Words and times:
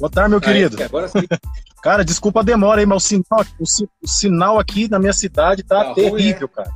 Boa 0.00 0.10
tarde, 0.10 0.30
meu 0.30 0.38
Ah, 0.38 0.40
querido. 0.42 0.80
é, 0.82 0.86
agora 0.86 1.06
sim. 1.08 1.20
Cara, 1.82 2.04
desculpa 2.04 2.40
a 2.40 2.42
demora 2.42 2.80
aí, 2.80 2.86
mas 2.86 3.04
o 3.04 3.06
sinal, 3.06 3.44
o, 3.58 3.66
si- 3.66 3.88
o 4.02 4.08
sinal 4.08 4.58
aqui 4.58 4.88
na 4.90 4.98
minha 4.98 5.12
cidade 5.12 5.62
tá 5.62 5.84
Tá 5.84 5.92
ruim, 5.92 5.94
terrível, 6.16 6.48
cara. 6.48 6.70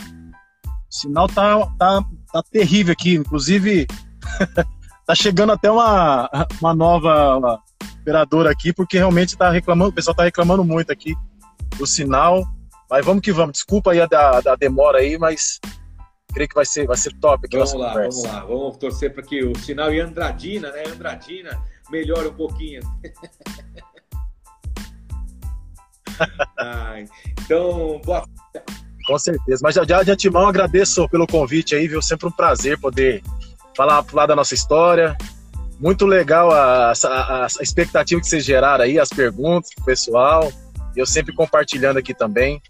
O 0.00 0.94
sinal 0.94 1.28
tá, 1.28 1.66
tá, 1.78 2.02
tá 2.32 2.42
terrível 2.50 2.92
aqui. 2.92 3.14
Inclusive, 3.14 3.86
tá 5.06 5.14
chegando 5.14 5.52
até 5.52 5.70
uma, 5.70 6.28
uma 6.60 6.74
nova 6.74 7.60
operadora 8.00 8.50
aqui, 8.50 8.72
porque 8.72 8.98
realmente 8.98 9.36
tá 9.36 9.50
reclamando, 9.50 9.90
o 9.90 9.94
pessoal 9.94 10.14
tá 10.16 10.24
reclamando 10.24 10.64
muito 10.64 10.90
aqui 10.92 11.14
do 11.76 11.86
sinal. 11.86 12.44
Mas 12.90 13.04
vamos 13.04 13.22
que 13.22 13.32
vamos. 13.32 13.52
Desculpa 13.52 13.92
aí 13.92 14.00
a, 14.00 14.06
da, 14.06 14.40
da 14.40 14.56
demora 14.56 14.98
aí, 14.98 15.18
mas 15.18 15.60
creio 16.38 16.48
que 16.48 16.54
vai 16.54 16.64
ser, 16.64 16.86
vai 16.86 16.96
ser 16.96 17.12
top 17.14 17.46
aqui 17.46 17.56
Vamos 17.56 17.72
nossa 17.72 17.84
lá, 17.84 17.92
conversa. 17.92 18.22
vamos 18.22 18.34
lá. 18.34 18.44
Vamos 18.44 18.76
torcer 18.76 19.12
para 19.12 19.22
que 19.24 19.42
o 19.42 19.58
sinal 19.58 19.92
em 19.92 19.98
Andradina, 19.98 20.70
né? 20.70 20.84
Andradina 20.86 21.60
melhore 21.90 22.28
um 22.28 22.34
pouquinho. 22.34 22.80
Então, 27.44 28.00
boa 28.04 28.24
Com 29.06 29.18
certeza. 29.20 29.60
Mas 29.62 29.76
já, 29.76 29.84
já 29.84 30.02
de 30.02 30.10
antemão 30.10 30.48
agradeço 30.48 31.08
pelo 31.08 31.28
convite 31.28 31.76
aí, 31.76 31.86
viu? 31.86 32.02
Sempre 32.02 32.26
um 32.26 32.32
prazer 32.32 32.76
poder 32.80 33.22
falar, 33.76 34.02
falar 34.02 34.26
da 34.26 34.34
nossa 34.34 34.52
história. 34.52 35.16
Muito 35.78 36.06
legal 36.06 36.50
a, 36.50 36.90
a, 36.92 37.44
a 37.44 37.46
expectativa 37.60 38.20
que 38.20 38.26
vocês 38.26 38.44
geraram 38.44 38.82
aí, 38.82 38.98
as 38.98 39.10
perguntas 39.10 39.70
pro 39.76 39.84
pessoal. 39.84 40.52
Eu 40.96 41.06
sempre 41.06 41.32
compartilhando 41.32 41.98
aqui 41.98 42.12
também. 42.12 42.60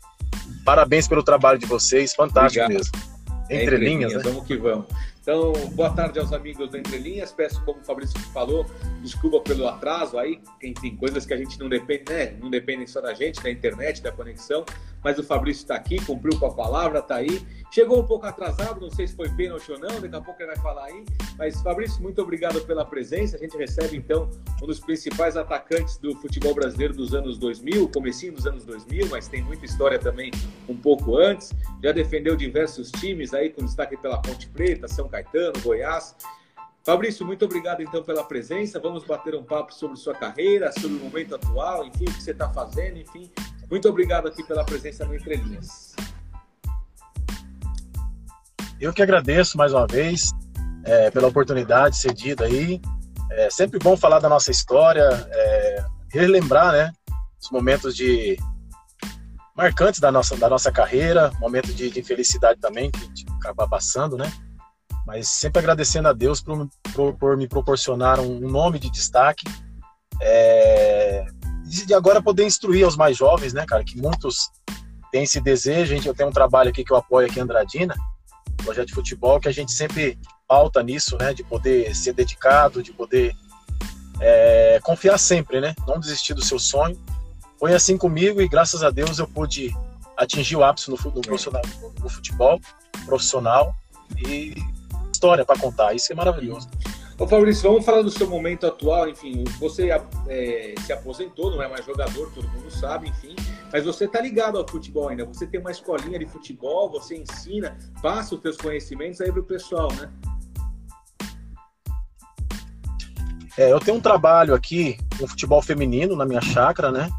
Parabéns 0.63 1.09
pelo 1.09 1.23
trabalho 1.23 1.59
de 1.59 1.65
vocês, 1.65 2.15
fantástico 2.15 2.63
Obrigado. 2.63 2.93
mesmo. 2.93 3.18
Entre, 3.51 3.77
linhas, 3.77 4.15
né? 4.15 4.21
Vamos 4.23 4.47
que 4.47 4.57
vamos. 4.57 4.87
Então, 5.21 5.53
boa 5.73 5.91
tarde 5.91 6.19
aos 6.19 6.33
amigos 6.33 6.71
do 6.71 6.77
Entre 6.77 6.97
Linhas. 6.97 7.33
Peço, 7.33 7.63
como 7.65 7.81
o 7.81 7.85
Fabrício 7.85 8.19
falou, 8.33 8.65
desculpa 9.03 9.41
pelo 9.41 9.69
atraso 9.69 10.19
aí. 10.19 10.41
Enfim, 10.63 10.97
coisas 10.97 11.27
que 11.27 11.35
a 11.35 11.37
gente 11.37 11.59
não 11.59 11.69
depende, 11.69 12.05
né? 12.09 12.35
Não 12.41 12.51
dependem 12.51 12.87
só 12.87 13.01
da 13.01 13.13
gente, 13.13 13.43
da 13.43 13.51
internet, 13.51 14.03
da 14.03 14.11
conexão. 14.11 14.65
Mas 15.05 15.19
o 15.19 15.23
Fabrício 15.23 15.63
está 15.63 15.75
aqui, 15.75 16.03
cumpriu 16.05 16.39
com 16.39 16.47
a 16.47 16.55
palavra, 16.55 17.01
está 17.01 17.17
aí. 17.17 17.43
Chegou 17.71 18.01
um 18.01 18.07
pouco 18.07 18.25
atrasado, 18.25 18.81
não 18.81 18.91
sei 18.91 19.07
se 19.07 19.15
foi 19.15 19.29
pênalti 19.29 19.71
ou 19.71 19.79
não, 19.79 20.01
daqui 20.01 20.17
a 20.17 20.21
pouco 20.21 20.41
ele 20.41 20.55
vai 20.55 20.57
falar 20.63 20.85
aí. 20.87 21.05
Mas, 21.37 21.61
Fabrício, 21.61 22.03
muito 22.03 22.21
obrigado 22.23 22.61
pela 22.63 22.85
presença. 22.85 23.37
A 23.37 23.39
gente 23.39 23.57
recebe, 23.59 23.97
então, 23.97 24.31
um 24.63 24.67
dos 24.67 24.81
principais 24.81 25.37
atacantes 25.37 25.99
do 25.99 26.15
futebol 26.17 26.55
brasileiro 26.55 26.95
dos 26.95 27.15
anos 27.15 27.37
2000, 27.37 27.89
comecinho 27.91 28.33
dos 28.33 28.47
anos 28.47 28.65
2000, 28.65 29.09
mas 29.11 29.29
tem 29.29 29.43
muita 29.43 29.67
história 29.67 29.99
também 29.99 30.31
um 30.67 30.77
pouco 30.77 31.19
antes. 31.19 31.53
Já 31.83 31.93
defendeu 31.93 32.35
diversos 32.37 32.91
times 32.91 33.35
aí, 33.35 33.51
com 33.51 33.63
destaque 33.63 33.97
pela 33.99 34.21
Ponte 34.23 34.49
Preta, 34.49 34.89
São 34.89 35.07
Caetano, 35.07 35.61
Goiás. 35.61 36.17
Fabrício, 36.83 37.27
muito 37.27 37.45
obrigado 37.45 37.83
então 37.83 38.03
pela 38.03 38.25
presença. 38.25 38.81
Vamos 38.81 39.05
bater 39.05 39.35
um 39.35 39.45
papo 39.45 39.75
sobre 39.75 39.99
sua 39.99 40.15
carreira, 40.15 40.73
sobre 40.73 40.97
o 40.97 41.01
momento 41.01 41.35
atual, 41.35 41.85
enfim, 41.85 42.05
o 42.05 42.15
que 42.15 42.23
você 42.23 42.31
está 42.31 42.49
fazendo, 42.49 42.97
enfim. 42.97 43.31
Muito 43.71 43.87
obrigado 43.87 44.27
aqui 44.27 44.43
pela 44.43 44.65
presença 44.65 45.05
no 45.05 45.15
Entre 45.15 45.37
Linhas. 45.37 45.95
Eu 48.81 48.93
que 48.93 49.03
agradeço 49.03 49.59
mais 49.59 49.73
uma 49.73 49.87
vez 49.87 50.33
é, 50.85 51.11
pela 51.11 51.27
oportunidade 51.27 51.97
cedida 51.97 52.45
aí. 52.45 52.81
É 53.33 53.51
sempre 53.51 53.79
bom 53.79 53.97
falar 53.97 54.21
da 54.21 54.29
nossa 54.29 54.51
história, 54.51 55.03
é, 55.31 55.85
relembrar, 56.13 56.73
né, 56.73 56.93
os 57.43 57.51
momentos 57.51 57.95
de 57.95 58.37
marcantes 59.57 59.99
da 59.99 60.13
nossa, 60.13 60.37
da 60.37 60.49
nossa 60.49 60.71
carreira, 60.71 61.33
momentos 61.41 61.75
de, 61.75 61.91
de 61.91 62.01
infelicidade 62.01 62.61
também 62.61 62.91
que 62.91 63.01
a 63.01 63.05
gente 63.05 63.27
acaba 63.41 63.69
passando, 63.69 64.17
né? 64.17 64.33
Mas 65.05 65.29
sempre 65.29 65.59
agradecendo 65.59 66.07
a 66.07 66.13
Deus 66.13 66.41
por, 66.41 66.69
por, 66.95 67.15
por 67.15 67.37
me 67.37 67.49
proporcionar 67.49 68.21
um, 68.21 68.39
nome 68.39 68.79
de 68.79 68.91
destaque. 68.91 69.45
É, 70.21 71.25
de 71.65 71.93
agora 71.95 72.23
poder 72.23 72.45
instruir 72.45 72.85
aos 72.85 72.97
mais 72.97 73.17
jovens, 73.17 73.53
né, 73.53 73.65
cara, 73.67 73.83
que 73.83 74.01
muitos 74.01 74.51
têm 75.11 75.25
esse 75.25 75.41
desejo. 75.41 75.95
Gente, 75.95 76.07
eu 76.07 76.15
tenho 76.15 76.29
um 76.29 76.33
trabalho 76.33 76.71
aqui 76.71 76.85
que 76.85 76.93
eu 76.93 76.97
apoio 76.97 77.27
aqui 77.27 77.41
em 77.41 77.43
Andradina, 77.43 77.95
projeto 78.69 78.89
de 78.89 78.95
futebol, 78.95 79.41
que 79.41 79.49
a 79.49 79.53
gente 79.53 79.73
sempre 79.73 80.19
pauta 80.47 80.83
nisso, 80.83 81.17
né? 81.19 81.33
De 81.33 81.43
poder 81.43 81.95
ser 81.95 82.13
dedicado, 82.13 82.83
de 82.83 82.93
poder 82.93 83.35
é, 84.21 84.79
confiar 84.83 85.19
sempre, 85.19 85.61
né? 85.61 85.75
Não 85.87 85.99
desistir 85.99 86.35
do 86.35 86.43
seu 86.43 86.59
sonho. 86.59 86.97
Foi 87.59 87.73
assim 87.75 87.97
comigo 87.97 88.41
e 88.43 88.49
graças 88.49 88.83
a 88.83 88.91
Deus 88.91 89.19
eu 89.19 89.27
pude 89.27 89.75
atingir 90.17 90.57
o 90.57 90.65
ápice 90.65 90.91
no, 90.91 90.97
no, 90.97 91.21
profissional- 91.23 91.63
no 92.01 92.09
futebol 92.09 92.61
profissional 93.07 93.75
e 94.27 94.55
história 95.13 95.45
para 95.45 95.59
contar. 95.59 95.95
Isso 95.95 96.13
é 96.13 96.15
maravilhoso. 96.15 96.69
Ô 97.19 97.27
Fabrício, 97.27 97.69
vamos 97.69 97.85
falar 97.85 98.03
do 98.03 98.11
seu 98.11 98.29
momento 98.29 98.67
atual. 98.67 99.09
Enfim, 99.09 99.45
você 99.59 99.91
é, 100.29 100.75
se 100.85 100.93
aposentou, 100.93 101.51
não 101.51 101.63
é 101.63 101.69
mais 101.69 101.85
jogador, 101.87 102.31
todo 102.33 102.47
mundo 102.49 102.71
sabe, 102.71 103.09
enfim. 103.09 103.35
Mas 103.73 103.85
você 103.85 104.07
está 104.07 104.21
ligado 104.21 104.57
ao 104.57 104.67
futebol 104.67 105.09
ainda. 105.09 105.25
Você 105.27 105.47
tem 105.47 105.61
uma 105.61 105.71
escolinha 105.71 106.19
de 106.19 106.27
futebol, 106.27 106.91
você 106.91 107.17
ensina, 107.17 107.77
passa 108.01 108.35
os 108.35 108.41
seus 108.41 108.57
conhecimentos 108.57 109.21
aí 109.21 109.31
pro 109.31 109.45
pessoal, 109.45 109.89
né? 109.95 110.11
É, 113.57 113.73
eu 113.73 113.81
tenho 113.81 113.97
um 113.97 114.01
trabalho 114.01 114.55
aqui 114.55 114.97
no 115.21 115.27
futebol 115.27 115.61
feminino 115.61 116.15
na 116.15 116.25
minha 116.25 116.41
chácara, 116.41 116.93
né? 116.93 117.11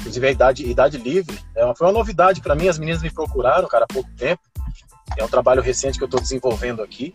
Inclusive 0.00 0.26
a 0.26 0.30
idade, 0.30 0.66
idade 0.66 0.96
livre. 0.96 1.38
É 1.54 1.64
uma, 1.64 1.74
foi 1.76 1.86
uma 1.86 1.92
novidade 1.92 2.40
para 2.40 2.54
mim, 2.54 2.68
as 2.68 2.78
meninas 2.78 3.02
me 3.02 3.10
procuraram, 3.10 3.68
cara, 3.68 3.84
há 3.84 3.92
pouco 3.92 4.10
tempo. 4.16 4.42
É 5.16 5.22
um 5.22 5.28
trabalho 5.28 5.62
recente 5.62 5.98
que 5.98 6.04
eu 6.04 6.06
estou 6.06 6.20
desenvolvendo 6.20 6.82
aqui. 6.82 7.14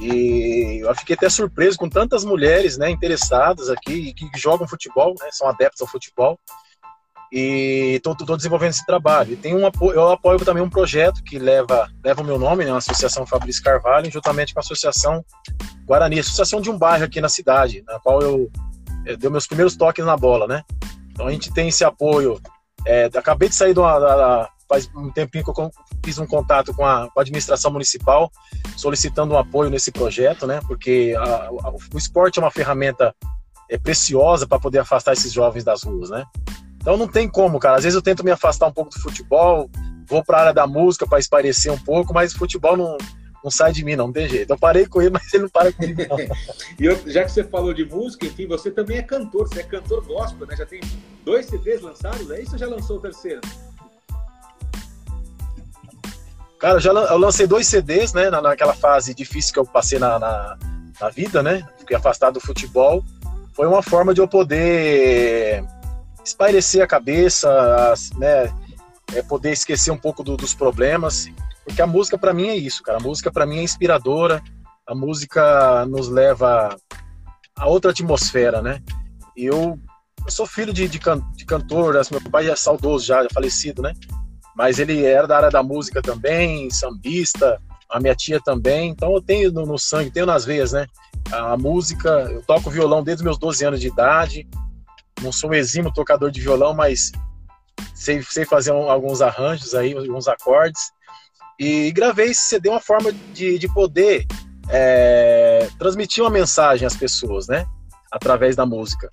E 0.00 0.80
eu 0.80 0.94
fiquei 0.94 1.16
até 1.16 1.28
surpreso 1.28 1.76
com 1.76 1.88
tantas 1.88 2.24
mulheres 2.24 2.78
né, 2.78 2.88
interessadas 2.88 3.68
aqui, 3.68 4.14
que 4.14 4.30
jogam 4.36 4.68
futebol, 4.68 5.14
né, 5.20 5.28
são 5.32 5.48
adeptos 5.48 5.82
ao 5.82 5.88
futebol. 5.88 6.38
E 7.32 7.96
estou 7.96 8.36
desenvolvendo 8.36 8.70
esse 8.70 8.86
trabalho. 8.86 9.32
E 9.32 9.36
tem 9.36 9.54
um 9.54 9.60
eu 9.92 10.10
apoio 10.10 10.38
também 10.44 10.62
um 10.62 10.70
projeto 10.70 11.22
que 11.22 11.38
leva, 11.38 11.88
leva 12.02 12.22
o 12.22 12.24
meu 12.24 12.38
nome, 12.38 12.64
né, 12.64 12.72
a 12.72 12.76
Associação 12.76 13.26
Fabrício 13.26 13.62
Carvalho, 13.62 14.10
juntamente 14.10 14.54
com 14.54 14.60
a 14.60 14.62
Associação 14.62 15.24
Guarani, 15.84 16.20
associação 16.20 16.60
de 16.60 16.70
um 16.70 16.78
bairro 16.78 17.04
aqui 17.04 17.20
na 17.20 17.28
cidade, 17.28 17.82
na 17.86 17.98
qual 18.00 18.20
eu, 18.20 18.50
eu 19.06 19.16
dei 19.16 19.30
meus 19.30 19.46
primeiros 19.46 19.76
toques 19.76 20.04
na 20.04 20.16
bola, 20.16 20.46
né? 20.46 20.62
Então 21.10 21.26
a 21.26 21.32
gente 21.32 21.52
tem 21.52 21.68
esse 21.68 21.84
apoio. 21.84 22.40
É, 22.86 23.06
acabei 23.06 23.48
de 23.48 23.54
sair 23.54 23.74
de 23.74 23.80
uma, 23.80 23.98
da, 23.98 24.48
faz 24.68 24.88
um 24.94 25.10
tempinho 25.10 25.42
que 25.42 25.50
eu 25.50 25.70
fiz 26.04 26.18
um 26.18 26.26
contato 26.26 26.74
com 26.74 26.84
a, 26.84 27.10
com 27.10 27.18
a, 27.18 27.22
administração 27.22 27.72
municipal, 27.72 28.30
solicitando 28.76 29.34
um 29.34 29.38
apoio 29.38 29.70
nesse 29.70 29.90
projeto, 29.90 30.46
né? 30.46 30.60
Porque 30.66 31.14
a, 31.18 31.24
a, 31.24 31.72
o 31.92 31.98
esporte 31.98 32.38
é 32.38 32.42
uma 32.42 32.50
ferramenta 32.50 33.14
é, 33.70 33.78
preciosa 33.78 34.46
para 34.46 34.60
poder 34.60 34.78
afastar 34.78 35.14
esses 35.14 35.32
jovens 35.32 35.64
das 35.64 35.82
ruas, 35.82 36.10
né? 36.10 36.24
Então 36.88 36.96
não 36.96 37.06
tem 37.06 37.28
como, 37.28 37.58
cara. 37.58 37.76
Às 37.76 37.84
vezes 37.84 37.94
eu 37.94 38.00
tento 38.00 38.24
me 38.24 38.30
afastar 38.30 38.66
um 38.66 38.72
pouco 38.72 38.90
do 38.90 38.98
futebol, 38.98 39.70
vou 40.06 40.24
para 40.24 40.38
a 40.38 40.40
área 40.40 40.54
da 40.54 40.66
música 40.66 41.06
para 41.06 41.18
esparecer 41.18 41.70
um 41.70 41.78
pouco, 41.78 42.14
mas 42.14 42.32
o 42.32 42.38
futebol 42.38 42.78
não, 42.78 42.96
não 43.44 43.50
sai 43.50 43.72
de 43.72 43.84
mim, 43.84 43.94
não, 43.94 44.06
não 44.06 44.12
tem 44.14 44.26
jeito. 44.26 44.50
Eu 44.50 44.58
parei 44.58 44.86
com 44.86 45.02
ele, 45.02 45.10
mas 45.12 45.30
ele 45.34 45.42
não 45.42 45.50
para 45.50 45.70
comigo, 45.70 46.00
não. 46.08 46.16
e 46.80 46.86
eu, 46.86 46.98
já 47.06 47.24
que 47.24 47.30
você 47.30 47.44
falou 47.44 47.74
de 47.74 47.84
música, 47.84 48.24
enfim, 48.24 48.46
você 48.46 48.70
também 48.70 48.96
é 48.96 49.02
cantor, 49.02 49.46
você 49.46 49.60
é 49.60 49.64
cantor 49.64 50.02
gospel, 50.06 50.46
né? 50.46 50.56
Já 50.56 50.64
tem 50.64 50.80
dois 51.26 51.44
CDs 51.44 51.82
lançados, 51.82 52.30
é 52.30 52.40
isso 52.40 52.52
ou 52.52 52.58
já 52.58 52.66
lançou 52.66 52.96
o 52.96 53.00
terceiro? 53.00 53.42
Cara, 56.58 56.76
eu 56.76 56.80
já 56.80 56.90
eu 56.90 57.18
lancei 57.18 57.46
dois 57.46 57.66
CDs, 57.66 58.14
né? 58.14 58.30
Naquela 58.30 58.72
fase 58.72 59.14
difícil 59.14 59.52
que 59.52 59.58
eu 59.58 59.66
passei 59.66 59.98
na, 59.98 60.18
na, 60.18 60.58
na 60.98 61.10
vida, 61.10 61.42
né? 61.42 61.68
Fiquei 61.78 61.98
afastado 61.98 62.34
do 62.34 62.40
futebol. 62.40 63.04
Foi 63.52 63.66
uma 63.66 63.82
forma 63.82 64.14
de 64.14 64.22
eu 64.22 64.26
poder 64.26 65.62
espairecer 66.28 66.82
a 66.82 66.86
cabeça, 66.86 67.94
né? 68.16 68.52
É 69.14 69.22
poder 69.22 69.52
esquecer 69.52 69.90
um 69.90 69.96
pouco 69.96 70.22
do, 70.22 70.36
dos 70.36 70.54
problemas. 70.54 71.28
Porque 71.64 71.82
a 71.82 71.86
música 71.86 72.16
para 72.18 72.32
mim 72.32 72.48
é 72.48 72.56
isso, 72.56 72.82
cara. 72.82 72.98
A 72.98 73.02
música 73.02 73.30
para 73.30 73.46
mim 73.46 73.58
é 73.58 73.62
inspiradora. 73.62 74.42
A 74.86 74.94
música 74.94 75.84
nos 75.86 76.08
leva 76.08 76.76
a 77.56 77.66
outra 77.66 77.90
atmosfera, 77.90 78.62
né? 78.62 78.80
Eu, 79.36 79.78
eu 80.24 80.30
sou 80.30 80.46
filho 80.46 80.72
de, 80.72 80.88
de, 80.88 80.98
can, 80.98 81.20
de 81.34 81.44
cantor, 81.44 81.96
assim, 81.96 82.14
meu 82.14 82.30
pai 82.30 82.48
é 82.48 82.56
saudoso 82.56 83.06
já, 83.06 83.22
já 83.22 83.28
falecido, 83.32 83.82
né? 83.82 83.92
Mas 84.56 84.78
ele 84.78 85.04
era 85.04 85.26
da 85.26 85.36
área 85.36 85.50
da 85.50 85.62
música 85.62 86.00
também, 86.00 86.70
sambista, 86.70 87.60
a 87.88 88.00
minha 88.00 88.14
tia 88.14 88.40
também. 88.40 88.90
Então 88.90 89.12
eu 89.12 89.22
tenho 89.22 89.52
no, 89.52 89.66
no 89.66 89.78
sangue, 89.78 90.10
tenho 90.10 90.26
nas 90.26 90.44
veias, 90.44 90.72
né? 90.72 90.86
A, 91.30 91.52
a 91.52 91.56
música, 91.56 92.08
eu 92.30 92.42
toco 92.42 92.70
violão 92.70 93.02
desde 93.02 93.24
meus 93.24 93.38
12 93.38 93.64
anos 93.64 93.80
de 93.80 93.88
idade. 93.88 94.46
Não 95.22 95.32
sou 95.32 95.50
um 95.50 95.54
exímio 95.54 95.92
tocador 95.92 96.30
de 96.30 96.40
violão, 96.40 96.74
mas 96.74 97.12
sei, 97.94 98.22
sei 98.22 98.44
fazer 98.44 98.72
um, 98.72 98.90
alguns 98.90 99.20
arranjos 99.20 99.74
aí, 99.74 99.92
alguns 99.92 100.28
acordes. 100.28 100.92
E 101.58 101.90
gravei 101.92 102.30
esse 102.30 102.42
CD 102.42 102.68
uma 102.68 102.80
forma 102.80 103.12
de, 103.32 103.58
de 103.58 103.72
poder 103.72 104.26
é, 104.68 105.68
transmitir 105.78 106.22
uma 106.22 106.30
mensagem 106.30 106.86
às 106.86 106.96
pessoas, 106.96 107.48
né? 107.48 107.66
Através 108.10 108.54
da 108.54 108.64
música. 108.64 109.10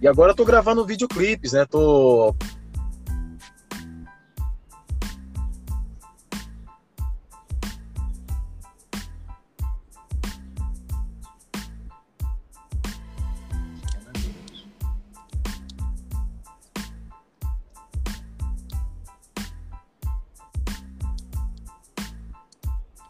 E 0.00 0.08
agora 0.08 0.32
eu 0.32 0.36
tô 0.36 0.44
gravando 0.44 0.84
videoclipes, 0.84 1.52
né? 1.52 1.64
Tô 1.64 2.34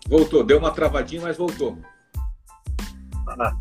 Voltou, 0.08 0.44
deu 0.44 0.58
uma 0.58 0.70
travadinha, 0.70 1.22
mas 1.22 1.36
voltou. 1.36 1.78
Ah, 3.28 3.52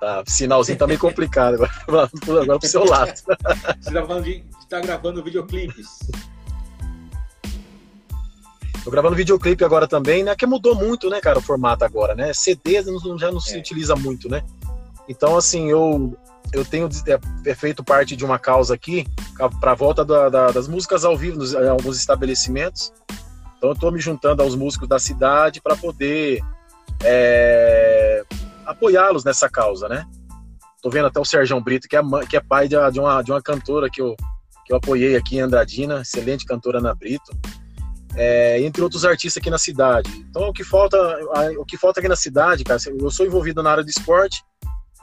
tá, 0.00 0.24
sinalzinho 0.26 0.78
tá 0.78 0.86
meio 0.86 0.98
complicado 0.98 1.54
agora, 1.54 2.10
agora 2.42 2.58
pro 2.58 2.68
seu 2.68 2.84
lado. 2.84 3.12
Você 3.80 3.92
tá 3.92 4.06
falando 4.06 4.24
de 4.24 4.44
estar 4.60 4.80
tá 4.80 4.80
gravando 4.80 5.22
videoclipes. 5.22 5.98
Tô 8.84 8.90
gravando 8.90 9.16
videoclipe 9.16 9.64
agora 9.64 9.88
também, 9.88 10.22
né? 10.22 10.34
Que 10.36 10.46
mudou 10.46 10.74
muito, 10.74 11.10
né, 11.10 11.20
cara, 11.20 11.38
o 11.38 11.42
formato 11.42 11.84
agora, 11.84 12.14
né? 12.14 12.32
CD 12.32 12.82
já 13.18 13.30
não 13.30 13.40
se 13.40 13.56
é. 13.56 13.58
utiliza 13.58 13.94
muito, 13.96 14.28
né? 14.28 14.42
Então, 15.08 15.36
assim, 15.36 15.68
eu, 15.70 16.16
eu 16.52 16.64
tenho 16.64 16.88
é, 17.44 17.54
feito 17.54 17.82
parte 17.82 18.14
de 18.14 18.24
uma 18.24 18.38
causa 18.38 18.74
aqui 18.74 19.06
para 19.60 19.72
a 19.72 19.74
volta 19.74 20.04
da, 20.04 20.28
da, 20.28 20.50
das 20.52 20.68
músicas 20.68 21.04
ao 21.04 21.16
vivo 21.16 21.38
nos, 21.38 21.52
em 21.52 21.68
alguns 21.68 21.98
estabelecimentos. 21.98 22.92
Então, 23.58 23.70
eu 23.70 23.74
estou 23.74 23.92
me 23.92 24.00
juntando 24.00 24.42
aos 24.42 24.54
músicos 24.54 24.88
da 24.88 24.98
cidade 24.98 25.60
para 25.60 25.76
poder 25.76 26.40
é, 27.04 28.24
apoiá-los 28.64 29.24
nessa 29.24 29.48
causa, 29.48 29.88
né? 29.88 30.06
Tô 30.80 30.88
vendo 30.88 31.06
até 31.06 31.20
o 31.20 31.24
Sérgio 31.24 31.60
Brito, 31.60 31.88
que 31.88 31.96
é, 31.96 32.00
que 32.28 32.36
é 32.36 32.40
pai 32.40 32.68
de, 32.68 32.76
de, 32.92 33.00
uma, 33.00 33.20
de 33.20 33.32
uma 33.32 33.42
cantora 33.42 33.90
que 33.90 34.00
eu, 34.00 34.16
que 34.64 34.72
eu 34.72 34.76
apoiei 34.76 35.16
aqui 35.16 35.36
em 35.36 35.40
Andradina, 35.40 36.00
excelente 36.00 36.46
cantora 36.46 36.78
Ana 36.78 36.94
Brito 36.94 37.36
é, 38.18 38.60
entre 38.62 38.82
outros 38.82 39.04
artistas 39.04 39.40
aqui 39.40 39.48
na 39.48 39.58
cidade. 39.58 40.10
Então 40.28 40.48
o 40.48 40.52
que 40.52 40.64
falta, 40.64 40.98
o 41.58 41.64
que 41.64 41.76
falta 41.76 42.00
aqui 42.00 42.08
na 42.08 42.16
cidade, 42.16 42.64
cara, 42.64 42.80
eu 42.98 43.10
sou 43.10 43.24
envolvido 43.24 43.62
na 43.62 43.70
área 43.70 43.84
do 43.84 43.90
esporte 43.90 44.42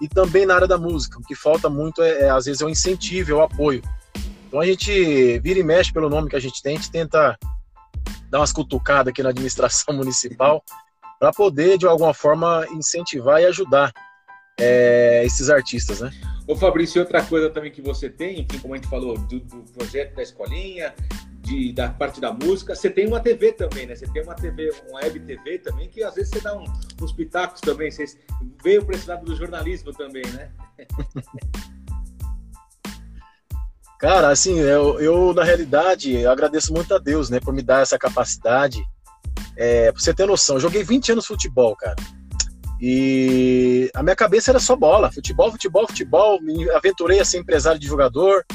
e 0.01 0.07
também 0.09 0.45
na 0.45 0.55
área 0.55 0.67
da 0.67 0.77
música. 0.77 1.17
O 1.17 1.23
que 1.23 1.33
falta 1.33 1.69
muito 1.69 2.03
é, 2.03 2.23
é 2.23 2.29
às 2.29 2.45
vezes 2.45 2.61
é 2.61 2.65
o 2.65 2.69
incentivo, 2.69 3.31
é 3.31 3.35
o 3.35 3.41
apoio. 3.41 3.81
Então 4.47 4.59
a 4.59 4.65
gente 4.65 5.39
vira 5.39 5.59
e 5.59 5.63
mexe 5.63 5.93
pelo 5.93 6.09
nome 6.09 6.29
que 6.29 6.35
a 6.35 6.41
gente 6.41 6.61
tem, 6.61 6.75
a 6.75 6.79
gente 6.79 6.91
tenta 6.91 7.37
dar 8.35 8.41
umas 8.41 8.51
cutucadas 8.51 9.11
aqui 9.11 9.23
na 9.23 9.29
administração 9.29 9.95
municipal 9.95 10.61
para 11.17 11.31
poder 11.31 11.77
de 11.77 11.87
alguma 11.87 12.13
forma 12.13 12.67
incentivar 12.73 13.41
e 13.41 13.45
ajudar 13.45 13.93
é, 14.59 15.23
esses 15.25 15.49
artistas, 15.49 16.01
né? 16.01 16.11
Ô 16.45 16.55
Fabrício, 16.55 17.01
outra 17.01 17.23
coisa 17.23 17.49
também 17.49 17.71
que 17.71 17.81
você 17.81 18.09
tem, 18.09 18.41
enfim, 18.41 18.59
como 18.59 18.73
a 18.73 18.77
gente 18.77 18.89
falou, 18.89 19.17
do, 19.17 19.39
do 19.39 19.63
projeto 19.71 20.15
da 20.15 20.21
escolinha, 20.21 20.93
de, 21.41 21.71
da 21.71 21.89
parte 21.89 22.19
da 22.19 22.33
música, 22.33 22.75
você 22.75 22.89
tem 22.89 23.07
uma 23.07 23.19
TV 23.19 23.53
também, 23.53 23.85
né? 23.85 23.95
Você 23.95 24.05
tem 24.07 24.21
uma 24.21 24.35
TV, 24.35 24.71
uma 24.89 24.99
web 24.99 25.19
TV 25.21 25.59
também, 25.59 25.87
que 25.89 26.03
às 26.03 26.15
vezes 26.15 26.31
você 26.31 26.41
dá 26.41 26.57
um, 26.57 26.65
uns 27.01 27.11
pitacos 27.13 27.61
também. 27.61 27.89
Você 27.89 28.05
veio 28.63 28.83
para 28.85 28.95
esse 28.95 29.07
lado 29.07 29.25
do 29.25 29.35
jornalismo 29.35 29.93
também, 29.93 30.25
né? 30.33 30.51
Cara, 33.99 34.29
assim, 34.29 34.59
eu, 34.59 34.99
eu 34.99 35.33
na 35.33 35.43
realidade 35.43 36.13
eu 36.13 36.29
agradeço 36.29 36.73
muito 36.73 36.93
a 36.93 36.97
Deus, 36.97 37.29
né, 37.29 37.39
por 37.39 37.53
me 37.53 37.61
dar 37.61 37.81
essa 37.81 37.97
capacidade. 37.97 38.83
É, 39.57 39.91
pra 39.91 40.01
você 40.01 40.13
ter 40.13 40.25
noção, 40.25 40.57
eu 40.57 40.61
joguei 40.61 40.83
20 40.83 41.13
anos 41.13 41.25
futebol, 41.25 41.75
cara. 41.75 41.95
E 42.79 43.89
a 43.95 44.03
minha 44.03 44.15
cabeça 44.15 44.51
era 44.51 44.59
só 44.59 44.75
bola, 44.75 45.11
futebol, 45.11 45.51
futebol, 45.51 45.87
futebol. 45.87 46.41
Me 46.41 46.69
aventurei 46.71 47.19
a 47.19 47.25
ser 47.25 47.37
empresário 47.37 47.79
de 47.79 47.87
jogador, 47.87 48.45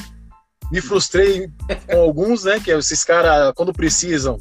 me 0.71 0.79
frustrei 0.79 1.49
com 1.87 1.99
alguns, 1.99 2.43
né? 2.43 2.59
Que 2.59 2.71
esses 2.71 3.03
caras, 3.03 3.51
quando 3.55 3.73
precisam, 3.73 4.37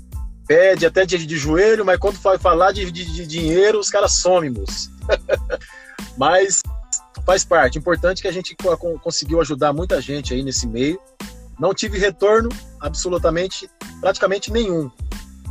pede 0.47 0.85
até 0.85 1.07
de, 1.07 1.25
de 1.27 1.37
joelho, 1.37 1.85
mas 1.85 1.99
quando 1.99 2.21
vai 2.21 2.39
falar 2.39 2.73
de, 2.73 2.91
de, 2.91 3.05
de 3.05 3.27
dinheiro, 3.27 3.79
os 3.79 3.91
caras 3.91 4.13
somem, 4.13 4.51
moço. 4.51 4.91
mas 6.17 6.61
faz 7.31 7.45
parte. 7.45 7.79
Importante 7.79 8.23
que 8.23 8.27
a 8.27 8.33
gente 8.33 8.57
conseguiu 9.01 9.41
ajudar 9.41 9.73
muita 9.73 10.01
gente 10.01 10.35
aí 10.35 10.43
nesse 10.43 10.67
meio. 10.67 11.01
Não 11.61 11.73
tive 11.73 11.97
retorno 11.97 12.49
absolutamente, 12.81 13.71
praticamente 14.01 14.51
nenhum. 14.51 14.91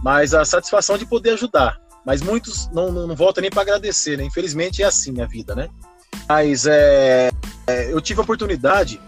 Mas 0.04 0.34
a 0.34 0.44
satisfação 0.44 0.98
de 0.98 1.06
poder 1.06 1.32
ajudar. 1.32 1.80
Mas 2.06 2.22
muitos 2.22 2.70
não, 2.74 2.92
não, 2.92 3.08
não 3.08 3.16
voltam 3.16 3.42
nem 3.42 3.50
para 3.50 3.62
agradecer, 3.62 4.18
né? 4.18 4.26
Infelizmente 4.26 4.84
é 4.84 4.88
assim 4.88 5.22
a 5.22 5.26
vida, 5.26 5.56
né? 5.56 5.70
Mas 6.28 6.66
é, 6.66 7.30
é, 7.66 7.94
eu 7.94 8.02
tive 8.02 8.20
a 8.20 8.24
oportunidade 8.24 9.00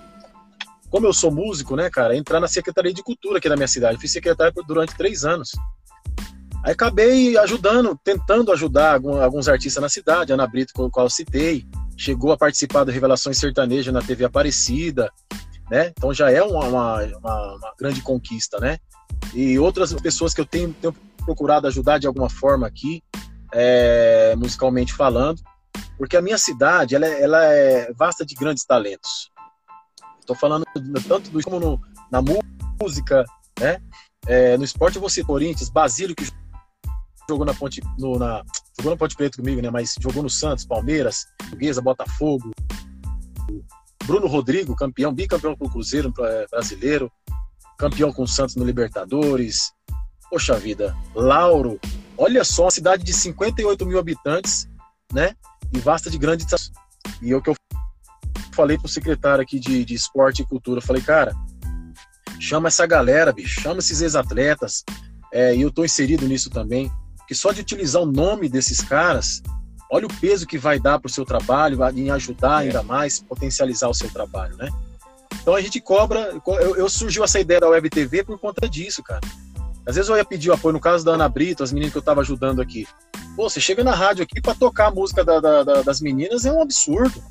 como 0.90 1.06
eu 1.06 1.14
sou 1.14 1.32
músico, 1.32 1.76
né, 1.76 1.90
cara, 1.90 2.18
entrar 2.18 2.40
na 2.40 2.50
Secretaria 2.50 2.94
de 2.94 3.04
Cultura 3.04 3.38
aqui 3.38 3.50
da 3.50 3.56
minha 3.56 3.68
cidade. 3.68 3.98
Fui 3.98 4.08
secretário 4.08 4.54
durante 4.66 4.96
três 4.96 5.26
anos. 5.26 5.52
Aí 6.64 6.74
acabei 6.74 7.38
ajudando, 7.38 8.00
tentando 8.04 8.52
ajudar 8.52 9.02
alguns 9.24 9.48
artistas 9.48 9.82
na 9.82 9.90
cidade, 9.90 10.32
Ana 10.32 10.46
Brito, 10.46 10.74
com 10.74 10.86
o 10.86 10.92
qual 10.92 11.10
citei, 11.10 11.66
chegou 11.98 12.32
a 12.32 12.38
participar 12.38 12.84
do 12.84 12.92
Revelações 12.92 13.38
Sertaneja 13.40 13.92
na 13.92 14.02
TV 14.02 14.26
Aparecida, 14.26 15.12
né? 15.70 15.92
Então 15.98 16.14
já 16.14 16.30
é 16.30 16.42
uma, 16.44 16.66
uma, 16.66 17.04
uma, 17.04 17.56
uma 17.56 17.74
grande 17.80 18.02
conquista, 18.02 18.60
né? 18.60 18.78
E 19.34 19.58
outras 19.58 19.92
pessoas 19.94 20.34
que 20.34 20.42
eu 20.42 20.46
tenho, 20.46 20.72
tenho 20.74 20.94
procurado 21.26 21.66
ajudar 21.66 21.98
de 21.98 22.06
alguma 22.06 22.30
forma 22.30 22.68
aqui, 22.68 23.02
é, 23.54 24.36
musicalmente 24.36 24.94
falando, 24.94 25.42
porque 25.98 26.16
a 26.16 26.22
minha 26.22 26.38
cidade 26.38 26.96
ela 26.96 27.08
é, 27.08 27.24
ela 27.24 27.44
é 27.44 27.92
vasta 27.94 28.24
de 28.24 28.36
grandes 28.36 28.66
talentos. 28.66 29.32
Estou 30.20 30.36
falando 30.36 30.64
tanto 31.08 31.32
do 31.32 31.42
como 31.44 31.60
no, 31.60 31.82
na 32.12 32.22
música, 32.80 33.26
né? 33.60 33.80
É, 34.28 34.56
no 34.58 34.64
esporte 34.64 35.00
ser 35.10 35.26
Corinthians, 35.26 35.70
Basílio 35.70 36.16
que 36.16 36.24
jogou 37.30 37.46
na 37.46 37.54
Ponte, 37.54 37.82
no, 37.98 38.18
na, 38.18 38.44
jogou 38.78 38.92
na 38.92 38.98
Ponte 38.98 39.16
Preta 39.16 39.38
comigo, 39.38 39.62
né? 39.62 39.70
Mas 39.70 39.96
jogou 40.00 40.24
no 40.24 40.30
Santos, 40.30 40.66
Palmeiras, 40.66 41.26
Portuguesa, 41.38 41.82
Botafogo. 41.82 42.52
Bruno 44.06 44.28
Rodrigo, 44.28 44.76
campeão, 44.76 45.14
bicampeão 45.14 45.56
com 45.56 45.66
o 45.66 45.70
Cruzeiro 45.70 46.12
é, 46.20 46.48
brasileiro, 46.50 47.12
campeão 47.78 48.12
com 48.12 48.24
o 48.24 48.28
Santos 48.28 48.56
no 48.56 48.66
Libertadores. 48.66 49.72
Poxa 50.30 50.58
vida, 50.58 50.96
Lauro, 51.14 51.80
olha 52.18 52.44
só, 52.44 52.64
uma 52.64 52.72
cidade 52.72 53.04
de 53.04 53.14
58 53.14 53.86
mil 53.86 54.00
habitantes, 54.00 54.68
né? 55.14 55.36
E 55.74 55.80
vasta 55.80 56.10
de 56.10 56.18
grandes. 56.18 56.72
E 57.22 57.32
é 57.32 57.36
o 57.36 57.42
que 57.42 57.50
eu 57.50 57.56
falei 58.54 58.78
pro 58.78 58.88
secretário 58.88 59.42
aqui 59.42 59.60
de, 59.60 59.84
de 59.86 59.94
esporte 59.94 60.42
e 60.42 60.46
cultura, 60.46 60.82
falei, 60.82 61.02
cara, 61.02 61.34
chama 62.40 62.68
essa 62.68 62.86
galera, 62.86 63.32
bicho, 63.32 63.62
chama 63.62 63.80
esses 63.80 64.02
ex-atletas, 64.02 64.84
é, 65.32 65.56
e 65.56 65.62
eu 65.62 65.72
tô 65.72 65.86
inserido 65.86 66.28
nisso 66.28 66.50
também, 66.50 66.92
que 67.32 67.36
só 67.36 67.54
de 67.54 67.62
utilizar 67.62 68.02
o 68.02 68.06
nome 68.06 68.50
desses 68.50 68.82
caras, 68.82 69.42
olha 69.90 70.06
o 70.06 70.14
peso 70.16 70.46
que 70.46 70.58
vai 70.58 70.78
dar 70.78 71.00
pro 71.00 71.10
seu 71.10 71.24
trabalho, 71.24 71.80
em 71.96 72.12
ajudar 72.12 72.62
é. 72.62 72.68
ainda 72.68 72.84
mais, 72.84 73.22
potencializar 73.22 73.88
o 73.88 73.94
seu 73.94 74.10
trabalho, 74.10 74.58
né? 74.58 74.68
Então 75.42 75.56
a 75.56 75.62
gente 75.62 75.80
cobra, 75.80 76.38
eu, 76.46 76.76
eu 76.76 76.90
surgiu 76.90 77.24
essa 77.24 77.40
ideia 77.40 77.62
da 77.62 77.70
Web 77.70 77.90
TV 77.90 78.26
por 78.26 78.38
conta 78.38 78.68
disso, 78.68 79.02
cara. 79.02 79.22
Às 79.88 79.96
vezes 79.96 80.10
eu 80.10 80.18
ia 80.18 80.26
pedir 80.26 80.52
apoio, 80.52 80.74
no 80.74 80.80
caso 80.82 81.06
da 81.06 81.14
Ana 81.14 81.30
Brito, 81.30 81.64
as 81.64 81.72
meninas 81.72 81.94
que 81.94 81.98
eu 82.00 82.02
tava 82.02 82.20
ajudando 82.20 82.62
aqui. 82.62 82.86
Pô, 83.34 83.50
você 83.50 83.62
chega 83.62 83.82
na 83.82 83.96
rádio 83.96 84.24
aqui 84.24 84.42
para 84.42 84.54
tocar 84.54 84.88
a 84.88 84.92
música 84.92 85.24
da, 85.24 85.40
da, 85.40 85.64
da, 85.64 85.82
das 85.84 86.02
meninas 86.02 86.46
é 86.46 86.52
um 86.52 86.62
absurdo. 86.62 87.24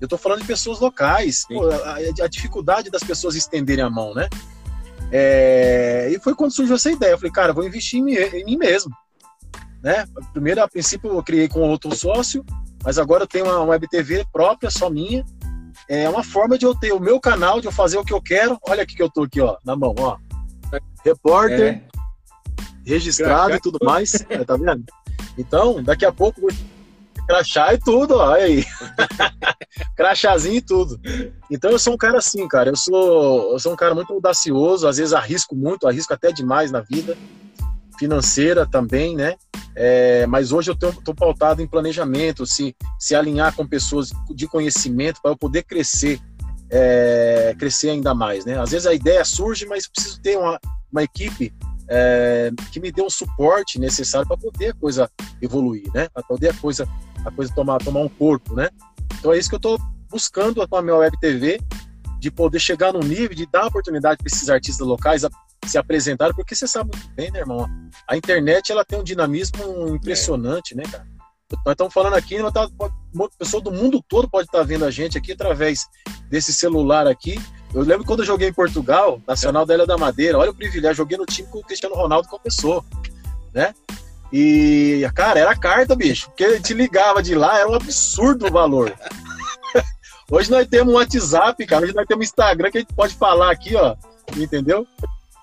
Eu 0.00 0.06
estou 0.06 0.18
falando 0.18 0.40
de 0.40 0.46
pessoas 0.46 0.80
locais. 0.80 1.44
Pô, 1.46 1.68
a, 1.68 2.24
a, 2.24 2.26
dificuldade 2.26 2.88
das 2.88 3.04
pessoas 3.04 3.34
estenderem 3.34 3.84
a 3.84 3.90
mão, 3.90 4.14
né? 4.14 4.30
É, 5.12 6.08
e 6.10 6.18
foi 6.20 6.34
quando 6.34 6.54
surgiu 6.54 6.74
essa 6.74 6.90
ideia. 6.90 7.10
Eu 7.10 7.18
falei, 7.18 7.32
cara, 7.32 7.52
vou 7.52 7.66
investir 7.66 8.00
em 8.00 8.14
em 8.14 8.44
mim 8.46 8.56
mesmo. 8.56 8.90
Né? 9.86 10.04
Primeiro, 10.32 10.60
a 10.60 10.66
princípio, 10.66 11.12
eu 11.12 11.22
criei 11.22 11.46
com 11.46 11.60
outro 11.60 11.94
sócio, 11.94 12.44
mas 12.82 12.98
agora 12.98 13.22
eu 13.22 13.26
tenho 13.28 13.44
uma 13.44 13.62
web 13.62 13.86
TV 13.86 14.26
própria, 14.32 14.68
só 14.68 14.90
minha. 14.90 15.24
É 15.88 16.08
uma 16.08 16.24
forma 16.24 16.58
de 16.58 16.66
eu 16.66 16.74
ter 16.74 16.92
o 16.92 16.98
meu 16.98 17.20
canal, 17.20 17.60
de 17.60 17.68
eu 17.68 17.72
fazer 17.72 17.96
o 17.96 18.04
que 18.04 18.12
eu 18.12 18.20
quero. 18.20 18.58
Olha 18.68 18.82
aqui 18.82 18.96
que 18.96 19.02
eu 19.02 19.08
tô 19.08 19.22
aqui, 19.22 19.40
ó, 19.40 19.56
na 19.64 19.76
mão, 19.76 19.94
ó. 19.96 20.16
Repórter, 21.04 21.74
é. 21.74 21.82
registrado 22.84 23.54
e 23.54 23.60
tudo 23.60 23.78
mais. 23.80 24.10
tá 24.44 24.56
vendo? 24.56 24.84
Então, 25.38 25.80
daqui 25.80 26.04
a 26.04 26.10
pouco 26.10 26.48
Crachá 27.28 27.72
e 27.72 27.78
tudo, 27.78 28.16
ó, 28.16 28.34
aí. 28.34 28.64
Crachazinho 29.94 30.56
e 30.56 30.62
tudo. 30.62 31.00
Então 31.48 31.70
eu 31.70 31.78
sou 31.78 31.94
um 31.94 31.96
cara 31.96 32.18
assim, 32.18 32.48
cara. 32.48 32.70
Eu 32.70 32.76
sou, 32.76 33.52
eu 33.52 33.58
sou 33.60 33.72
um 33.72 33.76
cara 33.76 33.94
muito 33.94 34.12
audacioso, 34.12 34.88
às 34.88 34.96
vezes 34.96 35.12
arrisco 35.12 35.54
muito, 35.54 35.86
arrisco 35.86 36.12
até 36.12 36.32
demais 36.32 36.72
na 36.72 36.80
vida. 36.80 37.16
Financeira 38.00 38.66
também, 38.66 39.14
né? 39.14 39.36
É, 39.78 40.26
mas 40.26 40.52
hoje 40.52 40.70
eu 40.70 40.74
estou 40.74 41.14
pautado 41.14 41.60
em 41.60 41.66
planejamento, 41.66 42.46
se, 42.46 42.74
se 42.98 43.14
alinhar 43.14 43.54
com 43.54 43.66
pessoas 43.66 44.10
de 44.34 44.46
conhecimento 44.46 45.20
para 45.20 45.30
eu 45.30 45.36
poder 45.36 45.64
crescer, 45.64 46.18
é, 46.70 47.54
crescer 47.58 47.90
ainda 47.90 48.14
mais, 48.14 48.46
né? 48.46 48.58
Às 48.58 48.70
vezes 48.70 48.86
a 48.86 48.94
ideia 48.94 49.22
surge, 49.22 49.66
mas 49.66 49.86
preciso 49.86 50.18
ter 50.22 50.38
uma, 50.38 50.58
uma 50.90 51.02
equipe 51.02 51.52
é, 51.88 52.50
que 52.72 52.80
me 52.80 52.90
dê 52.90 53.02
um 53.02 53.10
suporte 53.10 53.78
necessário 53.78 54.26
para 54.26 54.38
poder 54.38 54.70
a 54.70 54.74
coisa 54.74 55.10
evoluir, 55.42 55.84
né? 55.94 56.08
Para 56.08 56.22
poder 56.22 56.48
a 56.48 56.54
coisa 56.54 56.88
a 57.22 57.30
coisa 57.30 57.52
tomar, 57.54 57.78
tomar 57.78 58.00
um 58.00 58.08
corpo, 58.08 58.54
né? 58.54 58.70
Então 59.18 59.32
é 59.32 59.38
isso 59.38 59.48
que 59.50 59.56
eu 59.56 59.58
estou 59.58 59.78
buscando 60.08 60.66
com 60.66 60.76
a 60.76 60.82
minha 60.82 60.96
web 60.96 61.18
TV, 61.20 61.60
de 62.18 62.30
poder 62.30 62.60
chegar 62.60 62.92
num 62.92 63.00
nível 63.00 63.36
de 63.36 63.46
dar 63.46 63.66
oportunidade 63.66 64.18
para 64.18 64.26
esses 64.26 64.48
artistas 64.48 64.86
locais 64.86 65.22
se 65.70 65.78
apresentarem, 65.78 66.34
porque 66.34 66.54
você 66.54 66.66
sabe 66.66 66.90
muito 66.96 67.14
bem, 67.14 67.30
né, 67.30 67.40
irmão? 67.40 67.66
A 68.08 68.16
internet 68.16 68.72
ela 68.72 68.84
tem 68.84 68.98
um 68.98 69.04
dinamismo 69.04 69.88
impressionante, 69.88 70.74
é. 70.74 70.76
né, 70.78 70.82
cara? 70.90 71.06
Nós 71.64 71.72
estamos 71.74 71.94
falando 71.94 72.14
aqui, 72.14 72.38
nós 72.38 72.52
tá, 72.52 72.68
uma 73.14 73.30
pessoa 73.38 73.62
do 73.62 73.70
mundo 73.70 74.02
todo 74.08 74.28
pode 74.28 74.48
estar 74.48 74.58
tá 74.58 74.64
vendo 74.64 74.84
a 74.84 74.90
gente 74.90 75.16
aqui 75.16 75.32
através 75.32 75.86
desse 76.28 76.52
celular 76.52 77.06
aqui. 77.06 77.40
Eu 77.72 77.82
lembro 77.82 78.04
quando 78.04 78.20
eu 78.20 78.26
joguei 78.26 78.48
em 78.48 78.52
Portugal, 78.52 79.20
Nacional 79.26 79.64
da 79.64 79.74
Ilha 79.74 79.86
da 79.86 79.96
Madeira, 79.96 80.38
olha 80.38 80.50
o 80.50 80.54
privilégio, 80.54 80.96
joguei 80.96 81.16
no 81.16 81.24
time 81.24 81.48
com 81.48 81.58
o 81.58 81.62
Cristiano 81.62 81.94
Ronaldo 81.94 82.28
começou, 82.28 82.84
né? 83.54 83.72
E, 84.32 85.08
cara, 85.14 85.38
era 85.38 85.56
carta, 85.56 85.94
bicho. 85.94 86.26
Porque 86.28 86.58
te 86.60 86.74
ligava 86.74 87.22
de 87.22 87.34
lá, 87.34 87.58
era 87.58 87.68
um 87.68 87.74
absurdo 87.74 88.46
o 88.46 88.52
valor. 88.52 88.92
Hoje 90.30 90.50
nós 90.50 90.66
temos 90.66 90.92
um 90.92 90.96
WhatsApp, 90.96 91.64
cara. 91.64 91.84
Hoje 91.84 91.94
nós 91.94 92.06
temos 92.06 92.22
um 92.22 92.28
Instagram 92.28 92.70
que 92.70 92.78
a 92.78 92.80
gente 92.80 92.94
pode 92.94 93.14
falar 93.14 93.52
aqui, 93.52 93.76
ó. 93.76 93.94
Entendeu? 94.36 94.84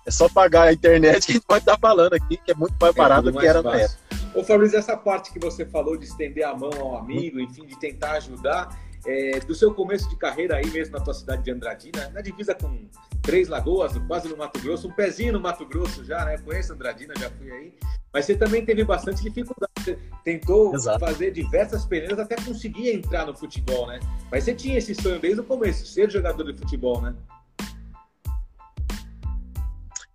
É 0.05 0.11
só 0.11 0.27
pagar 0.27 0.63
a 0.63 0.73
internet 0.73 1.25
que 1.25 1.31
a 1.31 1.35
gente 1.35 1.45
pode 1.45 1.61
estar 1.61 1.77
falando 1.77 2.13
aqui, 2.13 2.37
que 2.37 2.51
é 2.51 2.55
muito 2.55 2.75
mais 2.79 2.93
é 2.93 2.97
barato 2.97 3.31
do 3.31 3.39
que 3.39 3.45
era 3.45 3.61
na 3.61 3.75
época. 3.75 3.99
Ô 4.35 4.43
Fabrício, 4.43 4.77
essa 4.77 4.97
parte 4.97 5.31
que 5.31 5.39
você 5.39 5.65
falou 5.65 5.95
de 5.95 6.05
estender 6.05 6.45
a 6.45 6.55
mão 6.55 6.71
ao 6.79 6.97
amigo, 6.97 7.39
enfim, 7.39 7.65
de 7.65 7.79
tentar 7.79 8.13
ajudar, 8.13 8.77
é, 9.05 9.39
do 9.41 9.53
seu 9.53 9.73
começo 9.73 10.09
de 10.09 10.15
carreira 10.15 10.55
aí 10.55 10.69
mesmo 10.71 10.97
na 10.97 11.03
tua 11.03 11.13
cidade 11.13 11.43
de 11.43 11.51
Andradina, 11.51 12.09
na 12.09 12.21
divisa 12.21 12.55
com 12.55 12.87
Três 13.21 13.47
Lagoas, 13.47 13.93
quase 14.07 14.27
no 14.27 14.37
Mato 14.37 14.59
Grosso, 14.59 14.87
um 14.87 14.91
pezinho 14.91 15.33
no 15.33 15.39
Mato 15.39 15.65
Grosso 15.65 16.03
já, 16.03 16.25
né? 16.25 16.37
Conheço 16.37 16.73
Andradina, 16.73 17.13
já 17.17 17.29
fui 17.29 17.51
aí. 17.51 17.73
Mas 18.13 18.25
você 18.25 18.35
também 18.35 18.65
teve 18.65 18.83
bastante 18.83 19.23
dificuldade. 19.23 19.73
Você 19.79 19.97
tentou 20.23 20.73
Exato. 20.73 20.99
fazer 20.99 21.31
diversas 21.31 21.85
peneiras 21.85 22.19
até 22.19 22.35
conseguir 22.35 22.91
entrar 22.91 23.25
no 23.25 23.35
futebol, 23.35 23.87
né? 23.87 23.99
Mas 24.31 24.43
você 24.43 24.53
tinha 24.53 24.77
esse 24.77 24.95
sonho 24.95 25.19
desde 25.19 25.41
o 25.41 25.43
começo, 25.43 25.85
ser 25.85 26.09
jogador 26.09 26.43
de 26.43 26.57
futebol, 26.57 27.01
né? 27.01 27.13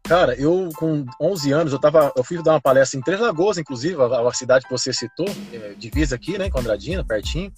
Cara, 0.08 0.34
eu 0.40 0.70
com 0.76 1.04
11 1.20 1.52
anos, 1.52 1.72
eu 1.74 1.78
tava, 1.78 2.10
eu 2.16 2.24
fui 2.24 2.42
dar 2.42 2.52
uma 2.52 2.60
palestra 2.60 2.98
em 2.98 3.02
Três 3.02 3.20
Lagoas, 3.20 3.58
inclusive, 3.58 3.94
a, 4.00 4.26
a 4.26 4.32
cidade 4.32 4.64
que 4.64 4.70
você 4.70 4.90
citou, 4.90 5.28
é, 5.52 5.74
divisa 5.76 6.14
aqui, 6.14 6.38
né, 6.38 6.48
com 6.48 6.58
Andradina, 6.58 7.04
pertinho. 7.04 7.52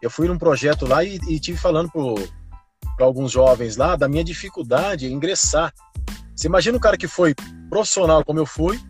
Eu 0.00 0.08
fui 0.08 0.26
num 0.26 0.38
projeto 0.38 0.86
lá 0.86 1.04
e, 1.04 1.16
e 1.28 1.38
tive 1.38 1.58
falando 1.58 1.90
para 1.90 3.04
alguns 3.04 3.30
jovens 3.30 3.76
lá 3.76 3.94
da 3.94 4.08
minha 4.08 4.24
dificuldade 4.24 5.06
em 5.06 5.12
ingressar. 5.12 5.70
Você 6.34 6.46
imagina 6.46 6.78
um 6.78 6.80
cara 6.80 6.96
que 6.96 7.06
foi 7.06 7.34
profissional 7.68 8.24
como 8.24 8.38
eu 8.38 8.46
fui 8.46 8.80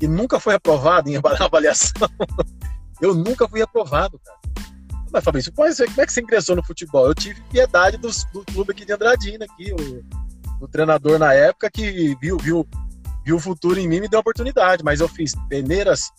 e 0.00 0.08
nunca 0.08 0.40
foi 0.40 0.54
aprovado 0.54 1.08
em 1.08 1.14
avaliação. 1.38 2.08
eu 3.00 3.14
nunca 3.14 3.48
fui 3.48 3.62
aprovado, 3.62 4.18
cara. 4.18 4.38
Mas 5.12 5.22
Fabrício, 5.22 5.52
como 5.52 5.68
é 5.68 6.06
que 6.06 6.12
você 6.12 6.20
ingressou 6.20 6.56
no 6.56 6.64
futebol? 6.64 7.06
Eu 7.06 7.14
tive 7.14 7.40
piedade 7.42 7.98
do, 7.98 8.08
do 8.32 8.44
clube 8.46 8.72
aqui 8.72 8.84
de 8.84 8.92
Andradina, 8.92 9.44
aqui, 9.44 9.72
o, 9.72 10.02
o 10.62 10.68
treinador 10.68 11.18
na 11.18 11.34
época 11.34 11.68
que 11.68 12.16
viu, 12.20 12.38
viu, 12.38 12.66
viu 13.24 13.36
o 13.36 13.40
futuro 13.40 13.80
em 13.80 13.88
mim 13.88 13.96
e 13.96 14.00
me 14.02 14.08
deu 14.08 14.18
a 14.18 14.20
oportunidade. 14.20 14.84
Mas 14.84 15.00
eu 15.00 15.08
fiz 15.08 15.34
peneiras 15.48 16.12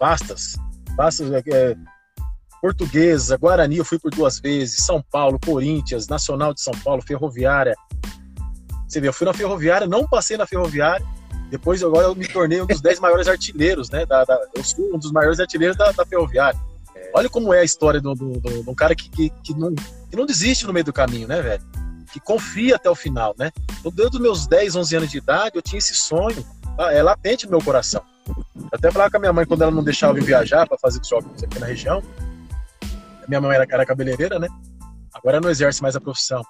vastas, 0.00 0.56
vastas, 0.96 1.30
é, 1.32 1.76
Portuguesa, 2.60 3.36
Guarani, 3.36 3.76
eu 3.76 3.84
fui 3.84 3.98
por 3.98 4.10
duas 4.10 4.40
vezes, 4.40 4.84
São 4.84 5.00
Paulo, 5.00 5.38
Corinthians, 5.38 6.08
Nacional 6.08 6.52
de 6.52 6.60
São 6.60 6.74
Paulo, 6.84 7.00
Ferroviária. 7.02 7.74
Você 8.88 9.00
vê, 9.00 9.06
eu 9.08 9.12
fui 9.12 9.26
na 9.26 9.32
Ferroviária, 9.32 9.86
não 9.86 10.06
passei 10.06 10.36
na 10.36 10.46
Ferroviária, 10.46 11.06
depois 11.48 11.82
agora 11.82 12.06
eu 12.06 12.14
me 12.14 12.26
tornei 12.26 12.60
um 12.60 12.66
dos 12.66 12.80
dez 12.80 12.98
maiores 13.00 13.28
artilheiros, 13.28 13.88
né? 13.88 14.04
Da, 14.04 14.24
da, 14.24 14.40
eu 14.54 14.64
sou 14.64 14.94
um 14.94 14.98
dos 14.98 15.12
maiores 15.12 15.38
artilheiros 15.38 15.76
da, 15.76 15.92
da 15.92 16.04
Ferroviária. 16.04 16.58
Olha 17.14 17.28
como 17.28 17.52
é 17.54 17.60
a 17.60 17.64
história 17.64 18.00
de 18.00 18.08
um 18.08 18.74
cara 18.74 18.94
que, 18.94 19.08
que, 19.08 19.30
que, 19.44 19.54
não, 19.54 19.74
que 19.74 20.16
não 20.16 20.26
desiste 20.26 20.66
no 20.66 20.72
meio 20.72 20.84
do 20.84 20.92
caminho, 20.92 21.28
né, 21.28 21.40
velho? 21.40 21.62
Que 22.12 22.20
confia 22.20 22.76
até 22.76 22.90
o 22.90 22.94
final, 22.94 23.34
né? 23.38 23.50
Então, 23.80 23.90
desde 23.90 24.16
os 24.16 24.22
meus 24.22 24.46
10, 24.46 24.76
11 24.76 24.96
anos 24.96 25.10
de 25.10 25.18
idade, 25.18 25.56
eu 25.56 25.62
tinha 25.62 25.78
esse 25.78 25.94
sonho, 25.94 26.44
tá? 26.76 26.92
é 26.92 27.02
latente 27.02 27.46
no 27.46 27.52
meu 27.52 27.62
coração. 27.62 28.02
Eu 28.26 28.68
até 28.72 28.90
falava 28.90 29.10
com 29.10 29.16
a 29.16 29.20
minha 29.20 29.32
mãe 29.32 29.46
quando 29.46 29.62
ela 29.62 29.70
não 29.70 29.82
deixava 29.82 30.18
eu 30.18 30.24
viajar 30.24 30.66
para 30.68 30.78
fazer 30.78 31.00
jogos 31.04 31.42
aqui 31.42 31.58
na 31.58 31.66
região. 31.66 32.02
Minha 33.26 33.40
mãe 33.40 33.54
era, 33.54 33.66
era 33.68 33.86
cabeleireira, 33.86 34.38
né? 34.38 34.48
Agora 35.14 35.40
não 35.40 35.50
exerce 35.50 35.82
mais 35.82 35.96
a 35.96 36.00
profissão. 36.00 36.42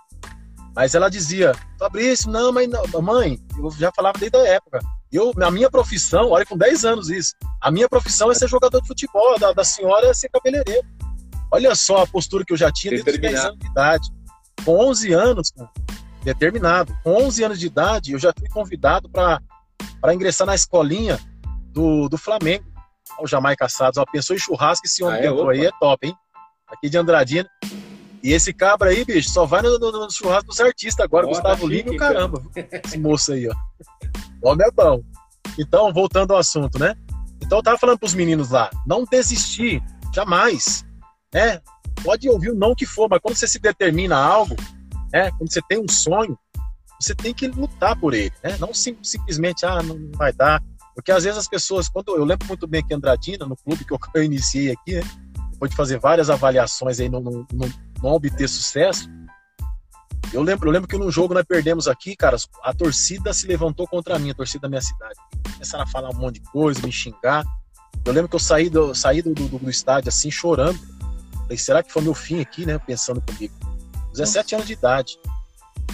Mas 0.75 0.95
ela 0.95 1.11
dizia, 1.11 1.52
Fabrício, 1.78 2.31
não, 2.31 2.50
mas 2.50 2.69
não, 2.69 3.02
mãe, 3.02 3.38
eu 3.59 3.71
já 3.73 3.92
falava 3.95 4.19
desde 4.19 4.37
a 4.38 4.47
época. 4.47 4.81
Eu, 5.12 5.33
na 5.37 5.50
minha 5.50 5.71
profissão, 5.71 6.31
olha, 6.31 6.47
com 6.47 6.57
10 6.57 6.85
anos 6.87 7.11
isso, 7.11 7.35
a 7.61 7.71
minha 7.71 7.88
profissão 7.88 8.31
é 8.31 8.35
ser 8.35 8.49
jogador 8.49 8.81
de 8.81 8.88
futebol, 8.88 9.38
da, 9.38 9.52
da 9.52 9.64
senhora 9.64 10.07
é 10.07 10.14
ser 10.14 10.31
cabeleireiro. 10.31 10.87
Olha 11.50 11.75
só 11.75 12.02
a 12.02 12.07
postura 12.07 12.45
que 12.47 12.52
eu 12.52 12.57
já 12.57 12.73
tinha 12.73 12.92
desde 12.92 13.11
os 13.11 13.19
10 13.19 13.45
anos 13.45 13.59
de 13.59 13.66
idade. 13.66 14.09
Com 14.64 14.78
11 14.88 15.12
anos, 15.12 15.50
cara, 15.50 15.71
determinado. 16.23 16.97
Com 17.02 17.25
11 17.25 17.45
anos 17.45 17.61
de 17.61 17.66
idade, 17.66 18.12
eu 18.12 18.19
já 18.19 18.33
fui 18.37 18.49
convidado 18.49 19.09
para 19.09 20.14
ingressar 20.14 20.47
na 20.47 20.54
escolinha 20.54 21.19
do, 21.73 22.09
do 22.09 22.19
Flamengo. 22.19 22.64
O 23.21 23.26
Jamaica 23.26 23.66
Assados. 23.66 23.99
Ó, 23.99 24.04
pensou 24.04 24.35
em 24.35 24.38
churrasco, 24.38 24.87
esse 24.87 25.02
homem 25.02 25.21
ah, 25.21 25.25
é, 25.25 25.50
aí 25.50 25.66
é 25.66 25.71
top, 25.78 26.07
hein? 26.07 26.16
Aqui 26.69 26.88
de 26.88 26.97
Andradina. 26.97 27.49
E 28.23 28.33
esse 28.33 28.52
cabra 28.52 28.90
aí, 28.90 29.04
bicho, 29.04 29.31
só 29.31 29.45
vai 29.45 29.62
no, 29.62 29.78
no, 29.78 29.90
no 29.90 30.11
churrasco 30.11 30.49
dos 30.49 30.61
artistas 30.61 31.04
agora, 31.04 31.26
Gustavo 31.26 31.66
Lima 31.66 31.92
e 31.92 31.97
o 31.97 31.99
caramba. 31.99 32.40
Esse 32.85 32.97
moço 32.97 33.33
aí, 33.33 33.49
ó. 33.49 33.54
O 34.40 34.50
homem 34.50 34.66
é 34.66 34.71
bom. 34.71 35.02
Então, 35.59 35.92
voltando 35.92 36.33
ao 36.33 36.38
assunto, 36.38 36.78
né? 36.78 36.95
Então 37.42 37.59
eu 37.59 37.62
tava 37.62 37.78
falando 37.78 37.99
pros 37.99 38.14
meninos 38.14 38.50
lá, 38.50 38.71
não 38.87 39.04
desistir, 39.04 39.83
jamais. 40.14 40.85
Né? 41.35 41.61
Pode 42.03 42.29
ouvir 42.29 42.51
o 42.51 42.55
não 42.55 42.75
que 42.75 42.87
for, 42.87 43.09
mas 43.09 43.21
quando 43.21 43.37
você 43.37 43.47
se 43.47 43.59
determina 43.59 44.17
a 44.17 44.25
algo, 44.25 44.57
né? 45.13 45.31
quando 45.33 45.53
você 45.53 45.61
tem 45.69 45.79
um 45.79 45.89
sonho, 45.89 46.39
você 47.01 47.15
tem 47.15 47.35
que 47.35 47.49
lutar 47.49 47.99
por 47.99 48.15
ele, 48.15 48.33
né? 48.43 48.57
Não 48.59 48.73
sim, 48.73 48.97
simplesmente, 49.03 49.67
ah, 49.67 49.83
não 49.83 50.11
vai 50.15 50.33
dar. 50.33 50.63
Porque 50.95 51.11
às 51.11 51.25
vezes 51.25 51.39
as 51.39 51.49
pessoas, 51.49 51.89
quando 51.89 52.15
eu 52.17 52.25
lembro 52.25 52.47
muito 52.47 52.67
bem 52.67 52.85
que 52.85 52.95
Andradina, 52.95 53.45
no 53.45 53.57
clube 53.57 53.85
que 53.85 53.93
eu, 53.93 53.99
iniciei 54.23 54.71
aqui, 54.71 54.95
né? 54.95 55.03
depois 55.51 55.71
de 55.71 55.77
fazer 55.77 55.99
várias 55.99 56.31
avaliações 56.31 57.01
aí, 57.01 57.09
não, 57.09 57.21
não 57.21 58.13
obter 58.13 58.49
sucesso, 58.49 59.09
eu 60.33 60.43
lembro, 60.43 60.69
eu 60.69 60.73
lembro 60.73 60.89
que 60.89 60.97
num 60.97 61.11
jogo 61.11 61.35
nós 61.35 61.45
perdemos 61.45 61.87
aqui, 61.87 62.17
cara, 62.17 62.37
a 62.63 62.73
torcida 62.73 63.33
se 63.35 63.47
levantou 63.47 63.87
contra 63.87 64.19
mim, 64.19 64.31
a 64.31 64.35
torcida 64.35 64.63
da 64.63 64.69
minha 64.69 64.81
cidade. 64.81 65.15
Começaram 65.53 65.85
a 65.85 65.87
falar 65.87 66.11
um 66.11 66.19
monte 66.19 66.41
de 66.41 66.51
coisa, 66.51 66.81
me 66.85 66.91
xingar. 66.91 67.45
Eu 68.05 68.13
lembro 68.13 68.31
que 68.31 68.35
eu 68.35 68.41
saí 68.41 68.71
do, 68.71 68.95
saí 68.95 69.21
do, 69.21 69.35
do, 69.35 69.59
do 69.59 69.71
estádio 69.71 70.09
assim, 70.09 70.31
chorando. 70.31 70.79
Falei, 71.43 71.59
será 71.59 71.83
que 71.83 71.93
foi 71.93 72.03
meu 72.03 72.15
fim 72.15 72.41
aqui, 72.41 72.65
né? 72.67 72.79
Pensando 72.79 73.21
comigo. 73.21 73.55
17 74.13 74.45
Nossa. 74.45 74.57
anos 74.57 74.67
de 74.67 74.73
idade. 74.73 75.19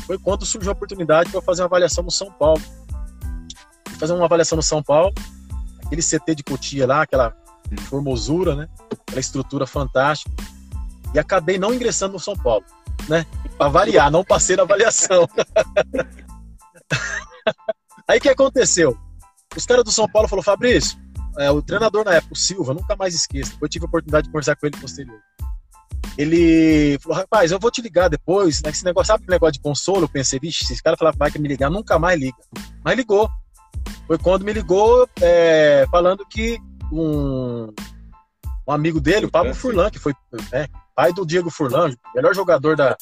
Foi 0.06 0.18
quando 0.18 0.46
surgiu 0.46 0.70
a 0.70 0.74
oportunidade 0.74 1.30
para 1.30 1.42
fazer 1.42 1.62
uma 1.62 1.66
avaliação 1.66 2.04
no 2.04 2.10
São 2.10 2.30
Paulo. 2.32 2.62
Fazer 3.98 4.12
uma 4.12 4.24
avaliação 4.24 4.56
no 4.56 4.62
São 4.62 4.82
Paulo, 4.82 5.12
aquele 5.84 6.02
CT 6.02 6.36
de 6.36 6.44
Cotia 6.44 6.86
lá, 6.86 7.02
aquela 7.02 7.34
formosura, 7.88 8.54
né? 8.54 8.68
Aquela 8.90 9.20
estrutura 9.20 9.66
fantástica. 9.66 10.30
E 11.14 11.18
acabei 11.18 11.58
não 11.58 11.74
ingressando 11.74 12.12
no 12.12 12.20
São 12.20 12.36
Paulo 12.36 12.64
né? 13.08 13.26
Para 13.56 13.68
variar, 13.68 14.10
não 14.10 14.24
passei 14.24 14.56
na 14.56 14.62
avaliação. 14.62 15.28
Aí 18.06 18.18
o 18.18 18.20
que 18.20 18.28
aconteceu? 18.28 18.96
Os 19.56 19.66
caras 19.66 19.84
do 19.84 19.90
São 19.90 20.08
Paulo 20.08 20.28
falaram, 20.28 20.44
Fabrício, 20.44 20.98
é, 21.38 21.50
o 21.50 21.62
treinador 21.62 22.04
na 22.04 22.14
época, 22.14 22.34
o 22.34 22.36
Silva, 22.36 22.74
nunca 22.74 22.94
mais 22.96 23.14
esqueço. 23.14 23.56
Eu 23.60 23.68
tive 23.68 23.84
a 23.84 23.88
oportunidade 23.88 24.26
de 24.26 24.30
conversar 24.30 24.56
com 24.56 24.66
ele 24.66 24.76
posterior. 24.76 25.18
Ele 26.16 26.98
falou, 27.00 27.18
rapaz, 27.18 27.52
eu 27.52 27.58
vou 27.60 27.70
te 27.70 27.80
ligar 27.80 28.08
depois, 28.08 28.60
né? 28.62 28.70
Esse 28.70 28.84
negócio, 28.84 29.06
sabe 29.06 29.22
aquele 29.22 29.36
negócio 29.36 29.52
de 29.52 29.60
consolo? 29.60 30.02
Eu 30.02 30.08
pensei, 30.08 30.38
vixe, 30.38 30.64
se 30.64 30.72
esse 30.72 30.82
cara 30.82 30.96
falar 30.96 31.14
vai 31.16 31.30
que 31.30 31.38
me 31.38 31.48
ligar, 31.48 31.70
nunca 31.70 31.98
mais 31.98 32.18
liga. 32.18 32.36
Mas 32.84 32.96
ligou. 32.96 33.28
Foi 34.06 34.18
quando 34.18 34.44
me 34.44 34.52
ligou 34.52 35.08
é, 35.20 35.86
falando 35.90 36.26
que 36.26 36.58
um, 36.92 37.72
um 38.66 38.72
amigo 38.72 39.00
dele, 39.00 39.26
o 39.26 39.30
Pablo 39.30 39.54
Furlan, 39.54 39.90
que 39.90 39.98
foi 39.98 40.14
é, 40.52 40.66
pai 40.94 41.12
do 41.12 41.24
Diego 41.24 41.50
Furlan, 41.50 41.94
melhor 42.14 42.34
jogador 42.34 42.74
da, 42.74 42.96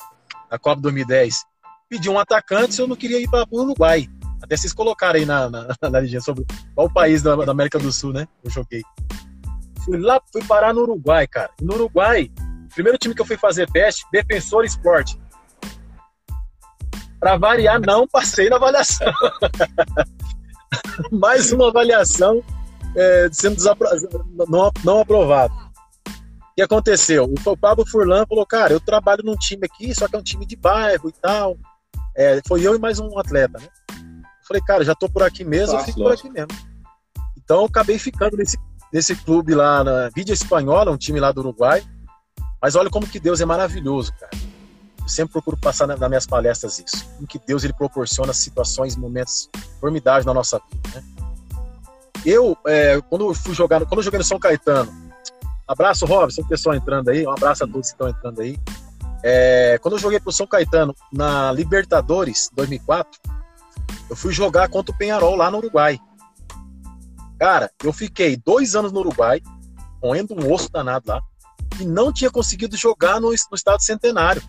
da 0.50 0.59
Copa 0.59 0.83
2010, 0.83 1.45
pediu 1.88 2.12
um 2.12 2.19
atacante 2.19 2.75
se 2.75 2.83
eu 2.83 2.87
não 2.87 2.97
queria 2.97 3.21
ir 3.21 3.31
para 3.31 3.47
o 3.50 3.62
Uruguai. 3.62 4.09
Até 4.43 4.57
vocês 4.57 4.73
colocaram 4.73 5.19
aí 5.19 5.25
na, 5.25 5.49
na, 5.49 5.69
na 5.91 5.99
legenda 5.99 6.23
sobre 6.23 6.45
qual 6.75 6.93
país 6.93 7.23
da, 7.23 7.35
da, 7.37 7.53
América 7.53 7.79
do 7.79 7.91
Sul, 7.91 8.12
né? 8.12 8.29
Eu 8.45 8.50
joguei. 8.50 8.83
Fui 9.85 9.99
lá, 9.99 10.21
fui 10.33 10.43
parar 10.45 10.75
no 10.75 10.83
Uruguai, 10.83 11.26
cara. 11.26 11.50
no 11.61 11.75
Uruguai, 11.75 12.31
primeiro 12.76 12.99
time 12.99 13.14
que 13.14 13.21
eu 13.21 13.26
fui 13.26 13.37
fazer 13.37 13.68
teste, 13.71 14.06
Defensor 14.12 14.64
Esporte. 14.64 15.21
Para 17.18 17.37
variar, 17.37 17.80
não 17.80 18.06
passei 18.06 18.49
na 18.49 18.56
avaliação. 18.56 19.12
Mais 21.11 21.50
uma 21.50 21.68
avaliação 21.68 22.42
é, 22.95 23.28
sendo 23.33 23.56
não, 24.49 24.71
não 24.85 25.00
aprovado 25.00 25.66
que 26.56 26.62
aconteceu? 26.62 27.30
O 27.47 27.56
Pablo 27.56 27.87
Furlan 27.87 28.25
falou, 28.26 28.47
cara, 28.47 28.73
eu 28.73 28.80
trabalho 28.80 29.23
num 29.23 29.37
time 29.37 29.66
aqui, 29.66 29.95
só 29.95 30.09
que 30.09 30.16
é 30.16 30.18
um 30.18 30.23
time 30.23 30.47
de 30.47 30.56
bairro 30.56 31.11
e 31.11 31.12
tal. 31.12 31.54
É, 32.16 32.40
foi 32.49 32.66
eu 32.66 32.75
e 32.75 32.78
mais 32.78 32.99
um 32.99 33.18
atleta, 33.18 33.59
né? 33.59 33.68
Eu 33.90 34.49
falei, 34.49 34.62
cara, 34.62 34.83
já 34.83 34.95
tô 34.95 35.06
por 35.06 35.23
aqui 35.23 35.45
mesmo, 35.45 35.76
Fácil, 35.76 35.80
eu 35.80 35.85
fico 35.85 36.00
lógico. 36.00 36.28
por 36.28 36.40
aqui 36.40 36.50
mesmo. 36.50 36.66
Então 37.37 37.59
eu 37.59 37.64
acabei 37.66 37.99
ficando 37.99 38.38
nesse, 38.38 38.56
nesse 38.90 39.14
clube 39.14 39.54
lá 39.54 39.85
na 39.85 40.09
Vídea 40.09 40.33
Espanhola, 40.33 40.90
um 40.90 40.97
time 40.97 41.21
lá 41.21 41.30
do 41.30 41.40
Uruguai. 41.40 41.85
Mas 42.66 42.75
olha 42.75 42.90
como 42.90 43.06
que 43.06 43.20
Deus 43.20 43.40
é 43.40 43.44
maravilhoso, 43.44 44.12
cara. 44.18 44.32
Eu 45.00 45.08
sempre 45.08 45.35
procuro 45.35 45.56
passar 45.56 45.87
nas 45.87 46.00
minhas 46.00 46.26
palestras 46.26 46.80
isso. 46.80 47.08
Como 47.14 47.25
que 47.25 47.38
Deus 47.38 47.62
ele 47.62 47.73
proporciona 47.73 48.32
situações, 48.32 48.96
momentos 48.96 49.49
formidáveis 49.80 50.26
na 50.26 50.35
nossa 50.35 50.61
vida, 50.68 50.96
né? 50.96 51.04
Eu, 52.25 52.58
é, 52.66 53.00
quando 53.08 53.28
eu 53.28 53.35
fui 53.35 53.54
jogar, 53.54 53.87
quando 53.87 54.00
eu 54.00 54.02
joguei 54.02 54.18
no 54.18 54.25
São 54.25 54.40
Caetano, 54.40 54.92
Abraço, 55.64 56.06
Robson, 56.06 56.42
o 56.42 56.49
pessoal 56.49 56.75
entrando 56.75 57.08
aí. 57.08 57.25
Um 57.25 57.30
abraço 57.30 57.62
a 57.62 57.68
todos 57.68 57.87
que 57.87 57.94
estão 57.94 58.08
entrando 58.08 58.40
aí. 58.40 58.58
É, 59.23 59.78
quando 59.80 59.94
eu 59.94 60.00
joguei 60.00 60.18
pro 60.18 60.32
São 60.32 60.44
Caetano 60.44 60.92
na 61.12 61.52
Libertadores 61.52 62.50
2004, 62.52 63.20
eu 64.11 64.16
fui 64.16 64.32
jogar 64.32 64.68
contra 64.68 64.92
o 64.92 64.99
Penharol 64.99 65.37
lá 65.37 65.52
no 65.52 65.58
Uruguai. 65.58 66.00
Cara, 67.38 67.70
eu 67.85 67.92
fiquei 67.92 68.37
dois 68.37 68.75
anos 68.75 68.90
no 68.90 68.99
Uruguai, 68.99 69.40
moendo 70.02 70.35
um 70.35 70.52
osso 70.52 70.68
danado 70.68 71.04
lá, 71.06 71.23
e 71.80 71.85
não 71.85 72.12
tinha 72.12 72.30
conseguido 72.30 72.76
jogar 72.76 73.21
no, 73.21 73.28
no 73.28 73.35
Estado 73.35 73.83
Centenário. 73.83 74.42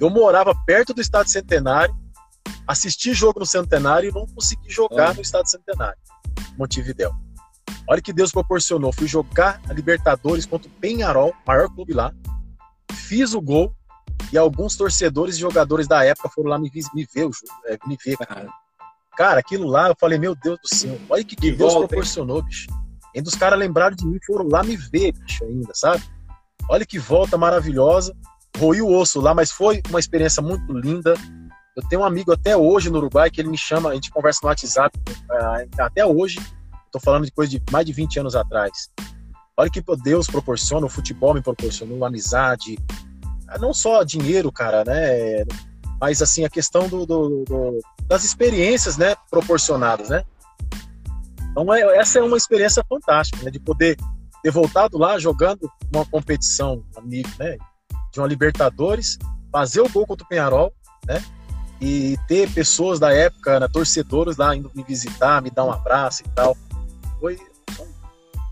Eu 0.00 0.10
morava 0.10 0.54
perto 0.66 0.94
do 0.94 1.00
Estado 1.00 1.28
Centenário, 1.28 1.94
assisti 2.66 3.12
jogo 3.12 3.40
no 3.40 3.46
Centenário 3.46 4.10
e 4.10 4.12
não 4.12 4.26
consegui 4.26 4.70
jogar 4.70 5.10
oh. 5.10 5.14
no 5.14 5.22
Estado 5.22 5.48
Centenário, 5.48 5.98
Montevidéu. 6.56 7.12
Olha 7.88 8.02
que 8.02 8.12
Deus 8.12 8.30
proporcionou. 8.30 8.92
Fui 8.92 9.08
jogar 9.08 9.60
a 9.68 9.72
Libertadores 9.72 10.44
contra 10.46 10.68
o 10.68 10.72
Penharol, 10.72 11.34
maior 11.46 11.68
clube 11.68 11.94
lá. 11.94 12.12
Fiz 12.92 13.32
o 13.32 13.40
gol 13.40 13.74
e 14.32 14.36
alguns 14.36 14.76
torcedores 14.76 15.36
e 15.36 15.40
jogadores 15.40 15.88
da 15.88 16.04
época 16.04 16.28
foram 16.28 16.50
lá 16.50 16.58
me, 16.58 16.70
me 16.94 17.08
ver, 17.14 17.28
é, 17.66 17.78
me 17.86 17.96
ver, 18.02 18.16
cara. 18.18 18.48
Cara, 19.16 19.40
aquilo 19.40 19.66
lá, 19.66 19.88
eu 19.88 19.96
falei, 19.98 20.18
meu 20.18 20.34
Deus 20.36 20.58
do 20.60 20.68
céu, 20.68 20.96
olha 21.08 21.24
que, 21.24 21.34
que 21.34 21.50
Deus 21.50 21.72
volta, 21.72 21.88
proporcionou, 21.88 22.38
hein? 22.38 22.44
bicho. 22.44 22.68
Ainda 23.14 23.28
os 23.28 23.34
caras 23.34 23.58
lembraram 23.58 23.96
de 23.96 24.06
mim, 24.06 24.18
foram 24.26 24.48
lá 24.48 24.62
me 24.62 24.76
ver, 24.76 25.12
bicho, 25.12 25.44
ainda, 25.44 25.72
sabe? 25.74 26.02
Olha 26.68 26.84
que 26.84 26.98
volta 26.98 27.36
maravilhosa. 27.36 28.14
Roí 28.58 28.82
o 28.82 28.92
osso 28.92 29.20
lá, 29.20 29.34
mas 29.34 29.50
foi 29.50 29.82
uma 29.88 30.00
experiência 30.00 30.42
muito 30.42 30.72
linda. 30.72 31.14
Eu 31.76 31.82
tenho 31.88 32.02
um 32.02 32.04
amigo 32.04 32.32
até 32.32 32.56
hoje 32.56 32.90
no 32.90 32.98
Uruguai 32.98 33.30
que 33.30 33.40
ele 33.40 33.48
me 33.48 33.58
chama, 33.58 33.90
a 33.90 33.94
gente 33.94 34.10
conversa 34.10 34.40
no 34.42 34.48
WhatsApp 34.48 34.98
é, 35.08 35.82
até 35.82 36.04
hoje. 36.04 36.38
Estou 36.86 37.00
falando 37.00 37.24
de 37.24 37.30
coisa 37.30 37.50
de 37.50 37.62
mais 37.70 37.86
de 37.86 37.92
20 37.92 38.20
anos 38.20 38.34
atrás. 38.34 38.90
Olha 39.56 39.70
que 39.70 39.82
Deus 40.02 40.26
proporciona, 40.26 40.86
o 40.86 40.90
futebol 40.90 41.34
me 41.34 41.42
proporcionou, 41.42 42.04
amizade, 42.04 42.78
não 43.60 43.72
só 43.74 44.02
dinheiro, 44.02 44.52
cara, 44.52 44.84
né? 44.84 45.44
Mas 46.00 46.22
assim, 46.22 46.44
a 46.44 46.48
questão 46.48 46.88
do, 46.88 47.04
do, 47.04 47.44
do 47.44 47.80
das 48.06 48.24
experiências, 48.24 48.96
né, 48.96 49.14
proporcionadas, 49.30 50.08
né? 50.08 50.24
Então 51.60 51.74
é, 51.74 51.96
essa 51.96 52.20
é 52.20 52.22
uma 52.22 52.36
experiência 52.36 52.84
fantástica, 52.88 53.42
né, 53.42 53.50
de 53.50 53.58
poder 53.58 53.96
ter 54.42 54.50
voltado 54.52 54.96
lá 54.96 55.18
jogando 55.18 55.68
uma 55.92 56.06
competição, 56.06 56.84
amigo, 56.96 57.28
né, 57.36 57.56
de 58.12 58.20
uma 58.20 58.28
Libertadores, 58.28 59.18
fazer 59.50 59.80
o 59.80 59.88
gol 59.88 60.06
contra 60.06 60.24
o 60.24 60.28
Penharol, 60.28 60.72
né, 61.04 61.20
e 61.80 62.16
ter 62.28 62.48
pessoas 62.52 63.00
da 63.00 63.12
época, 63.12 63.58
né, 63.58 63.66
torcedores 63.72 64.36
lá 64.36 64.54
indo 64.54 64.70
me 64.72 64.84
visitar, 64.84 65.42
me 65.42 65.50
dar 65.50 65.64
um 65.64 65.72
abraço 65.72 66.22
e 66.24 66.28
tal. 66.30 66.56
Foi 67.18 67.36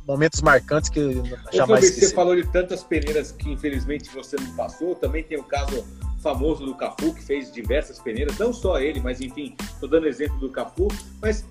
momentos 0.07 0.43
marcantes 0.43 0.91
que 0.91 0.99
eu 0.99 1.25
jamais 1.53 1.85
esqueci. 1.85 2.09
Você 2.09 2.15
falou 2.15 2.35
de 2.35 2.45
tantas 2.49 2.83
peneiras 2.83 3.31
que 3.31 3.53
infelizmente 3.53 4.11
você 4.11 4.37
não 4.37 4.55
passou. 4.55 4.95
Também 4.95 5.23
tem 5.23 5.39
o 5.39 5.45
caso 5.45 5.85
famoso 6.23 6.65
do 6.65 6.75
Cafu, 6.75 7.15
que 7.15 7.23
fez 7.23 7.53
diversas 7.53 7.99
peneiras, 7.99 8.39
não 8.39 8.53
só 8.53 8.81
ele, 8.81 9.01
mas 9.01 9.21
enfim, 9.21 9.57
estou 9.61 9.89
dando 9.89 10.07
exemplo 10.07 10.39
do 10.39 10.51
Cafu. 10.51 10.89
Mas 11.21 11.45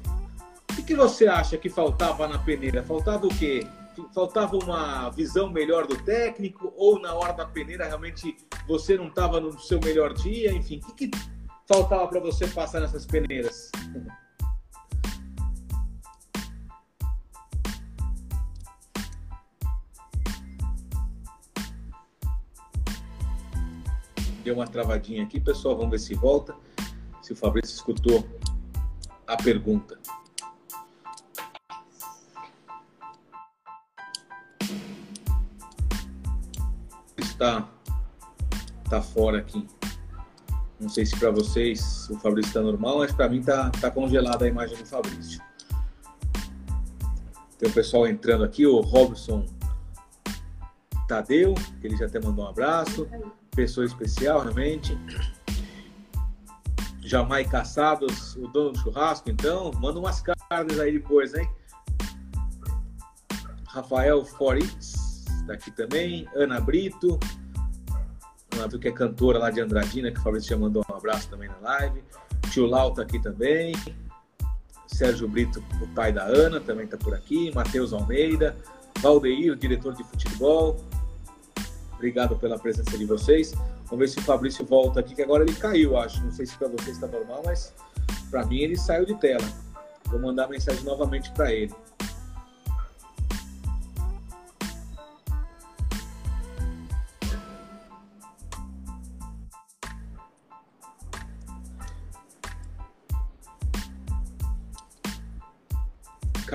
o 0.77 0.83
que 0.83 0.95
você 0.95 1.27
acha 1.27 1.57
que 1.57 1.69
faltava 1.69 2.27
na 2.27 2.37
peneira? 2.37 2.83
Faltava 2.83 3.25
o 3.25 3.29
quê? 3.29 3.65
Faltava 4.13 4.57
uma 4.57 5.09
visão 5.09 5.49
melhor 5.49 5.87
do 5.87 5.95
técnico? 6.03 6.73
Ou 6.75 6.99
na 6.99 7.13
hora 7.13 7.33
da 7.33 7.45
peneira 7.45 7.85
realmente 7.85 8.35
você 8.67 8.97
não 8.97 9.07
estava 9.07 9.39
no 9.39 9.57
seu 9.59 9.79
melhor 9.79 10.13
dia? 10.13 10.51
Enfim, 10.51 10.81
o 10.87 10.93
que, 10.93 11.09
faltava 11.67 12.07
para 12.07 12.19
você 12.19 12.47
passar 12.47 12.81
nessas 12.81 13.05
peneiras? 13.05 13.71
Deu 24.43 24.55
uma 24.55 24.67
travadinha 24.67 25.23
aqui, 25.23 25.39
pessoal. 25.39 25.75
Vamos 25.75 25.91
ver 25.91 25.99
se 25.99 26.13
volta. 26.13 26.55
Se 27.21 27.33
o 27.33 27.35
Fabrício 27.35 27.73
escutou 27.73 28.23
a 29.25 29.35
pergunta. 29.37 29.97
Está 37.35 37.67
tá 38.89 39.01
fora 39.01 39.39
aqui. 39.39 39.67
Não 40.79 40.87
sei 40.87 41.05
se 41.05 41.19
para 41.19 41.31
vocês 41.31 42.09
o 42.09 42.17
Fabrício 42.17 42.47
está 42.47 42.61
normal, 42.61 42.99
mas 42.99 43.11
para 43.11 43.27
mim 43.27 43.41
tá, 43.41 43.69
tá 43.71 43.91
congelada 43.91 44.45
a 44.45 44.47
imagem 44.47 44.77
do 44.77 44.85
Fabrício. 44.85 45.41
Tem 47.57 47.69
o 47.69 47.73
pessoal 47.73 48.07
entrando 48.07 48.45
aqui, 48.45 48.65
o 48.65 48.79
Robson 48.79 49.45
Tadeu, 51.09 51.55
que 51.81 51.87
ele 51.87 51.97
já 51.97 52.05
até 52.05 52.21
mandou 52.21 52.45
um 52.45 52.47
abraço. 52.47 53.05
Pessoa 53.53 53.85
especial, 53.85 54.39
realmente. 54.39 54.97
Jamais 57.01 57.49
caçados, 57.49 58.37
o 58.37 58.47
dono 58.47 58.71
do 58.71 58.79
churrasco, 58.79 59.29
então. 59.29 59.71
Manda 59.73 59.99
umas 59.99 60.21
carnes 60.21 60.79
aí 60.79 60.93
depois, 60.93 61.33
hein? 61.33 61.49
Rafael 63.67 64.23
Foritz, 64.23 65.04
tá 65.45 65.53
aqui 65.53 65.71
também. 65.71 66.27
Ana 66.35 66.59
Brito. 66.59 67.19
Ana 68.53 68.67
Brito, 68.67 68.79
que 68.79 68.87
é 68.87 68.91
cantora 68.91 69.39
lá 69.39 69.49
de 69.49 69.61
Andradina, 69.61 70.11
que 70.11 70.19
o 70.19 70.23
Fabrício 70.23 70.49
já 70.49 70.57
mandou 70.57 70.85
um 70.89 70.95
abraço 70.95 71.29
também 71.29 71.49
na 71.49 71.57
live. 71.59 72.03
Tio 72.51 72.65
Lau 72.65 72.93
tá 72.93 73.01
aqui 73.01 73.19
também. 73.19 73.75
Sérgio 74.87 75.27
Brito, 75.27 75.63
o 75.81 75.87
pai 75.89 76.13
da 76.13 76.23
Ana, 76.23 76.59
também 76.59 76.87
tá 76.87 76.97
por 76.97 77.13
aqui. 77.13 77.51
Matheus 77.53 77.91
Almeida. 77.93 78.55
Valdeir, 79.01 79.55
diretor 79.55 79.93
de 79.93 80.03
futebol. 80.03 80.77
Obrigado 81.93 82.35
pela 82.37 82.57
presença 82.57 82.97
de 82.97 83.05
vocês. 83.05 83.53
Vamos 83.85 83.99
ver 83.99 84.07
se 84.07 84.19
o 84.19 84.21
Fabrício 84.21 84.65
volta 84.65 84.99
aqui, 84.99 85.15
que 85.15 85.21
agora 85.21 85.43
ele 85.43 85.53
caiu, 85.53 85.97
acho. 85.97 86.23
Não 86.23 86.31
sei 86.31 86.45
se 86.45 86.57
para 86.57 86.67
vocês 86.67 86.97
está 86.97 87.07
normal, 87.07 87.41
mas 87.45 87.73
para 88.29 88.45
mim 88.45 88.57
ele 88.57 88.77
saiu 88.77 89.05
de 89.05 89.15
tela. 89.15 89.45
Vou 90.05 90.19
mandar 90.19 90.47
mensagem 90.47 90.83
novamente 90.83 91.31
para 91.31 91.53
ele. 91.53 91.73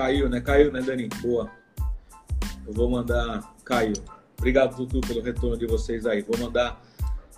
Caiu, 0.01 0.27
né? 0.27 0.41
Caiu, 0.41 0.71
né, 0.71 0.81
Dani? 0.81 1.07
Boa. 1.21 1.51
Eu 2.65 2.73
vou 2.73 2.89
mandar. 2.89 3.53
Caiu. 3.63 3.93
Obrigado, 4.35 4.75
Dudu, 4.75 4.99
pelo 5.01 5.21
retorno 5.21 5.55
de 5.55 5.67
vocês 5.67 6.07
aí. 6.07 6.23
Vou 6.23 6.39
mandar 6.39 6.81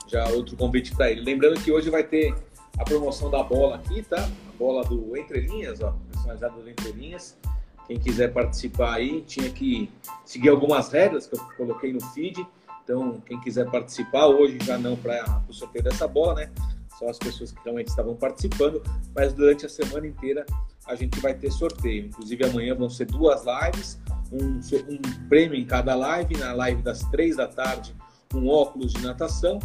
já 0.07 0.25
outro 0.29 0.55
convite 0.55 0.95
para 0.95 1.11
ele. 1.11 1.19
Lembrando 1.19 1.59
que 1.61 1.73
hoje 1.73 1.89
vai 1.89 2.05
ter 2.05 2.33
a 2.79 2.85
promoção 2.85 3.29
da 3.29 3.43
bola 3.43 3.75
aqui, 3.75 4.01
tá? 4.03 4.23
A 4.23 4.57
bola 4.57 4.81
do 4.85 5.17
Entre 5.17 5.41
Linhas, 5.41 5.81
ó, 5.81 5.93
personalizada 6.09 6.53
do 6.53 6.69
Entre 6.69 6.89
Linhas. 6.93 7.37
Quem 7.85 7.99
quiser 7.99 8.31
participar 8.31 8.93
aí, 8.93 9.21
tinha 9.23 9.49
que 9.49 9.91
seguir 10.23 10.47
algumas 10.47 10.89
regras 10.89 11.27
que 11.27 11.35
eu 11.35 11.43
coloquei 11.57 11.91
no 11.91 11.99
feed. 12.13 12.47
Então, 12.81 13.21
quem 13.25 13.41
quiser 13.41 13.69
participar, 13.69 14.27
hoje 14.27 14.57
já 14.63 14.77
não 14.77 14.95
para 14.95 15.43
o 15.49 15.53
sorteio 15.53 15.83
dessa 15.83 16.07
bola, 16.07 16.35
né? 16.35 16.51
Só 16.97 17.09
as 17.09 17.17
pessoas 17.17 17.51
que 17.51 17.61
realmente 17.61 17.89
estavam 17.89 18.15
participando, 18.15 18.81
mas 19.13 19.33
durante 19.33 19.65
a 19.65 19.69
semana 19.69 20.07
inteira 20.07 20.45
a 20.87 20.95
gente 20.95 21.19
vai 21.19 21.33
ter 21.33 21.51
sorteio. 21.51 22.07
Inclusive, 22.07 22.45
amanhã 22.45 22.75
vão 22.75 22.89
ser 22.89 23.05
duas 23.05 23.43
lives 23.45 23.99
um, 24.33 24.59
um 24.89 25.27
prêmio 25.29 25.57
em 25.57 25.65
cada 25.65 25.95
live. 25.95 26.35
Na 26.37 26.53
live 26.53 26.81
das 26.81 27.01
três 27.09 27.37
da 27.37 27.47
tarde, 27.47 27.95
um 28.33 28.47
óculos 28.47 28.93
de 28.93 29.01
natação. 29.01 29.59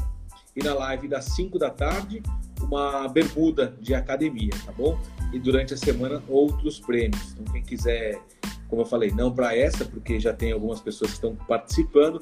E 0.55 0.63
na 0.63 0.75
live 0.75 1.07
das 1.07 1.27
5 1.27 1.57
da 1.59 1.71
tarde, 1.71 2.21
uma 2.61 3.07
bermuda 3.09 3.77
de 3.81 3.95
academia, 3.95 4.51
tá 4.67 4.73
bom? 4.73 4.99
E 5.33 5.39
durante 5.39 5.73
a 5.73 5.77
semana, 5.77 6.21
outros 6.29 6.81
prêmios. 6.81 7.33
Então, 7.33 7.53
quem 7.53 7.63
quiser, 7.63 8.21
como 8.69 8.83
eu 8.83 8.87
falei, 8.87 9.13
não 9.13 9.33
para 9.33 9.57
essa, 9.57 9.85
porque 9.85 10.19
já 10.19 10.33
tem 10.33 10.51
algumas 10.51 10.81
pessoas 10.81 11.13
que 11.13 11.17
estão 11.17 11.37
participando, 11.37 12.21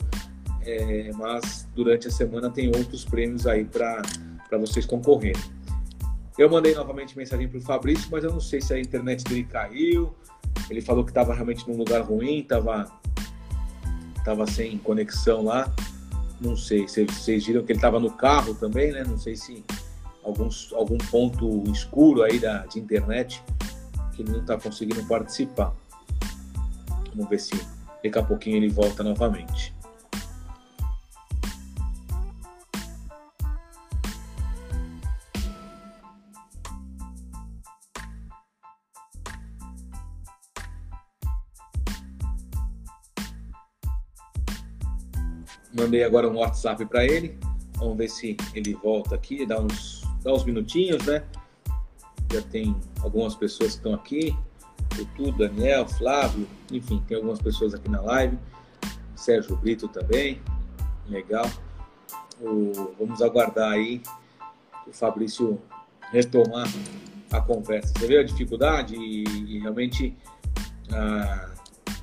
é, 0.61 1.11
mas 1.15 1.67
durante 1.75 2.09
a 2.09 2.11
semana 2.11 2.51
tem 2.51 2.69
outros 2.69 3.07
prêmios 3.07 3.47
aí 3.47 3.65
para 3.65 4.03
vocês 4.59 4.85
concorrerem. 4.85 5.41
Eu 6.39 6.51
mandei 6.51 6.75
novamente 6.75 7.17
mensagem 7.17 7.49
para 7.49 7.59
o 7.59 7.63
Fabrício, 7.63 8.09
mas 8.11 8.23
eu 8.23 8.31
não 8.31 8.41
sei 8.41 8.61
se 8.61 8.75
a 8.75 8.79
internet 8.79 9.25
dele 9.25 9.45
caiu, 9.45 10.15
ele 10.69 10.81
falou 10.81 11.05
que 11.05 11.11
estava 11.11 11.33
realmente 11.33 11.69
num 11.69 11.77
lugar 11.77 12.03
ruim, 12.03 12.41
estava 12.41 12.91
tava 14.25 14.47
sem 14.47 14.77
conexão 14.79 15.45
lá. 15.45 15.73
Não 16.41 16.57
sei, 16.57 16.87
vocês 16.87 17.47
viram 17.47 17.65
que 17.65 17.73
ele 17.73 17.79
estava 17.79 18.01
no 18.01 18.11
carro 18.11 18.55
também, 18.55 18.91
né? 18.93 19.05
Não 19.05 19.17
sei 19.17 19.37
se 19.37 19.65
alguns, 20.25 20.73
algum 20.73 20.99
ponto 20.99 21.63
escuro 21.71 22.23
aí 22.25 22.39
da, 22.39 22.67
de 22.67 22.81
internet 22.81 23.43
que 24.13 24.23
ele 24.23 24.33
não 24.33 24.41
está 24.41 24.59
conseguindo 24.59 25.07
participar. 25.07 25.73
Vamos 27.15 27.31
ver 27.31 27.39
se 27.39 27.53
daqui 28.03 28.19
a 28.19 28.23
pouquinho 28.23 28.57
ele 28.57 28.69
volta 28.69 29.05
novamente. 29.05 29.76
Mandei 45.87 46.03
agora 46.03 46.29
um 46.29 46.39
WhatsApp 46.39 46.85
para 46.87 47.05
ele. 47.05 47.39
Vamos 47.77 47.97
ver 47.97 48.11
se 48.11 48.37
ele 48.53 48.75
volta 48.75 49.15
aqui, 49.15 49.47
dá 49.47 49.61
uns, 49.61 50.03
dá 50.21 50.35
uns 50.35 50.45
minutinhos, 50.45 51.07
né? 51.07 51.23
Já 52.33 52.43
tem 52.43 52.75
algumas 53.03 53.37
pessoas 53.37 53.75
que 53.75 53.77
estão 53.77 53.95
aqui. 53.95 54.37
Tutu, 54.89 55.31
Daniel, 55.39 55.87
Flávio, 55.87 56.45
enfim, 56.73 57.01
tem 57.07 57.19
algumas 57.19 57.41
pessoas 57.41 57.73
aqui 57.73 57.89
na 57.89 58.01
live. 58.01 58.37
Sérgio 59.15 59.55
Brito 59.59 59.87
também, 59.87 60.43
legal. 61.09 61.49
O, 62.41 62.93
vamos 62.99 63.23
aguardar 63.23 63.71
aí 63.71 64.03
o 64.89 64.93
Fabrício 64.93 65.63
retomar 66.11 66.67
a 67.31 67.41
conversa. 67.41 67.93
Você 67.97 68.09
vê 68.09 68.19
a 68.19 68.25
dificuldade 68.25 68.97
e, 68.97 69.23
e 69.23 69.61
realmente 69.61 70.17
a, 70.91 71.55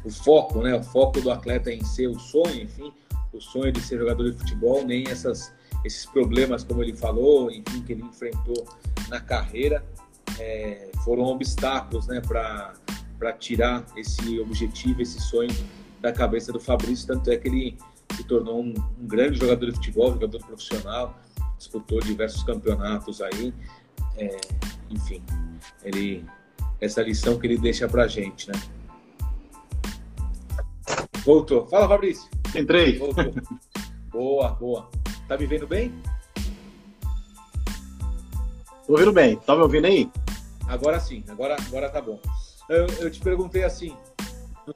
o 0.05 0.09
foco, 0.09 0.61
né? 0.61 0.73
O 0.73 0.83
foco 0.83 1.19
do 1.19 1.29
atleta 1.29 1.69
em 1.69 1.83
ser 1.83 2.07
o 2.07 2.17
sonho, 2.17 2.61
enfim, 2.61 2.93
o 3.33 3.41
sonho 3.41 3.71
de 3.71 3.81
ser 3.81 3.97
jogador 3.99 4.29
de 4.29 4.37
futebol, 4.37 4.85
nem 4.85 5.07
essas, 5.07 5.53
esses 5.83 6.05
problemas, 6.05 6.63
como 6.63 6.83
ele 6.83 6.93
falou, 6.93 7.51
enfim, 7.51 7.81
que 7.81 7.93
ele 7.93 8.03
enfrentou 8.03 8.67
na 9.09 9.19
carreira, 9.19 9.83
é, 10.39 10.89
foram 11.03 11.23
obstáculos, 11.23 12.07
né, 12.07 12.21
para 12.21 13.33
tirar 13.33 13.85
esse 13.95 14.39
objetivo, 14.39 15.01
esse 15.01 15.19
sonho 15.19 15.55
da 16.01 16.11
cabeça 16.11 16.51
do 16.51 16.59
Fabrício. 16.59 17.07
Tanto 17.07 17.31
é 17.31 17.37
que 17.37 17.47
ele 17.47 17.77
se 18.15 18.23
tornou 18.23 18.61
um, 18.61 18.73
um 18.99 19.07
grande 19.07 19.39
jogador 19.39 19.65
de 19.65 19.75
futebol, 19.75 20.13
jogador 20.13 20.39
profissional, 20.45 21.19
disputou 21.57 21.99
diversos 22.01 22.43
campeonatos 22.43 23.21
aí. 23.21 23.53
É, 24.17 24.39
enfim, 24.89 25.23
ele 25.83 26.25
essa 26.79 27.01
lição 27.01 27.39
que 27.39 27.47
ele 27.47 27.57
deixa 27.57 27.87
pra 27.87 28.07
gente, 28.07 28.49
né? 28.49 28.61
Voltou. 31.23 31.65
Fala, 31.67 31.87
Fabrício. 31.87 32.29
Entrei. 32.55 32.99
Boa, 34.11 34.49
boa. 34.49 34.89
Tá 35.27 35.37
me 35.37 35.45
vendo 35.45 35.67
bem? 35.67 35.93
Tô 38.85 38.93
ouvindo 38.93 39.11
bem. 39.11 39.35
Tá 39.37 39.55
me 39.55 39.61
ouvindo 39.61 39.85
aí? 39.85 40.09
Agora 40.67 40.99
sim, 40.99 41.23
agora, 41.27 41.55
agora 41.67 41.89
tá 41.89 42.01
bom. 42.01 42.19
Eu, 42.69 42.87
eu 42.99 43.11
te 43.11 43.19
perguntei 43.19 43.63
assim. 43.63 43.95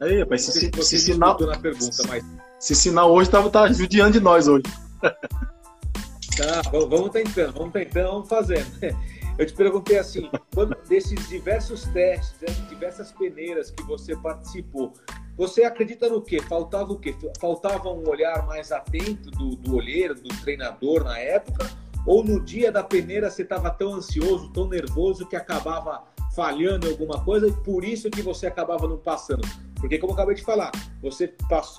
Aí, 0.02 0.20
rapaz, 0.20 0.44
se, 0.44 0.52
se, 0.52 0.84
se 0.84 1.00
sinal. 1.00 1.40
Na 1.40 1.58
pergunta, 1.58 2.04
mas... 2.08 2.24
Se 2.60 2.76
sinal 2.76 3.12
hoje 3.12 3.30
tava 3.30 3.50
tá 3.50 3.72
judiando 3.72 4.14
de 4.14 4.20
nós 4.20 4.48
hoje. 4.48 4.64
Tá, 5.02 6.62
vamos 6.70 7.10
tentando, 7.12 7.54
vamos 7.54 7.74
tentando, 7.74 8.12
vamos 8.12 8.30
fazendo. 8.30 8.68
Eu 9.38 9.46
te 9.46 9.54
perguntei 9.54 10.00
assim, 10.00 10.30
quando, 10.54 10.76
desses 10.88 11.28
diversos 11.30 11.84
testes, 11.86 12.68
diversas 12.70 13.12
peneiras 13.12 13.70
que 13.70 13.84
você 13.84 14.16
participou, 14.16 14.94
você 15.38 15.64
acredita 15.64 16.10
no 16.10 16.20
quê? 16.20 16.42
Faltava 16.42 16.92
o 16.92 17.00
quê? 17.00 17.16
Faltava 17.40 17.90
um 17.90 18.10
olhar 18.10 18.46
mais 18.48 18.72
atento 18.72 19.30
do, 19.30 19.56
do 19.56 19.76
olheiro, 19.76 20.16
do 20.16 20.30
treinador 20.42 21.04
na 21.04 21.20
época? 21.20 21.70
Ou 22.08 22.24
no 22.24 22.44
dia 22.44 22.72
da 22.72 22.84
peneira 22.84 23.30
você 23.30 23.44
estava 23.44 23.70
tão 23.70 23.94
ansioso, 23.94 24.52
tão 24.52 24.68
nervoso 24.68 25.28
que 25.28 25.36
acabava 25.36 26.04
falhando 26.36 26.88
em 26.88 26.92
alguma 26.92 27.24
coisa 27.24 27.48
e 27.48 27.52
por 27.52 27.84
isso 27.84 28.10
que 28.10 28.22
você 28.22 28.48
acabava 28.48 28.88
não 28.88 28.98
passando? 28.98 29.48
Porque 29.76 30.00
como 30.00 30.12
eu 30.12 30.16
acabei 30.16 30.34
de 30.34 30.42
falar, 30.42 30.72
você 31.02 31.32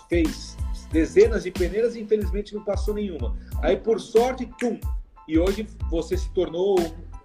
fez 0.09 0.57
dezenas 0.93 1.43
de 1.43 1.51
peneiras 1.51 1.97
e 1.97 2.01
infelizmente 2.01 2.55
não 2.55 2.63
passou 2.63 2.95
nenhuma. 2.95 3.37
Aí 3.61 3.77
por 3.77 4.01
sorte, 4.01 4.49
tum! 4.61 4.79
E 5.27 5.37
hoje 5.39 5.67
você 5.91 6.17
se 6.17 6.31
tornou 6.31 6.79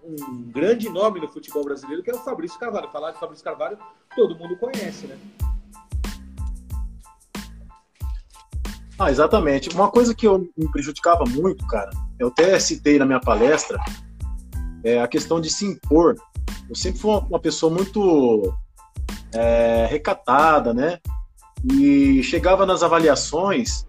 um 0.04 0.52
grande 0.52 0.90
nome 0.90 1.20
no 1.20 1.28
futebol 1.28 1.64
brasileiro, 1.64 2.02
que 2.02 2.10
é 2.10 2.16
o 2.16 2.20
Fabrício 2.20 2.60
Carvalho. 2.60 2.90
Falar 2.90 3.12
de 3.12 3.20
Fabrício 3.20 3.44
Carvalho, 3.44 3.78
todo 4.16 4.36
mundo 4.36 4.58
conhece, 4.58 5.08
né? 5.08 5.18
Ah, 9.04 9.12
exatamente. 9.12 9.70
Uma 9.76 9.92
coisa 9.92 10.16
que 10.16 10.26
eu 10.26 10.50
me 10.58 10.72
prejudicava 10.72 11.26
muito, 11.26 11.68
cara, 11.68 11.90
eu 12.18 12.30
até 12.30 12.58
citei 12.58 12.98
na 12.98 13.06
minha 13.06 13.20
palestra, 13.20 13.78
é 14.82 15.02
a 15.02 15.08
questão 15.10 15.42
de 15.42 15.50
se 15.50 15.66
impor. 15.66 16.16
Eu 16.70 16.76
sempre 16.76 17.02
fui 17.02 17.12
uma, 17.12 17.40
pessoa 17.40 17.74
muito 17.74 18.54
é, 19.34 19.88
recatada, 19.90 20.74
né? 20.74 21.00
E 21.74 22.24
chegava 22.24 22.66
nas 22.66 22.82
avaliações, 22.82 23.86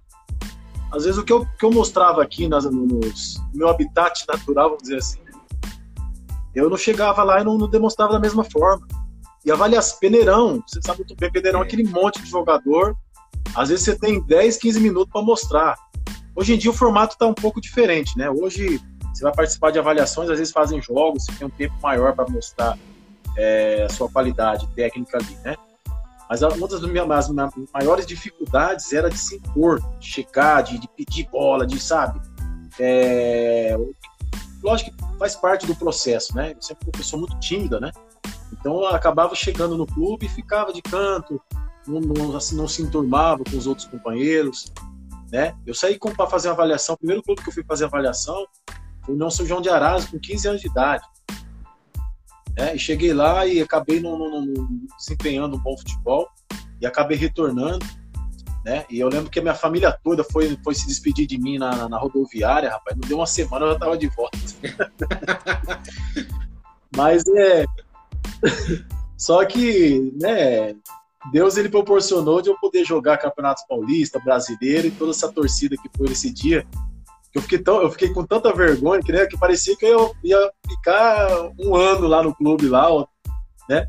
às 0.91 1.05
vezes 1.05 1.17
o 1.17 1.25
que 1.25 1.33
eu, 1.33 1.47
que 1.59 1.65
eu 1.65 1.71
mostrava 1.71 2.21
aqui 2.21 2.49
nas, 2.49 2.65
nos, 2.65 3.37
no 3.53 3.59
meu 3.59 3.69
habitat 3.69 4.25
natural, 4.27 4.71
vamos 4.71 4.83
dizer 4.83 4.97
assim, 4.97 5.21
eu 6.57 6.69
não 6.69 6.77
chegava 6.77 7.23
lá 7.23 7.41
e 7.41 7.45
não, 7.45 7.57
não 7.57 7.71
demonstrava 7.71 8.15
da 8.15 8.21
mesma 8.21 8.43
forma. 8.43 8.85
E 9.45 9.53
avaliação, 9.53 9.99
peneirão, 10.01 10.61
você 10.67 10.81
sabe 10.83 11.01
muito 11.01 11.15
bem, 11.15 11.31
peneirão 11.31 11.61
é 11.61 11.63
aquele 11.63 11.85
monte 11.85 12.21
de 12.21 12.29
jogador 12.29 12.97
às 13.55 13.69
vezes 13.69 13.85
você 13.85 13.99
tem 13.99 14.21
10, 14.21 14.57
15 14.57 14.81
minutos 14.81 15.13
para 15.13 15.23
mostrar. 15.23 15.77
Hoje 16.37 16.55
em 16.55 16.59
dia 16.59 16.71
o 16.71 16.75
formato 16.75 17.15
está 17.15 17.27
um 17.27 17.35
pouco 17.35 17.61
diferente, 17.61 18.17
né? 18.19 18.29
Hoje 18.31 18.81
você 19.13 19.23
vai 19.23 19.33
participar 19.33 19.71
de 19.71 19.79
avaliações, 19.79 20.29
às 20.29 20.39
vezes 20.39 20.53
fazem 20.53 20.83
jogos, 20.83 21.25
você 21.25 21.33
tem 21.33 21.47
um 21.47 21.51
tempo 21.51 21.75
maior 21.81 22.15
para 22.15 22.29
mostrar 22.29 22.77
é, 23.37 23.85
a 23.85 23.89
sua 23.89 24.09
qualidade 24.09 24.67
técnica 24.75 25.19
ali, 25.19 25.37
né? 25.45 25.57
Mas 26.29 26.43
uma 26.43 26.67
das 26.67 26.81
minhas 26.83 27.07
maiores 27.73 28.07
dificuldades 28.07 28.93
era 28.93 29.11
de 29.11 29.19
se 29.19 29.37
impor, 29.37 29.81
de 29.99 30.07
chegar, 30.07 30.63
de, 30.63 30.79
de 30.79 30.89
pedir 30.89 31.29
bola, 31.31 31.67
de, 31.67 31.79
sabe? 31.79 32.21
É... 32.81 33.77
Lógico 34.63 34.91
que 34.97 35.19
faz 35.19 35.37
parte 35.37 35.67
do 35.67 35.77
processo, 35.77 36.35
né? 36.35 36.55
Eu 36.57 36.63
sempre 36.63 36.85
fui 36.85 36.93
uma 36.93 36.99
pessoa 36.99 37.21
muito 37.21 37.39
tímida, 37.39 37.79
né? 37.79 37.93
Então 38.53 38.81
eu 38.81 38.89
acabava 38.89 39.35
chegando 39.35 39.77
no 39.77 39.87
clube 39.87 40.27
e 40.27 40.29
ficava 40.29 40.73
de 40.73 40.81
canto, 40.81 41.41
não, 41.87 42.01
não, 42.01 42.39
não 42.53 42.69
se 42.69 42.83
enturmava 42.83 43.45
com 43.45 43.57
os 43.57 43.67
outros 43.67 43.87
companheiros, 43.87 44.73
né? 45.31 45.55
Eu 45.67 45.75
saí 45.75 45.99
para 45.99 46.27
fazer 46.27 46.49
avaliação, 46.49 46.95
o 46.95 46.99
primeiro 46.99 47.23
clube 47.23 47.43
que 47.43 47.49
eu 47.49 47.53
fui 47.53 47.65
fazer 47.65 47.85
avaliação 47.85 48.47
foi 49.05 49.15
o 49.15 49.31
São 49.31 49.47
João 49.47 49.61
de 49.61 49.69
Arás, 49.69 50.07
com 50.07 50.19
15 50.19 50.49
anos 50.49 50.61
de 50.61 50.69
idade. 50.69 51.05
Né? 52.57 52.75
E 52.75 52.79
cheguei 52.79 53.13
lá 53.13 53.47
e 53.47 53.61
acabei 53.61 54.01
não, 54.01 54.19
não, 54.19 54.47
não, 54.47 54.81
desempenhando 54.97 55.57
um 55.57 55.61
bom 55.61 55.77
futebol 55.77 56.29
e 56.81 56.87
acabei 56.87 57.17
retornando. 57.17 57.85
Né? 58.65 58.87
E 58.89 58.99
eu 58.99 59.09
lembro 59.09 59.31
que 59.31 59.39
a 59.39 59.43
minha 59.43 59.55
família 59.55 59.93
toda 60.03 60.25
foi, 60.25 60.59
foi 60.65 60.75
se 60.75 60.87
despedir 60.87 61.27
de 61.27 61.39
mim 61.39 61.59
na, 61.59 61.89
na 61.89 61.99
rodoviária, 61.99 62.71
rapaz. 62.71 62.97
Não 62.97 63.07
deu 63.07 63.19
uma 63.19 63.27
semana, 63.27 63.67
eu 63.67 63.71
já 63.71 63.75
estava 63.75 63.99
de 63.99 64.09
volta. 64.09 64.39
Mas 66.97 67.25
é. 67.27 67.67
Só 69.19 69.45
que, 69.45 70.13
né, 70.21 70.75
Deus 71.33 71.57
ele 71.57 71.69
proporcionou 71.69 72.43
de 72.43 72.51
eu 72.51 72.59
poder 72.59 72.85
jogar 72.85 73.19
Campeonatos 73.19 73.65
Paulista, 73.69 74.21
Brasileiro 74.21 74.87
e 74.87 74.91
toda 74.91 75.11
essa 75.11 75.33
torcida 75.33 75.77
que 75.77 75.89
foi 75.97 76.09
nesse 76.09 76.33
dia. 76.33 76.67
Eu 77.35 77.43
fiquei, 77.43 77.59
tão, 77.59 77.83
eu 77.83 77.91
fiquei 77.91 78.11
com 78.11 78.25
tanta 78.25 78.53
vergonha 78.53 79.03
que, 79.03 79.11
né, 79.11 79.27
que 79.27 79.37
parecia 79.37 79.77
que 79.77 79.85
eu 79.85 80.15
ia 80.23 80.51
ficar 80.69 81.51
um 81.59 81.75
ano 81.75 82.07
lá 82.07 82.23
no 82.23 82.35
clube, 82.35 82.69
lá, 82.69 82.89
né? 83.69 83.85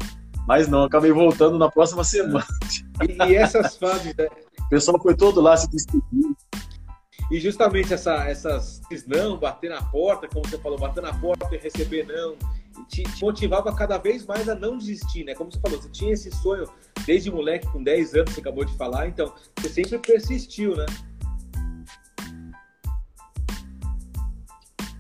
Mas 0.48 0.68
não, 0.68 0.84
acabei 0.84 1.12
voltando 1.12 1.58
na 1.58 1.70
próxima 1.70 2.04
semana. 2.04 2.46
E, 3.08 3.32
e 3.32 3.36
essas 3.36 3.78
fases. 3.78 4.16
Né? 4.16 4.28
O 4.62 4.70
pessoal 4.70 5.00
foi 5.02 5.16
todo 5.16 5.42
lá 5.42 5.56
se 5.58 5.70
despedir. 5.70 6.36
E 7.32 7.40
justamente 7.40 7.94
essa, 7.94 8.30
essas 8.30 8.82
não, 9.08 9.38
bater 9.38 9.70
na 9.70 9.82
porta, 9.82 10.28
como 10.28 10.48
você 10.48 10.58
falou, 10.60 10.78
bater 10.78 11.02
na 11.02 11.14
porta 11.14 11.48
e 11.52 11.58
receber 11.58 12.06
não, 12.06 12.36
te, 12.84 13.04
te, 13.04 13.24
motivava 13.24 13.74
cada 13.76 13.98
vez 13.98 14.26
mais 14.26 14.48
a 14.50 14.56
não 14.56 14.78
desistir, 14.78 15.24
né? 15.24 15.34
Como 15.34 15.52
você 15.52 15.60
falou, 15.60 15.82
você 15.82 15.90
tinha 15.90 16.14
esse 16.14 16.32
sonho 16.32 16.68
desde 17.06 17.32
moleque, 17.32 17.68
com 17.68 17.84
10 17.84 18.14
anos, 18.16 18.34
você 18.34 18.42
acabou 18.42 18.66
de 18.66 18.76
falar, 18.78 19.08
então 19.08 19.34
você 19.58 19.70
sempre 19.70 20.00
persistiu, 20.00 20.76
né? 20.76 20.86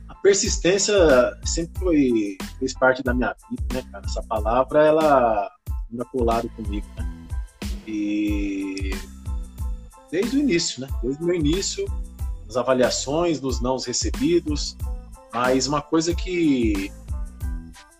A 0.07 0.15
persistência 0.15 0.95
sempre 1.45 1.79
foi, 1.79 2.37
fez 2.59 2.73
parte 2.73 3.03
da 3.03 3.13
minha 3.13 3.35
vida, 3.49 3.63
né, 3.73 3.83
cara? 3.91 4.05
Essa 4.05 4.23
palavra, 4.23 4.85
ela 4.85 5.51
anda 5.93 6.05
colado 6.05 6.49
comigo, 6.49 6.87
né? 6.97 7.27
E 7.87 8.91
desde 10.11 10.37
o 10.37 10.39
início, 10.39 10.81
né? 10.81 10.87
Desde 11.03 11.21
o 11.21 11.25
meu 11.25 11.35
início, 11.35 11.85
as 12.47 12.57
avaliações, 12.57 13.39
dos 13.39 13.61
não 13.61 13.77
recebidos, 13.77 14.77
mas 15.33 15.67
uma 15.67 15.81
coisa 15.81 16.15
que 16.15 16.91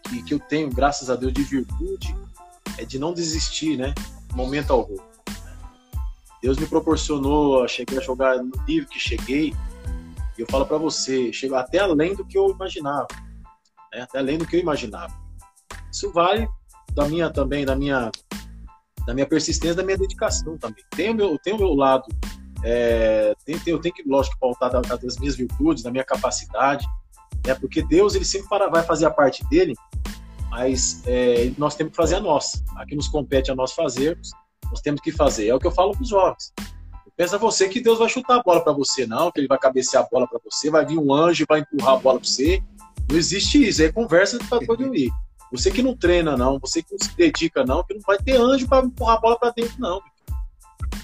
que, 0.10 0.24
que 0.24 0.34
eu 0.34 0.40
tenho, 0.40 0.70
graças 0.70 1.10
a 1.10 1.16
Deus, 1.16 1.34
de 1.34 1.44
virtude 1.44 2.16
é 2.78 2.86
de 2.86 3.00
não 3.00 3.14
desistir, 3.14 3.78
né? 3.78 3.94
Momento 4.34 4.72
algum. 4.72 4.98
Deus 6.42 6.58
me 6.58 6.68
proporcionou 6.68 7.68
chegar 7.68 7.98
a 7.98 8.02
jogar 8.02 8.38
no 8.38 8.52
nível 8.68 8.88
que 8.90 9.00
cheguei. 9.00 9.54
E 10.38 10.42
eu 10.42 10.48
falo 10.48 10.66
para 10.66 10.78
você, 10.78 11.32
chegou 11.32 11.58
até 11.58 11.80
além 11.80 12.14
do 12.14 12.26
que 12.26 12.38
eu 12.38 12.50
imaginava, 12.50 13.08
né? 13.94 14.02
até 14.02 14.20
além 14.20 14.38
do 14.38 14.46
que 14.46 14.56
eu 14.56 14.60
imaginava. 14.60 15.14
Isso 15.92 16.12
vale 16.12 16.48
da 16.94 17.08
minha 17.08 17.30
também, 17.30 17.66
da 17.66 17.76
minha, 17.76 18.12
da 19.08 19.14
minha 19.14 19.26
persistência, 19.26 19.76
da 19.76 19.84
minha 19.84 19.98
dedicação 19.98 20.58
também. 20.58 20.84
Tem 20.92 21.10
o 21.10 21.16
meu, 21.16 21.40
tem 21.40 21.54
o 21.54 21.58
meu 21.58 21.74
lado, 21.74 22.06
é, 22.64 23.34
tem, 23.46 23.58
tem, 23.58 23.74
eu 23.74 23.80
tenho 23.80 23.96
que, 23.96 24.04
lógico, 24.08 24.38
pautar 24.38 24.70
das 24.70 25.18
minhas 25.18 25.36
virtudes, 25.36 25.84
da 25.84 25.92
minha 25.92 26.04
capacidade, 26.04 26.86
né? 27.46 27.56
Porque 27.56 27.82
Deus 27.84 28.16
ele 28.16 28.26
sempre 28.26 28.48
vai 28.70 28.84
fazer 28.84 29.06
a 29.06 29.12
parte 29.12 29.48
dele, 29.50 29.74
mas 30.50 31.02
é, 31.06 31.52
nós 31.58 31.76
temos 31.76 31.92
que 31.92 31.98
fazer 31.98 32.16
a 32.16 32.20
nossa. 32.20 32.64
Aqui 32.78 32.96
nos 32.96 33.08
compete 33.08 33.52
a 33.52 33.56
nós 33.56 33.74
fazermos, 33.74 34.32
nós 34.70 34.82
temos 34.82 35.02
que 35.02 35.12
fazer. 35.12 35.48
É 35.48 35.56
o 35.56 35.60
que 35.60 35.68
eu 35.68 35.72
falo 35.72 35.92
para 35.92 36.02
os 36.02 36.10
jovens. 36.10 36.54
Pensa 37.18 37.38
você 37.38 37.70
que 37.70 37.80
Deus 37.80 38.00
vai 38.00 38.10
chutar 38.10 38.40
a 38.40 38.44
bola 38.44 38.62
para 38.62 38.74
você, 38.74 39.08
não, 39.08 39.32
que 39.32 39.40
ele 39.40 39.48
vai 39.48 39.58
cabecear 39.58 40.04
a 40.04 40.08
bola 40.12 40.28
para 40.28 40.40
você, 40.44 40.70
vai 40.70 40.86
vir 40.86 40.98
um 40.98 41.14
anjo 41.14 41.46
vai 41.48 41.62
empurrar 41.62 41.94
a 41.94 41.98
bola 41.98 42.20
para 42.20 42.28
você. 42.28 42.62
Não 43.10 43.18
existe 43.18 43.66
isso, 43.66 43.82
é 43.82 43.92
conversa 43.92 44.38
para 44.50 44.60
dormir. 44.76 45.10
Você 45.52 45.72
que 45.72 45.82
não 45.82 45.96
treina, 45.96 46.36
não, 46.36 46.60
você 46.60 46.84
que 46.84 46.92
não 46.92 47.00
se 47.00 47.16
dedica, 47.16 47.64
não, 47.64 47.84
que 47.84 47.94
não 47.94 48.02
vai 48.02 48.18
ter 48.18 48.36
anjo 48.36 48.68
para 48.68 48.86
empurrar 48.86 49.16
a 49.16 49.22
bola 49.22 49.40
para 49.40 49.52
dentro, 49.52 49.76
não. 49.80 50.02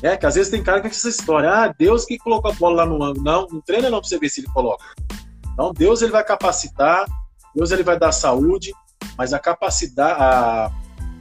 É, 0.02 0.18
que 0.18 0.26
às 0.26 0.36
vezes 0.36 0.52
tem 0.52 0.64
cara 0.64 0.82
que 0.82 0.88
essa 0.88 1.08
história, 1.08 1.50
ah, 1.50 1.68
Deus 1.78 2.06
que 2.06 2.18
colocou 2.18 2.52
a 2.52 2.56
bola 2.56 2.78
lá 2.78 2.86
no 2.86 3.02
ângulo. 3.02 3.24
Não, 3.24 3.48
não 3.50 3.62
treina 3.62 3.90
não 3.90 4.00
para 4.00 4.10
você 4.10 4.18
ver 4.18 4.30
se 4.30 4.42
ele 4.42 4.48
coloca. 4.48 4.84
Então, 5.54 5.74
Deus 5.74 6.02
ele 6.02 6.12
vai 6.12 6.24
capacitar, 6.24 7.06
Deus 7.56 7.72
ele 7.72 7.84
vai 7.84 7.98
dar 7.98 8.12
saúde, 8.12 8.74
mas 9.18 9.34
a 9.34 9.40
capacidade, 9.40 10.22
a, 10.22 10.72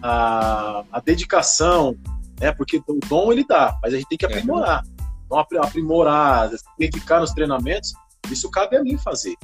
a, 0.02 0.84
a 0.92 1.00
dedicação, 1.00 1.96
né, 2.40 2.52
porque 2.52 2.78
o 2.78 3.00
dom 3.08 3.32
ele 3.32 3.44
dá, 3.46 3.78
mas 3.82 3.92
a 3.92 3.96
gente 3.96 4.08
tem 4.08 4.18
que 4.18 4.26
é. 4.26 4.28
aprimorar. 4.28 4.82
Então, 5.26 5.38
aprimorar, 5.62 6.50
dedicar 6.78 7.20
nos 7.20 7.32
treinamentos, 7.32 7.92
isso 8.30 8.50
cabe 8.50 8.76
a 8.76 8.82
mim 8.82 8.98
fazer, 8.98 9.36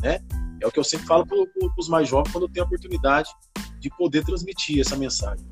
né? 0.00 0.20
É 0.60 0.66
o 0.66 0.70
que 0.70 0.78
eu 0.78 0.84
sempre 0.84 1.06
falo 1.06 1.24
para 1.26 1.38
os 1.78 1.88
mais 1.88 2.08
jovens 2.08 2.32
quando 2.32 2.44
eu 2.44 2.52
tenho 2.52 2.64
a 2.64 2.66
oportunidade 2.66 3.30
de 3.78 3.88
poder 3.96 4.22
transmitir 4.24 4.80
essa 4.80 4.94
mensagem. 4.94 5.46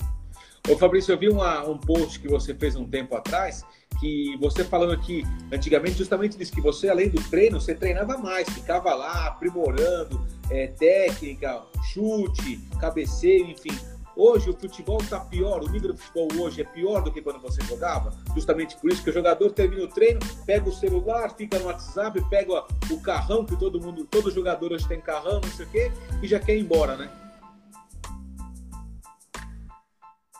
Ô 0.69 0.77
Fabrício, 0.77 1.13
eu 1.13 1.19
vi 1.19 1.31
uma, 1.31 1.67
um 1.67 1.79
post 1.79 2.21
que 2.21 2.29
você 2.29 2.55
fez 2.55 2.77
um 2.77 2.87
tempo 2.87 3.17
atrás, 3.17 3.65
que 3.99 4.37
você 4.39 4.65
falando 4.65 4.99
que 4.99 5.25
antigamente 5.53 5.99
justamente 5.99 6.37
disse 6.37 6.53
que 6.53 6.61
você, 6.61 6.89
além 6.89 7.09
do 7.09 7.23
treino, 7.29 7.61
você 7.61 7.75
treinava 7.75 8.17
mais, 8.19 8.49
ficava 8.49 8.95
lá 8.95 9.27
aprimorando 9.27 10.25
é, 10.51 10.69
técnica, 10.69 11.63
chute, 11.93 12.61
cabeceio, 12.81 13.51
enfim. 13.51 13.77
Hoje 14.17 14.51
o 14.51 14.53
futebol 14.53 14.99
está 15.01 15.21
pior, 15.21 15.63
o 15.63 15.69
nível 15.69 15.93
do 15.93 15.97
futebol 15.97 16.45
hoje 16.45 16.61
é 16.61 16.65
pior 16.65 17.03
do 17.03 17.13
que 17.13 17.23
quando 17.23 17.39
você 17.39 17.63
jogava. 17.63 18.13
Justamente 18.35 18.77
por 18.77 18.91
isso 18.91 19.03
que 19.03 19.11
o 19.11 19.13
jogador 19.13 19.53
termina 19.53 19.85
o 19.85 19.89
treino, 19.89 20.19
pega 20.45 20.69
o 20.69 20.73
celular, 20.73 21.31
fica 21.37 21.57
no 21.59 21.67
WhatsApp, 21.67 22.21
pega 22.29 22.65
o 22.91 23.01
carrão, 23.01 23.45
que 23.45 23.57
todo 23.57 23.81
mundo, 23.81 24.05
todo 24.05 24.29
jogador 24.31 24.73
hoje 24.73 24.89
tem 24.89 25.01
carrão, 25.01 25.41
não 25.41 25.51
sei 25.53 25.67
o 25.67 25.69
quê, 25.69 25.93
e 26.21 26.27
já 26.27 26.41
quer 26.41 26.57
ir 26.57 26.63
embora, 26.63 26.97
né? 26.97 27.09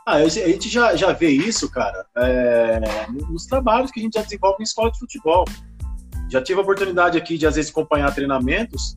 Ah, 0.09 0.15
a 0.15 0.27
gente 0.27 0.71
já, 0.71 0.97
já 0.97 1.13
vê 1.13 1.29
isso, 1.29 1.71
cara, 1.71 2.07
é, 2.17 2.81
nos 3.29 3.45
trabalhos 3.45 3.91
que 3.91 4.01
a 4.01 4.03
gente 4.03 4.15
já 4.15 4.23
desenvolve 4.23 4.57
em 4.61 4.65
escola 4.65 4.91
de 4.91 4.99
futebol. 4.99 5.45
Já 6.31 6.41
tive 6.41 6.59
a 6.59 6.63
oportunidade 6.63 7.19
aqui 7.19 7.37
de, 7.37 7.47
às 7.47 7.57
vezes, 7.57 7.71
acompanhar 7.71 8.15
treinamentos 8.15 8.97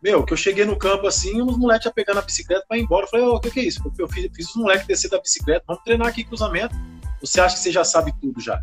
meu, 0.00 0.24
que 0.24 0.32
eu 0.32 0.36
cheguei 0.36 0.64
no 0.64 0.76
campo 0.76 1.08
assim, 1.08 1.42
uns 1.42 1.58
moleques 1.58 1.86
já 1.86 1.90
pegando 1.90 2.18
a 2.18 2.22
bicicleta 2.22 2.64
para 2.68 2.78
ir 2.78 2.82
embora. 2.82 3.04
Eu 3.04 3.08
falei, 3.08 3.26
o 3.26 3.34
oh, 3.34 3.40
que, 3.40 3.50
que 3.50 3.60
é 3.60 3.64
isso? 3.64 3.80
Eu 3.98 4.08
fiz, 4.08 4.28
fiz 4.32 4.48
os 4.50 4.54
moleques 4.54 4.86
descer 4.86 5.10
da 5.10 5.20
bicicleta, 5.20 5.64
vamos 5.66 5.82
treinar 5.82 6.06
aqui 6.06 6.22
cruzamento. 6.22 6.72
Você 7.20 7.40
acha 7.40 7.56
que 7.56 7.62
você 7.62 7.72
já 7.72 7.82
sabe 7.82 8.14
tudo 8.20 8.40
já? 8.40 8.62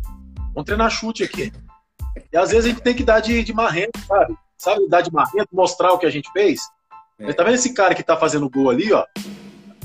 Vamos 0.54 0.64
treinar 0.64 0.90
chute 0.90 1.24
aqui. 1.24 1.52
E 2.32 2.36
às 2.38 2.52
vezes 2.52 2.64
a 2.64 2.68
gente 2.70 2.82
tem 2.82 2.94
que 2.94 3.04
dar 3.04 3.20
de, 3.20 3.44
de 3.44 3.52
marrento, 3.52 4.00
sabe? 4.06 4.34
Sabe, 4.56 4.88
dar 4.88 5.02
de 5.02 5.12
marrento, 5.12 5.48
mostrar 5.52 5.92
o 5.92 5.98
que 5.98 6.06
a 6.06 6.10
gente 6.10 6.30
fez. 6.32 6.60
É. 7.18 7.34
Tá 7.34 7.44
vendo 7.44 7.54
esse 7.54 7.74
cara 7.74 7.94
que 7.94 8.02
tá 8.02 8.16
fazendo 8.16 8.48
gol 8.48 8.70
ali, 8.70 8.90
ó? 8.92 9.04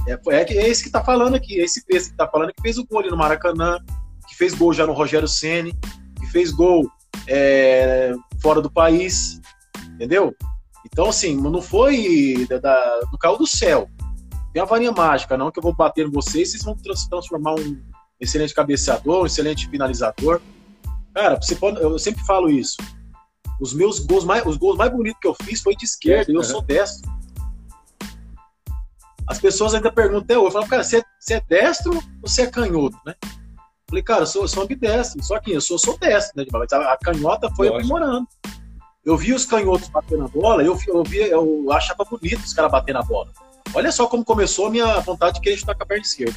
É, 0.08 0.20
é, 0.30 0.58
é 0.58 0.70
esse 0.70 0.84
que 0.84 0.90
tá 0.90 1.04
falando 1.04 1.36
aqui, 1.36 1.60
é 1.60 1.64
esse, 1.64 1.84
esse 1.90 2.12
que 2.12 2.18
tá 2.18 2.28
falando 2.28 2.54
que 2.54 2.62
fez 2.62 2.78
o 2.78 2.86
gol 2.86 3.00
ali 3.00 3.10
no 3.10 3.18
Maracanã, 3.18 3.80
que 4.28 4.36
fez 4.36 4.54
gol 4.54 4.74
já 4.74 4.86
no 4.86 4.94
Rogério 4.94 5.28
Ceni, 5.28 5.74
que 6.20 6.28
fez 6.28 6.52
gol 6.52 6.90
é, 7.28 8.14
fora 8.42 8.62
do 8.62 8.72
país, 8.72 9.40
entendeu? 9.94 10.36
Então, 10.86 11.10
assim, 11.10 11.36
não 11.36 11.62
foi 11.62 12.46
da, 12.48 12.60
da, 12.60 13.00
do 13.12 13.18
carro 13.18 13.38
do 13.38 13.48
céu. 13.48 13.90
Tem 14.54 14.62
a 14.62 14.66
varinha 14.66 14.92
mágica, 14.92 15.36
não 15.36 15.52
que 15.52 15.60
eu 15.60 15.64
vou 15.64 15.76
bater 15.76 16.08
em 16.08 16.12
vocês, 16.12 16.52
vocês 16.52 16.64
vão 16.64 16.78
se 16.78 17.10
transformar 17.10 17.56
um 17.56 17.82
excelente 18.20 18.54
cabeceador, 18.54 19.24
um 19.24 19.26
excelente 19.26 19.68
finalizador. 19.68 20.42
Cara, 21.14 21.42
você 21.42 21.56
pode, 21.56 21.82
eu 21.82 21.98
sempre 21.98 22.24
falo 22.26 22.50
isso. 22.50 22.78
Os 23.60 23.74
meus 23.74 24.00
gols 24.00 24.26
mais, 24.26 24.46
os 24.46 24.58
gols 24.58 24.78
mais 24.78 24.92
bonitos 24.92 25.20
que 25.20 25.28
eu 25.28 25.36
fiz 25.44 25.62
foi 25.62 25.76
de 25.76 25.86
esquerda, 25.86 26.32
e 26.32 26.36
eu 26.36 26.44
sou 26.44 26.62
destro. 26.62 27.10
As 29.28 29.40
pessoas 29.40 29.74
ainda 29.74 29.92
perguntam 29.92 30.24
até 30.24 30.38
hoje, 30.38 30.54
falam, 30.54 30.68
cara, 30.68 30.84
você, 30.84 30.98
é, 30.98 31.04
você 31.20 31.34
é 31.36 31.42
destro 31.48 31.96
ou 31.96 32.02
você 32.22 32.44
é 32.44 32.48
canhoto, 32.48 32.98
né? 33.06 33.16
Falei, 33.88 34.04
cara, 34.04 34.22
eu 34.22 34.28
sou, 34.28 34.42
eu 34.44 34.48
sou 34.48 34.64
ambidestro, 34.64 35.24
só 35.24 35.40
que 35.40 35.52
eu 35.52 35.62
sou, 35.62 35.78
sou 35.78 35.98
destro, 35.98 36.34
né? 36.38 36.46
Mas 36.52 36.74
a, 36.74 36.94
a 36.94 36.98
canhota 36.98 37.50
foi 37.56 37.70
Lógico. 37.70 37.94
aprimorando. 37.94 38.28
Eu 39.04 39.18
vi 39.18 39.34
os 39.34 39.46
canhotos 39.46 39.88
bater 39.90 40.18
na 40.18 40.28
bola, 40.28 40.64
eu, 40.64 40.78
eu, 40.88 41.04
vi, 41.04 41.18
eu 41.18 41.72
achava 41.72 42.04
bonito 42.04 42.40
os 42.40 42.54
caras 42.54 42.72
bater 42.72 42.94
na 42.94 43.04
bola. 43.04 43.32
Olha 43.74 43.92
só 43.92 44.08
como 44.08 44.24
começou 44.24 44.68
a 44.68 44.70
minha 44.72 45.00
vontade 45.02 45.36
de 45.36 45.42
querer 45.42 45.58
chutar 45.58 45.76
com 45.76 45.84
a 45.84 45.86
perna 45.86 46.04
esquerda. 46.04 46.36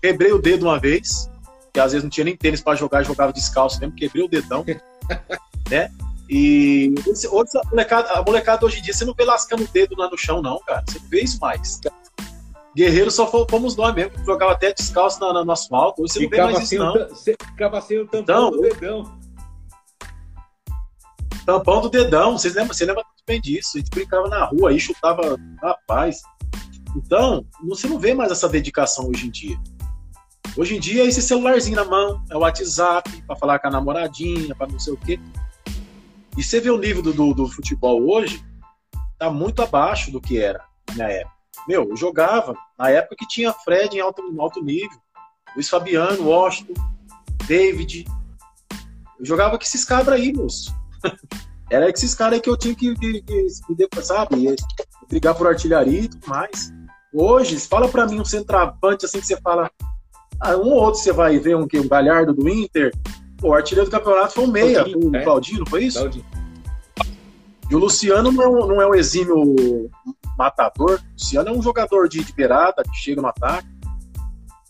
Quebrei 0.00 0.32
o 0.32 0.38
dedo 0.38 0.66
uma 0.66 0.78
vez, 0.78 1.30
que 1.72 1.80
às 1.80 1.92
vezes 1.92 2.02
não 2.02 2.10
tinha 2.10 2.24
nem 2.24 2.36
tênis 2.36 2.60
para 2.60 2.76
jogar, 2.76 3.02
jogava 3.02 3.32
descalço 3.32 3.78
mesmo, 3.80 3.94
quebrei 3.94 4.24
o 4.24 4.28
dedão. 4.28 4.64
né? 5.70 5.90
E 6.28 6.94
hoje, 7.30 7.58
a, 7.58 7.68
molecada, 7.68 8.10
a 8.12 8.22
molecada 8.22 8.64
hoje 8.64 8.78
em 8.78 8.82
dia, 8.82 8.94
você 8.94 9.04
não 9.04 9.12
vê 9.12 9.24
lascando 9.24 9.64
o 9.64 9.68
dedo 9.68 9.94
lá 9.96 10.08
no 10.08 10.16
chão, 10.16 10.40
não, 10.40 10.58
cara. 10.60 10.82
Você 10.88 10.98
não 10.98 11.08
vê 11.08 11.22
isso 11.22 11.38
mais. 11.38 11.78
Guerreiro 12.74 13.10
só 13.10 13.26
fomos 13.26 13.76
nós 13.76 13.94
mesmo, 13.94 14.12
que 14.12 14.24
jogava 14.24 14.52
até 14.52 14.72
descalço 14.72 15.20
na, 15.20 15.32
na, 15.32 15.44
no 15.44 15.52
asfalto. 15.52 16.02
Hoje 16.02 16.14
você 16.14 16.20
ficava 16.20 16.42
não 16.42 16.48
vê 16.48 16.54
mais 16.54 16.72
isso, 16.72 16.82
não. 16.82 17.08
Você 17.08 17.34
ficava 17.40 17.80
sem 17.80 17.98
o 17.98 18.06
tampão 18.06 18.22
então, 18.22 18.50
do 18.50 18.60
dedão. 18.60 19.18
Tampão 21.44 21.80
do 21.82 21.90
dedão, 21.90 22.38
vocês 22.38 22.54
lembram? 22.54 22.72
Você 22.72 22.84
lembra 22.84 23.02
muito 23.04 23.22
bem 23.26 23.40
disso? 23.40 23.72
A 23.74 23.78
gente 23.78 23.90
brincava 23.90 24.28
na 24.28 24.44
rua 24.46 24.70
aí, 24.70 24.80
chutava, 24.80 25.38
rapaz. 25.60 26.22
Então, 26.96 27.44
você 27.64 27.86
não 27.88 27.98
vê 27.98 28.14
mais 28.14 28.30
essa 28.30 28.48
dedicação 28.48 29.08
hoje 29.08 29.26
em 29.26 29.30
dia. 29.30 29.58
Hoje 30.56 30.76
em 30.76 30.80
dia 30.80 31.02
é 31.02 31.06
esse 31.06 31.22
celularzinho 31.22 31.76
na 31.76 31.84
mão, 31.84 32.22
é 32.30 32.36
o 32.36 32.40
WhatsApp, 32.40 33.10
para 33.22 33.36
falar 33.36 33.58
com 33.58 33.68
a 33.68 33.70
namoradinha, 33.70 34.54
para 34.54 34.70
não 34.70 34.78
sei 34.78 34.92
o 34.92 34.98
quê. 34.98 35.18
E 36.36 36.42
você 36.42 36.60
vê 36.60 36.70
o 36.70 36.78
nível 36.78 37.02
do, 37.02 37.12
do, 37.12 37.34
do, 37.34 37.48
futebol 37.48 38.02
hoje, 38.10 38.44
tá 39.18 39.30
muito 39.30 39.62
abaixo 39.62 40.10
do 40.10 40.20
que 40.20 40.38
era 40.38 40.64
na 40.88 40.94
minha 40.94 41.08
época. 41.08 41.41
Meu, 41.68 41.88
eu 41.88 41.96
jogava 41.96 42.56
na 42.78 42.90
época 42.90 43.16
que 43.18 43.28
tinha 43.28 43.52
Fred 43.52 43.96
em 43.96 44.00
alto, 44.00 44.22
alto 44.38 44.62
nível, 44.62 44.98
Luiz 45.54 45.68
Fabiano, 45.68 46.28
Washington, 46.28 46.74
David. 47.46 48.06
Eu 49.18 49.24
jogava 49.24 49.56
com 49.56 49.64
esses 49.64 49.84
cabras 49.84 50.20
aí, 50.20 50.32
moço. 50.32 50.74
Era 51.70 51.88
esses 51.88 52.14
caras 52.14 52.34
aí 52.34 52.40
que 52.40 52.50
eu 52.50 52.56
tinha 52.56 52.74
que, 52.74 52.94
que, 52.94 53.22
que, 53.22 53.46
que 53.88 54.02
sabe, 54.02 54.54
brigar 55.08 55.34
por 55.34 55.46
artilharia 55.46 56.00
e 56.00 56.08
tudo 56.08 56.26
mais. 56.26 56.72
Hoje, 57.14 57.58
fala 57.60 57.88
para 57.88 58.06
mim 58.06 58.20
um 58.20 58.24
centroavante 58.24 59.06
assim 59.06 59.20
que 59.20 59.26
você 59.26 59.40
fala, 59.40 59.70
ah, 60.40 60.56
um 60.56 60.70
ou 60.70 60.82
outro 60.82 61.00
você 61.00 61.12
vai 61.12 61.38
ver 61.38 61.56
um, 61.56 61.62
um 61.62 61.88
Galhardo 61.88 62.34
do 62.34 62.48
Inter, 62.48 62.92
Pô, 63.42 63.48
o 63.48 63.54
artilheiro 63.54 63.90
do 63.90 63.92
campeonato 63.92 64.34
foi 64.34 64.44
o 64.44 64.46
Meia, 64.46 64.84
Claudinho, 64.84 65.10
o 65.10 65.16
é? 65.16 65.24
Claudinho, 65.24 65.64
foi 65.68 65.84
isso? 65.84 65.98
Claudinho. 65.98 66.24
E 67.68 67.74
o 67.74 67.78
Luciano 67.78 68.30
não 68.30 68.42
é, 68.42 68.48
um, 68.48 68.66
não 68.68 68.82
é 68.82 68.86
um 68.86 68.94
exímio 68.94 69.90
matador. 70.36 71.00
O 71.00 71.12
Luciano 71.12 71.48
é 71.48 71.52
um 71.52 71.62
jogador 71.62 72.08
de, 72.08 72.22
de 72.22 72.32
beirada, 72.32 72.82
que 72.82 72.96
chega 72.96 73.20
no 73.20 73.28
ataque. 73.28 73.68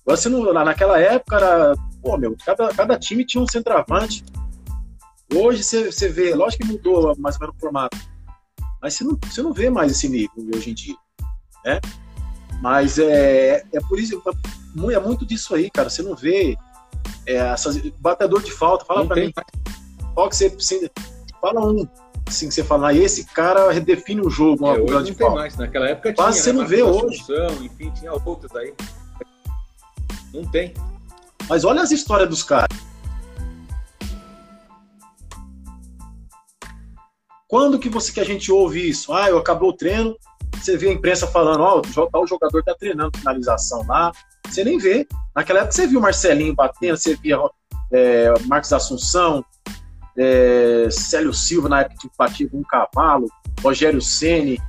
Você 0.05 0.29
não, 0.29 0.53
naquela 0.53 0.98
época 0.98 1.37
era. 1.37 1.75
Pô, 2.03 2.16
meu, 2.16 2.37
cada, 2.44 2.68
cada 2.75 2.98
time 2.98 3.25
tinha 3.25 3.42
um 3.42 3.46
centroavante. 3.46 4.25
Hoje 5.35 5.62
você, 5.62 6.09
vê, 6.09 6.35
lógico 6.35 6.64
que 6.64 6.72
mudou 6.72 7.14
mais 7.18 7.37
ou 7.37 7.40
menos 7.40 7.57
o 7.57 7.61
formato, 7.61 7.96
mas 8.83 8.94
você 8.94 9.05
não, 9.05 9.18
você 9.22 9.42
não 9.42 9.53
vê 9.53 9.70
mais 9.70 9.92
esse 9.92 10.09
nível 10.09 10.51
hoje 10.55 10.70
em 10.70 10.75
dia, 10.75 10.96
né? 11.64 11.81
Mas 12.61 12.98
é, 12.98 13.64
é 13.72 13.81
por 13.88 13.98
isso, 13.98 14.22
é 14.92 15.01
muito 15.01 15.25
disso 15.25 15.55
aí, 15.55 15.70
cara. 15.70 15.88
Você 15.88 16.03
não 16.03 16.14
vê 16.14 16.57
é, 17.25 17.37
essas, 17.37 17.79
batedor 17.98 18.42
de 18.42 18.53
falta, 18.53 18.85
fala 18.85 19.07
para 19.07 19.22
mim. 19.22 19.33
Qual 20.14 20.29
que 20.29 20.37
você 20.37 20.46
assim, 20.46 20.87
fala 21.40 21.66
um 21.66 21.88
assim 22.33 22.49
que 22.49 22.55
você 22.55 22.64
fala, 22.64 22.88
ah, 22.88 22.95
esse 22.95 23.27
cara 23.27 23.71
redefine 23.71 24.21
o 24.21 24.31
jogo, 24.31 24.66
é, 24.66 24.81
hoje 24.81 25.12
de. 25.12 25.25
Mais. 25.25 25.57
Naquela 25.57 25.88
época 25.88 26.12
Quase 26.14 26.42
tinha, 26.42 26.45
você 26.45 26.53
né? 26.53 26.59
não 26.61 26.66
vê 26.66 26.83
hoje. 26.83 27.25
Enfim, 27.62 27.90
tinha 27.90 28.12
outros 28.12 28.55
aí. 28.57 28.75
Não 30.33 30.45
tem. 30.45 30.73
Mas 31.49 31.64
olha 31.64 31.83
as 31.83 31.90
histórias 31.90 32.29
dos 32.29 32.42
caras. 32.42 32.77
Quando 37.47 37.79
que 37.79 37.90
você 37.90 38.11
que 38.11 38.21
a 38.21 38.25
gente 38.25 38.51
ouve 38.51 38.88
isso? 38.88 39.12
Ah, 39.12 39.29
eu 39.29 39.37
acabou 39.37 39.71
o 39.71 39.77
treino, 39.77 40.16
você 40.55 40.75
vê 40.77 40.88
a 40.88 40.92
imprensa 40.92 41.27
falando, 41.27 41.61
ó, 41.62 41.83
oh, 41.83 42.18
o 42.23 42.27
jogador 42.27 42.62
tá 42.62 42.75
treinando 42.75 43.18
finalização 43.18 43.85
lá. 43.87 44.11
Você 44.49 44.64
nem 44.64 44.79
vê. 44.79 45.07
Naquela 45.37 45.61
época 45.61 45.73
você 45.73 45.87
viu 45.87 45.99
o 45.99 46.03
Marcelinho 46.03 46.55
batendo, 46.55 46.97
você 46.97 47.14
via 47.14 47.38
é, 47.92 48.33
Marcos 48.47 48.73
Assunção, 48.73 49.45
é, 50.16 50.88
Célio 50.90 51.33
Silva 51.33 51.68
na 51.68 51.81
época 51.81 51.96
que 52.01 52.11
batia 52.16 52.48
com 52.48 52.59
um 52.59 52.62
cavalo, 52.62 53.29
Rogério 53.62 54.01
Ceni. 54.01 54.61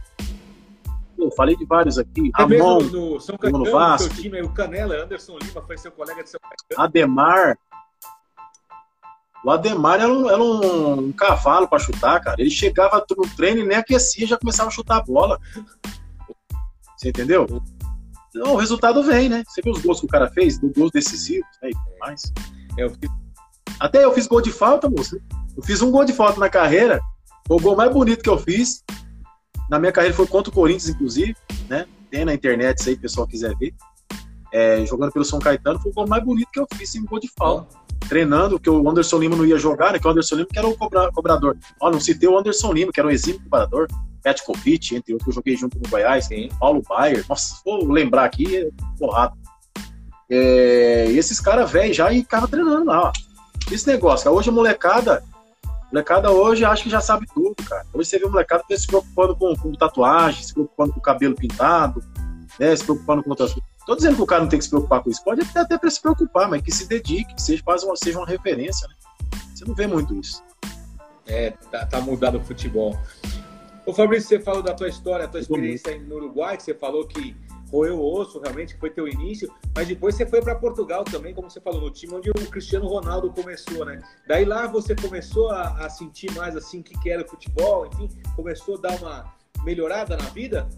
Eu 1.18 1.32
falei 1.32 1.56
de 1.56 1.66
vários 1.66 1.98
aqui. 1.98 2.32
É 2.38 2.42
Ramon, 2.42 2.82
no, 2.84 3.20
São 3.20 3.38
Caetano, 3.38 3.64
no 3.64 3.72
Vasco. 3.72 4.14
Seu 4.14 4.24
time, 4.24 4.42
o 4.42 4.50
Canela, 4.50 5.04
Anderson 5.04 5.38
Lima 5.42 5.62
foi 5.62 5.78
seu 5.78 5.92
colega 5.92 6.24
de 6.24 6.30
São 6.30 6.40
Caetano. 6.42 6.86
Ademar, 6.86 7.58
o 9.44 9.52
Ademar 9.52 10.02
era 10.02 10.12
um, 10.12 10.30
era 10.30 10.44
um, 10.44 11.12
cavalo 11.12 11.68
para 11.68 11.80
chutar, 11.80 12.20
cara. 12.22 12.42
Ele 12.42 12.50
chegava 12.50 13.06
no 13.18 13.30
treino 13.36 13.62
e 13.62 13.66
nem 13.66 13.78
aquecia, 13.78 14.28
já 14.28 14.38
começava 14.38 14.70
a 14.70 14.72
chutar 14.72 14.98
a 14.98 15.04
bola. 15.04 15.40
Você 16.98 17.10
entendeu? 17.10 17.62
Então, 18.30 18.54
o 18.54 18.58
resultado 18.58 19.04
vem, 19.04 19.30
né? 19.30 19.44
Você 19.48 19.62
viu 19.62 19.74
os 19.74 19.82
gols 19.82 20.00
que 20.00 20.06
o 20.06 20.10
cara 20.10 20.30
fez, 20.30 20.58
gols 20.58 20.92
decisivos, 20.92 21.48
né? 21.62 21.70
E 21.70 22.00
mais. 22.00 22.34
Eu 22.78 22.90
fiz... 22.90 23.23
Até 23.80 24.04
eu 24.04 24.14
fiz 24.14 24.28
gol 24.28 24.42
de 24.42 24.52
falta, 24.52 24.90
moço. 24.90 25.20
Eu 25.56 25.64
fiz 25.64 25.82
um 25.82 25.92
gol 25.92 26.06
de 26.06 26.14
falta 26.14 26.40
na 26.40 26.50
carreira. 26.50 27.00
O 27.50 27.60
gol 27.60 27.76
mais 27.76 27.92
bonito 27.92 28.24
que 28.24 28.30
eu 28.30 28.38
fiz 28.38 28.84
na 29.70 29.80
minha 29.80 29.92
carreira 29.92 30.16
foi 30.16 30.28
contra 30.28 30.52
o 30.52 30.54
Corinthians, 30.54 30.90
inclusive, 30.90 31.36
né? 31.70 31.86
tem 32.14 32.24
na 32.24 32.34
internet, 32.34 32.82
se 32.82 32.90
aí 32.90 32.96
o 32.96 33.00
pessoal 33.00 33.28
quiser 33.28 33.56
ver. 33.58 33.74
É, 34.52 34.86
jogando 34.86 35.12
pelo 35.12 35.26
São 35.26 35.40
Caetano, 35.40 35.80
foi 35.80 35.92
o 35.92 35.96
gol 35.96 36.08
mais 36.08 36.24
bonito 36.24 36.50
que 36.54 36.60
eu 36.60 36.68
fiz 36.76 36.94
em 36.94 37.04
gol 37.04 37.20
de 37.20 37.28
falta. 37.36 37.76
Treinando, 38.08 38.60
que 38.60 38.70
o 38.70 38.88
Anderson 38.88 39.18
Lima 39.18 39.36
não 39.36 39.46
ia 39.46 39.58
jogar, 39.58 39.92
né? 39.92 40.00
Que 40.00 40.08
o 40.08 40.12
Anderson 40.12 40.36
Lima 40.36 40.48
que 40.52 40.60
era 40.60 40.68
o 40.68 40.78
cobra, 40.78 41.12
cobrador. 41.12 41.58
Ó, 41.82 41.90
não 41.90 42.00
citei 42.00 42.30
o 42.30 42.38
Anderson 42.38 42.72
Lima, 42.72 42.92
que 42.92 43.00
era 43.00 43.10
um 43.10 43.12
exímio 43.12 43.42
cobrador. 43.42 43.88
Petkovic, 44.22 44.96
entre 44.96 45.14
outros, 45.14 45.26
que 45.26 45.30
eu 45.32 45.34
joguei 45.34 45.58
junto 45.58 45.80
no 45.80 45.90
Goiás. 45.90 46.26
Sim. 46.26 46.50
Paulo 46.60 46.84
Baier. 46.88 47.26
Nossa, 47.28 47.56
vou 47.66 47.92
lembrar 47.92 48.26
aqui, 48.26 48.58
é 48.58 48.70
porrada. 49.00 49.34
É, 50.30 51.08
e 51.10 51.18
esses 51.18 51.40
caras 51.40 51.72
velhos 51.72 51.98
já 51.98 52.14
e 52.14 52.24
cara 52.24 52.48
treinando 52.48 52.86
lá, 52.86 53.08
ó. 53.08 53.12
Esse 53.72 53.88
negócio, 53.88 54.30
hoje 54.32 54.50
a 54.50 54.52
molecada, 54.52 55.24
molecada 55.92 56.32
hoje 56.32 56.66
acho 56.66 56.84
que 56.84 56.90
já 56.90 57.02
sabe 57.02 57.26
tudo, 57.34 57.56
cara. 57.64 57.86
Hoje 57.94 58.10
você 58.10 58.20
vê 58.20 58.26
o 58.26 58.32
molecada 58.32 58.64
se 58.76 58.88
preocupando 58.88 59.36
com, 59.36 59.56
com 59.56 59.72
tatuagem, 59.74 60.44
se 60.44 60.54
preocupando 60.54 60.94
com 60.94 61.00
o 61.00 61.04
cabelo 61.04 61.36
pintado, 61.36 62.04
né, 62.60 62.76
se 62.76 62.84
preocupando 62.84 63.24
com 63.24 63.30
outras 63.30 63.54
coisas. 63.54 63.70
Tô 63.86 63.96
dizendo 63.96 64.16
que 64.16 64.22
o 64.22 64.26
cara 64.26 64.42
não 64.42 64.50
tem 64.50 64.60
que 64.60 64.66
se 64.66 64.70
preocupar 64.70 65.04
com 65.04 65.10
isso. 65.10 65.24
Pode 65.24 65.42
até, 65.42 65.76
até 65.76 65.90
se 65.90 66.02
preocupar, 66.02 66.50
mas 66.50 66.62
que 66.62 66.72
se 66.72 66.88
dedique, 66.88 67.36
que 67.36 67.42
seja, 67.42 67.62
faz 67.66 67.84
uma, 67.84 67.96
seja 67.96 68.18
uma 68.18 68.28
referência, 68.28 68.88
né? 68.88 68.96
Você 69.54 69.66
não 69.66 69.76
vê 69.76 69.88
muito 69.88 70.16
isso. 70.16 70.44
É, 71.26 71.52
tá, 71.72 71.86
tá 71.86 72.02
mudado 72.02 72.38
o 72.38 72.44
futebol. 72.44 72.98
Ô 73.86 73.94
Fabrício, 73.94 74.30
você 74.30 74.40
falou 74.40 74.62
da 74.62 74.74
tua 74.74 74.88
história, 74.88 75.26
a 75.26 75.28
tua 75.28 75.42
experiência 75.42 75.98
no 76.00 76.16
Uruguai, 76.16 76.56
que 76.56 76.64
você 76.64 76.74
falou 76.74 77.06
que 77.06 77.36
roeu 77.74 78.00
o 78.00 78.20
osso, 78.20 78.40
realmente, 78.40 78.76
que 78.76 78.80
foi 78.80 78.92
teu 78.92 79.08
início, 79.08 79.52
mas 79.76 79.88
depois 79.88 80.14
você 80.14 80.28
foi 80.28 80.44
para 80.44 80.54
Portugal 80.54 81.04
também, 81.04 81.34
como 81.34 81.50
você 81.50 81.60
falou, 81.60 81.82
no 81.82 81.90
time 81.90 82.14
onde 82.14 82.30
o 82.30 82.34
Cristiano 82.34 82.88
Ronaldo 82.88 83.32
começou, 83.32 83.84
né? 83.84 84.00
Daí 84.28 84.46
lá 84.46 84.68
você 84.68 84.96
começou 84.96 85.50
a, 85.50 85.84
a 85.84 85.90
sentir 85.90 86.32
mais 86.34 86.56
assim 86.56 86.82
o 86.82 86.84
que, 86.84 86.96
que 87.00 87.10
era 87.10 87.24
o 87.24 87.28
futebol, 87.28 87.88
enfim, 87.88 88.08
começou 88.36 88.78
a 88.78 88.82
dar 88.82 89.00
uma 89.00 89.34
melhorada 89.64 90.16
na 90.16 90.26
vida? 90.26 90.70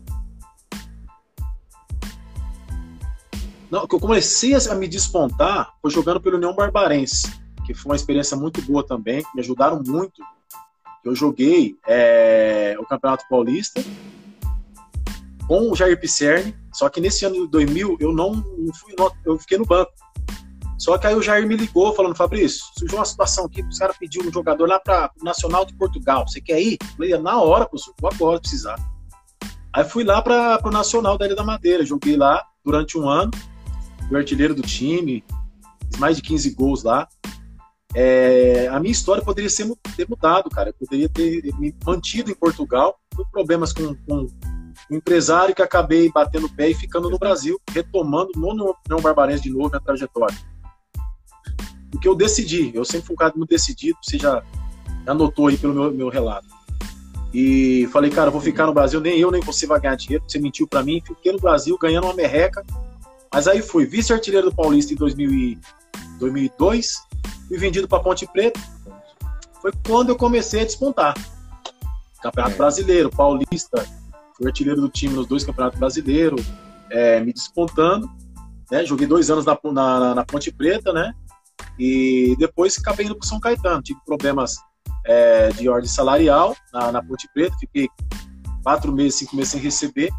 Não, 3.69 3.86
que 3.86 3.95
eu 3.95 3.99
comecei 3.99 4.53
a 4.55 4.75
me 4.75 4.88
despontar 4.88 5.73
foi 5.81 5.91
jogando 5.91 6.21
pelo 6.21 6.38
União 6.38 6.55
Barbarense, 6.55 7.27
que 7.65 7.73
foi 7.73 7.91
uma 7.91 7.97
experiência 7.97 8.38
muito 8.38 8.62
boa 8.62 8.86
também, 8.86 9.21
me 9.34 9.41
ajudaram 9.41 9.84
muito. 9.86 10.21
Eu 11.03 11.13
joguei 11.13 11.75
é, 11.86 12.77
o 12.79 12.86
Campeonato 12.86 13.25
Paulista 13.29 13.84
com 15.45 15.69
o 15.71 15.75
Jair 15.75 15.99
Pisserni, 15.99 16.55
só 16.76 16.90
que 16.90 17.00
nesse 17.00 17.26
ano 17.26 17.46
de 17.46 17.48
2000 17.48 17.98
eu 18.02 18.12
não, 18.12 18.44
fui, 18.74 18.94
eu 19.26 19.40
fiquei 19.40 19.58
no 19.58 19.66
banco. 19.66 19.92
Só 20.78 20.98
que 20.98 21.08
aí 21.08 21.16
o 21.16 21.22
Jair 21.22 21.48
me 21.48 21.56
ligou 21.56 21.94
falando, 21.94 22.16
Fabrício, 22.16 22.66
surgiu 22.78 22.98
uma 22.98 23.06
situação 23.06 23.46
aqui, 23.46 23.62
os 23.62 23.80
caras 23.80 23.98
pediram 23.98 24.28
um 24.28 24.34
jogador 24.34 24.68
lá 24.68 24.78
para 24.78 25.10
o 25.22 25.24
Nacional 25.24 25.66
de 25.66 25.74
Portugal, 25.74 26.28
você 26.28 26.42
quer 26.42 26.62
ir? 26.62 26.78
Eu 26.82 26.88
falei, 26.98 27.18
na 27.18 27.42
hora, 27.42 27.66
professor, 27.66 27.94
vou 27.98 28.12
agora 28.14 28.42
precisar. 28.42 28.76
Aí 29.74 29.86
fui 29.86 30.04
lá 30.04 30.22
para 30.22 30.60
o 30.66 30.70
Nacional 30.70 31.18
da 31.18 31.26
Ilha 31.26 31.36
da 31.36 31.46
Madeira, 31.46 31.86
joguei 31.86 32.18
lá 32.18 32.46
durante 32.64 32.98
um 32.98 33.08
ano, 33.08 33.32
fui 34.10 34.18
artilheiro 34.18 34.54
do 34.54 34.62
time, 34.62 35.24
fiz 35.90 35.98
mais 35.98 36.18
de 36.18 36.24
15 36.24 36.50
gols 36.56 36.84
lá. 36.84 37.08
É, 37.94 38.68
a 38.68 38.78
minha 38.82 38.92
história 38.92 39.24
poderia 39.24 39.50
ser, 39.50 39.66
ter 39.96 40.10
mudado, 40.10 40.50
cara. 40.50 40.70
Eu 40.70 40.74
poderia 40.74 41.08
ter 41.08 41.42
me 41.58 41.74
mantido 41.86 42.30
em 42.30 42.36
Portugal, 42.36 43.00
por 43.12 43.26
problemas 43.30 43.72
com, 43.72 43.96
com 43.96 44.28
empresário 44.89 45.56
que 45.56 45.62
acabei 45.62 46.12
batendo 46.12 46.48
o 46.48 46.54
pé 46.54 46.69
e 46.69 46.76
ficando 46.76 47.10
no 47.10 47.17
Brasil, 47.17 47.60
retomando 47.71 48.32
no 48.36 48.50
União 48.50 49.02
Barbarense 49.02 49.43
de 49.43 49.50
novo 49.50 49.69
minha 49.69 49.82
trajetória. 49.82 50.38
O 51.93 52.00
que 52.00 52.08
eu 52.08 52.15
decidi, 52.15 52.71
eu 52.74 52.84
sempre 52.84 53.08
fui 53.08 53.13
um 53.13 53.17
cara 53.17 53.34
muito 53.36 53.50
decidido, 53.50 53.98
você 54.02 54.17
já 54.17 54.43
anotou 55.08 55.48
aí 55.48 55.58
pelo 55.58 55.74
meu, 55.74 55.91
meu 55.91 56.10
relato. 56.10 56.48
E 57.34 57.88
falei, 57.91 58.10
cara, 58.10 58.32
vou 58.32 58.41
ficar 58.41 58.65
no 58.65 58.74
Brasil, 58.74 59.00
nem 59.02 59.19
eu 59.19 59.32
nem 59.32 59.41
você 59.41 59.65
vai 59.65 59.80
ganhar 59.80 59.95
dinheiro, 59.95 60.24
você 60.28 60.39
mentiu 60.39 60.67
para 60.67 60.84
mim, 60.84 61.02
fiquei 61.06 61.32
no 61.32 61.39
Brasil 61.39 61.78
ganhando 61.78 62.06
uma 62.06 62.13
merreca. 62.13 62.65
Mas 63.34 63.48
aí 63.48 63.62
fui 63.62 63.86
vice-artilheiro 63.86 64.50
do 64.50 64.56
Paulista 64.56 64.93
em 64.93 64.95
2000 64.95 65.60
2002, 66.19 67.04
fui 67.48 67.58
vendido 67.58 67.88
para 67.88 68.02
Ponte 68.02 68.26
Preta. 68.28 68.60
Foi 69.62 69.71
quando 69.86 70.10
eu 70.10 70.15
comecei 70.15 70.62
a 70.62 70.65
despontar. 70.65 71.13
Campeonato 72.21 72.56
é. 72.56 72.58
Brasileiro, 72.58 73.10
Paulista, 73.10 73.86
fui 74.36 74.48
artilheiro 74.48 74.82
do 74.82 74.89
time 74.89 75.13
nos 75.13 75.28
dois 75.28 75.43
campeonatos 75.43 75.80
brasileiros, 75.80 76.45
é, 76.89 77.19
me 77.21 77.34
despontando. 77.34 78.10
Né? 78.71 78.86
Joguei 78.86 79.08
dois 79.08 79.30
anos 79.30 79.45
na, 79.45 79.58
na, 79.71 80.15
na, 80.15 80.26
Ponte 80.26 80.52
Preta, 80.52 80.91
né? 80.91 81.13
E 81.80 82.36
depois 82.38 82.78
acabei 82.78 83.06
indo 83.06 83.15
para 83.15 83.28
São 83.28 83.39
Caetano. 83.39 83.82
Tive 83.82 84.00
problemas 84.06 84.56
é, 85.06 85.50
de 85.50 85.69
ordem 85.69 85.89
salarial 85.89 86.56
na, 86.74 86.91
na, 86.91 87.04
Ponte 87.04 87.30
Preta, 87.34 87.56
fiquei 87.60 87.88
quatro 88.63 88.91
meses, 88.91 89.15
cinco 89.15 89.36
meses 89.36 89.52
sem 89.52 89.62
receber. 89.62 90.10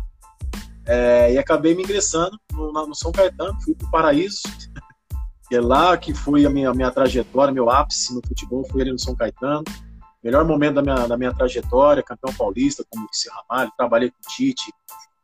É, 0.86 1.32
e 1.32 1.38
acabei 1.38 1.74
me 1.74 1.82
ingressando 1.82 2.38
no, 2.52 2.72
no 2.72 2.94
São 2.94 3.10
Caetano, 3.10 3.60
fui 3.62 3.74
para 3.74 3.86
o 3.86 3.90
Paraíso. 3.90 4.42
que 5.48 5.54
é 5.54 5.60
lá 5.60 5.96
que 5.96 6.12
foi 6.12 6.44
a 6.44 6.50
minha, 6.50 6.72
minha 6.74 6.90
trajetória, 6.90 7.54
meu 7.54 7.70
ápice 7.70 8.12
no 8.12 8.20
futebol, 8.26 8.66
foi 8.68 8.82
ali 8.82 8.90
no 8.90 8.98
São 8.98 9.14
Caetano 9.14 9.62
melhor 10.26 10.44
momento 10.44 10.74
da 10.74 10.82
minha, 10.82 11.06
da 11.06 11.16
minha 11.16 11.32
trajetória, 11.32 12.02
campeão 12.02 12.34
paulista, 12.34 12.84
como 12.90 13.08
disse 13.08 13.28
Ramalho, 13.28 13.70
trabalhei 13.78 14.10
com 14.10 14.16
o 14.16 14.34
Tite, 14.34 14.72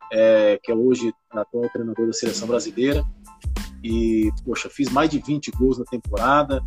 é, 0.09 0.57
que 0.63 0.71
é 0.71 0.75
hoje 0.75 1.13
atual 1.29 1.69
treinador 1.69 2.07
da 2.07 2.13
seleção 2.13 2.47
brasileira. 2.47 3.03
E, 3.83 4.31
poxa, 4.45 4.69
fiz 4.69 4.89
mais 4.89 5.09
de 5.09 5.19
20 5.19 5.51
gols 5.51 5.77
na 5.77 5.83
temporada. 5.83 6.63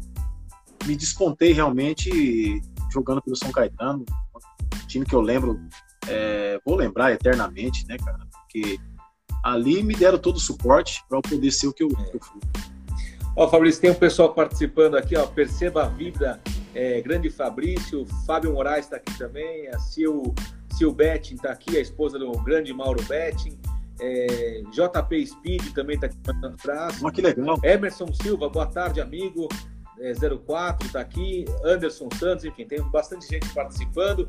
Me 0.84 0.94
despontei 0.94 1.52
realmente 1.52 2.60
jogando 2.92 3.22
pelo 3.22 3.36
São 3.36 3.50
Caetano, 3.50 4.04
um 4.04 4.86
time 4.86 5.06
que 5.06 5.14
eu 5.14 5.22
lembro, 5.22 5.58
é, 6.06 6.60
vou 6.64 6.76
lembrar 6.76 7.12
eternamente, 7.12 7.86
né, 7.88 7.96
cara? 7.96 8.20
Porque 8.30 8.78
ali 9.42 9.82
me 9.82 9.94
deram 9.94 10.18
todo 10.18 10.36
o 10.36 10.40
suporte 10.40 11.02
para 11.08 11.18
eu 11.18 11.22
poder 11.22 11.50
ser 11.50 11.68
o 11.68 11.72
que 11.72 11.82
eu, 11.82 11.88
que 11.88 12.16
eu 12.16 12.20
fui. 12.22 12.40
Ó, 13.34 13.48
Fabrício, 13.48 13.80
tem 13.80 13.90
um 13.90 13.94
pessoal 13.94 14.34
participando 14.34 14.96
aqui, 14.96 15.16
ó. 15.16 15.26
Perceba 15.26 15.84
a 15.84 15.88
vida 15.88 16.40
é, 16.76 17.00
grande 17.00 17.30
Fabrício, 17.30 18.04
Fábio 18.26 18.52
Moraes 18.52 18.84
está 18.84 18.96
aqui 18.96 19.16
também, 19.16 19.66
a 19.68 19.78
Sil, 19.80 20.36
Sil 20.76 20.92
Betting 20.92 21.36
está 21.36 21.50
aqui, 21.50 21.78
a 21.78 21.80
esposa 21.80 22.18
do 22.18 22.30
grande 22.42 22.72
Mauro 22.74 23.02
Betting, 23.04 23.58
é, 23.98 24.62
JP 24.70 25.26
Speed 25.26 25.72
também 25.72 25.94
está 25.94 26.06
aqui 26.06 26.18
atrás. 26.44 27.02
Oh, 27.02 27.10
que 27.10 27.22
legal. 27.22 27.58
Emerson 27.62 28.12
Silva, 28.12 28.50
boa 28.50 28.66
tarde, 28.66 29.00
amigo. 29.00 29.48
É, 29.98 30.12
04 30.12 30.86
está 30.86 31.00
aqui, 31.00 31.46
Anderson 31.64 32.10
Santos, 32.18 32.44
enfim, 32.44 32.66
tem 32.66 32.82
bastante 32.90 33.26
gente 33.26 33.48
participando. 33.54 34.28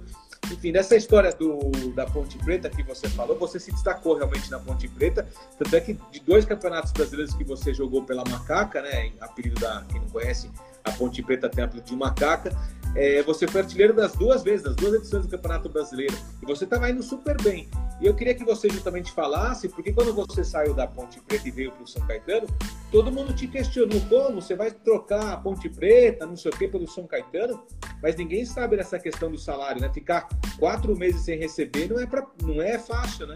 Enfim, 0.50 0.72
nessa 0.72 0.96
história 0.96 1.34
do, 1.34 1.70
da 1.94 2.06
Ponte 2.06 2.38
Preta 2.38 2.70
que 2.70 2.82
você 2.84 3.10
falou, 3.10 3.38
você 3.38 3.60
se 3.60 3.74
destacou 3.74 4.16
realmente 4.16 4.50
na 4.50 4.60
Ponte 4.60 4.88
Preta. 4.88 5.28
Tanto 5.60 5.76
é 5.76 5.82
que 5.82 6.00
de 6.10 6.22
dois 6.22 6.46
campeonatos 6.46 6.94
brasileiros 6.94 7.36
que 7.36 7.44
você 7.44 7.74
jogou 7.74 8.06
pela 8.06 8.24
Macaca, 8.30 8.82
né? 8.82 9.12
Apelido 9.20 9.60
da, 9.60 9.84
quem 9.90 10.00
não 10.00 10.08
conhece, 10.08 10.50
a 10.88 10.92
Ponte 10.92 11.22
Preta 11.22 11.50
Templo 11.50 11.82
de 11.82 11.96
Macaca. 11.96 12.56
É, 12.96 13.22
você 13.22 13.48
foi 13.48 13.62
artilheiro 13.62 13.94
das 13.94 14.14
duas 14.14 14.44
vezes, 14.44 14.64
das 14.64 14.76
duas 14.76 14.94
edições 14.96 15.24
do 15.26 15.30
Campeonato 15.30 15.70
Brasileiro. 15.70 16.16
E 16.42 16.46
você 16.46 16.64
estava 16.64 16.90
indo 16.90 17.04
super 17.04 17.40
bem. 17.42 17.70
E 18.00 18.06
eu 18.06 18.16
queria 18.16 18.34
que 18.34 18.44
você 18.44 18.70
justamente 18.70 19.12
falasse, 19.12 19.68
porque 19.70 19.92
quando 19.92 20.14
você 20.14 20.44
saiu 20.44 20.74
da 20.74 20.88
Ponte 20.88 21.20
Preta 21.22 21.48
e 21.48 21.52
veio 21.52 21.72
para 21.72 21.84
o 21.84 21.88
São 21.88 22.06
Caetano, 22.08 22.48
todo 22.92 23.12
mundo 23.12 23.34
te 23.34 23.48
questionou 23.48 24.00
como 24.02 24.42
você 24.42 24.56
vai 24.56 24.72
trocar 24.72 25.34
a 25.34 25.38
Ponte 25.38 25.68
Preta, 25.70 26.26
não 26.26 26.36
sei 26.36 26.52
o 26.52 26.56
que, 26.56 26.68
pelo 26.68 26.88
São 26.88 27.06
Caetano, 27.08 27.64
mas 28.02 28.16
ninguém 28.16 28.46
sabe 28.46 28.78
dessa 28.78 29.00
questão 29.00 29.32
do 29.32 29.38
salário, 29.38 29.82
né? 29.82 29.92
Ficar 29.92 30.28
quatro 30.60 30.96
meses 30.96 31.22
sem 31.22 31.38
receber 31.38 31.90
não 31.90 32.00
é, 32.00 32.06
pra, 32.06 32.26
não 32.44 32.62
é 32.62 32.78
fácil, 32.78 33.28
né? 33.28 33.36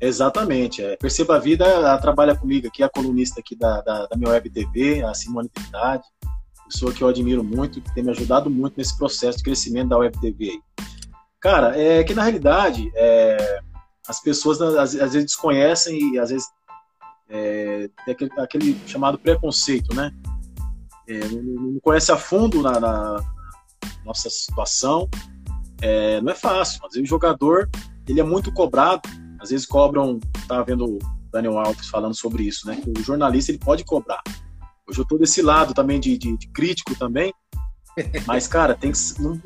Exatamente. 0.00 0.82
É. 0.82 0.96
Perceba 0.96 1.36
a 1.36 1.38
Vida, 1.38 1.64
ela 1.64 1.98
trabalha 1.98 2.36
comigo 2.36 2.66
aqui, 2.68 2.82
a 2.82 2.88
colunista 2.88 3.40
aqui 3.40 3.56
da, 3.56 3.80
da, 3.80 4.06
da 4.06 4.16
minha 4.16 4.30
web 4.30 4.48
TV, 4.50 5.02
a 5.02 5.14
Simone 5.14 5.48
Trindade, 5.48 6.04
pessoa 6.68 6.92
que 6.92 7.02
eu 7.02 7.08
admiro 7.08 7.42
muito, 7.42 7.80
que 7.80 7.94
tem 7.94 8.02
me 8.02 8.10
ajudado 8.10 8.50
muito 8.50 8.76
nesse 8.76 8.96
processo 8.96 9.38
de 9.38 9.44
crescimento 9.44 9.88
da 9.88 9.98
web 9.98 10.18
TV. 10.20 10.58
Cara, 11.40 11.78
é 11.78 12.02
que 12.02 12.14
na 12.14 12.22
realidade 12.22 12.90
é, 12.94 13.60
as 14.06 14.20
pessoas 14.20 14.60
às, 14.60 14.94
às, 14.94 15.12
vezes 15.12 15.26
desconhecem 15.26 16.14
e 16.14 16.18
às 16.18 16.30
vezes 16.30 16.46
é, 17.28 17.88
tem 18.04 18.14
aquele, 18.14 18.30
aquele, 18.38 18.80
chamado 18.86 19.18
preconceito, 19.18 19.94
né? 19.94 20.12
É, 21.08 21.20
não, 21.28 21.42
não, 21.42 21.80
conhece 21.80 22.10
a 22.10 22.16
fundo 22.16 22.62
na, 22.62 22.80
na 22.80 23.16
nossa 24.04 24.28
situação. 24.28 25.08
É, 25.80 26.20
não 26.20 26.32
é 26.32 26.34
fácil. 26.34 26.80
Vezes 26.82 27.02
o 27.02 27.06
jogador 27.06 27.70
ele 28.08 28.20
é 28.20 28.24
muito 28.24 28.52
cobrado 28.52 29.08
às 29.46 29.50
vezes 29.50 29.66
cobram, 29.66 30.18
estava 30.36 30.64
vendo 30.64 30.84
o 30.84 30.98
Daniel 31.30 31.58
Alves 31.58 31.88
falando 31.88 32.16
sobre 32.16 32.42
isso, 32.42 32.66
né? 32.66 32.76
Que 32.76 32.90
o 32.90 33.02
jornalista 33.02 33.52
ele 33.52 33.58
pode 33.58 33.84
cobrar. 33.84 34.20
Hoje 34.88 34.98
eu 34.98 35.04
estou 35.04 35.18
desse 35.18 35.40
lado 35.40 35.72
também 35.72 36.00
de, 36.00 36.18
de, 36.18 36.36
de, 36.36 36.48
crítico 36.48 36.96
também, 36.96 37.32
mas 38.26 38.48
cara, 38.48 38.74
tem 38.74 38.90
que 38.90 38.98
não... 39.20 39.40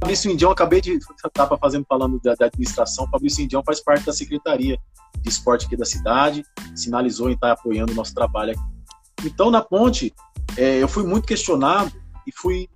Fabrício 0.00 0.30
Indião, 0.30 0.50
acabei 0.50 0.80
de 0.80 0.98
estava 1.24 1.56
fazendo 1.56 1.86
falando 1.88 2.20
da, 2.20 2.34
da, 2.34 2.46
administração. 2.46 3.08
Fabrício 3.08 3.44
Indião 3.44 3.62
faz 3.64 3.80
parte 3.82 4.04
da 4.04 4.12
secretaria 4.12 4.76
de 5.18 5.28
esporte 5.28 5.66
aqui 5.66 5.76
da 5.76 5.84
cidade, 5.84 6.44
sinalizou 6.74 7.30
em 7.30 7.34
estar 7.34 7.52
apoiando 7.52 7.92
o 7.92 7.94
nosso 7.94 8.12
trabalho 8.12 8.52
aqui. 8.52 9.24
Então 9.24 9.50
na 9.50 9.62
ponte, 9.62 10.12
é, 10.56 10.82
eu 10.82 10.88
fui 10.88 11.04
muito 11.04 11.26
questionado 11.26 11.92
e 12.26 12.32
fui 12.32 12.68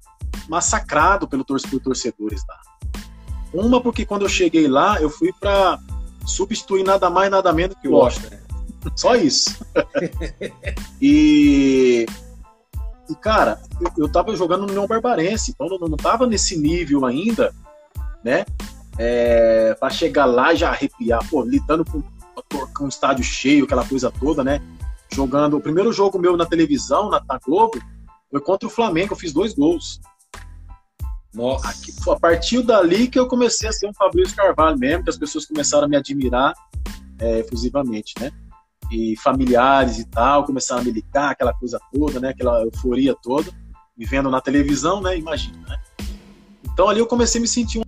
massacrado 0.49 1.29
pelo 1.29 1.45
por 1.45 1.81
torcedores 1.81 2.43
lá. 2.49 2.76
Uma 3.53 3.81
porque 3.81 4.05
quando 4.05 4.23
eu 4.23 4.29
cheguei 4.29 4.69
lá, 4.69 5.01
eu 5.01 5.09
fui 5.09 5.33
para 5.39 5.79
substituir 6.27 6.85
nada 6.85 7.09
mais 7.09 7.31
nada 7.31 7.53
menos 7.53 7.77
que 7.81 7.89
o 7.89 7.93
Washington. 7.93 8.37
Só 8.95 9.17
isso. 9.17 9.65
e, 11.01 12.07
e, 13.09 13.15
cara, 13.17 13.61
eu, 13.81 14.05
eu 14.05 14.09
tava 14.13 14.37
jogando 14.37 14.63
no 14.63 14.69
União 14.69 14.87
Barbarense, 14.87 15.53
então 15.53 15.67
eu 15.67 15.89
não 15.89 15.97
tava 15.97 16.27
nesse 16.27 16.57
nível 16.57 17.05
ainda, 17.05 17.55
né? 18.23 18.45
É, 18.99 19.75
para 19.79 19.91
chegar 19.91 20.25
lá 20.27 20.53
e 20.53 20.57
já 20.57 20.71
arrepiar, 20.71 21.29
pô, 21.29 21.43
lidando 21.43 21.85
com, 21.85 22.03
com 22.75 22.85
um 22.85 22.89
estádio 22.89 23.25
cheio, 23.25 23.65
aquela 23.65 23.85
coisa 23.85 24.11
toda, 24.11 24.45
né? 24.45 24.61
Jogando. 25.13 25.57
O 25.57 25.61
primeiro 25.61 25.93
jogo 25.93 26.19
meu 26.19 26.37
na 26.37 26.47
televisão, 26.47 27.11
na, 27.11 27.23
na 27.27 27.39
Globo, 27.39 27.81
foi 28.31 28.41
contra 28.41 28.67
o 28.67 28.71
Flamengo, 28.71 29.13
eu 29.13 29.19
fiz 29.19 29.33
dois 29.33 29.55
gols. 29.55 30.01
Nossa. 31.37 31.69
Aqui, 31.69 31.93
a 32.11 32.19
partir 32.19 32.63
dali 32.63 33.09
que 33.09 33.19
eu 33.19 33.29
comecei 33.29 33.69
a 33.69 33.73
ser 33.73 33.87
um 33.87 33.93
Fabrício 33.93 34.35
Carvalho 34.35 34.79
mesmo, 34.79 35.05
que 35.05 35.11
as 35.11 35.19
pessoas 35.19 35.45
começaram 35.45 35.85
a 35.85 35.89
me 35.89 35.97
admirar 35.97 36.55
é, 37.19 37.41
efusivamente, 37.41 38.15
né? 38.19 38.33
E 38.91 39.15
familiares 39.19 39.99
e 39.99 40.07
tal, 40.07 40.45
começaram 40.45 40.81
a 40.81 40.85
me 40.85 40.91
ligar, 40.91 41.33
aquela 41.33 41.53
coisa 41.53 41.79
toda, 41.93 42.19
né? 42.19 42.31
Aquela 42.31 42.63
euforia 42.63 43.15
toda, 43.23 43.53
me 43.95 44.07
vendo 44.07 44.31
na 44.31 44.41
televisão, 44.41 45.03
né? 45.03 45.19
Imagina, 45.19 45.59
né? 45.69 45.79
Então 46.73 46.89
ali 46.89 47.01
eu 47.01 47.07
comecei 47.07 47.39
a 47.39 47.43
me 47.43 47.49
sentir 47.49 47.81
um 47.81 47.83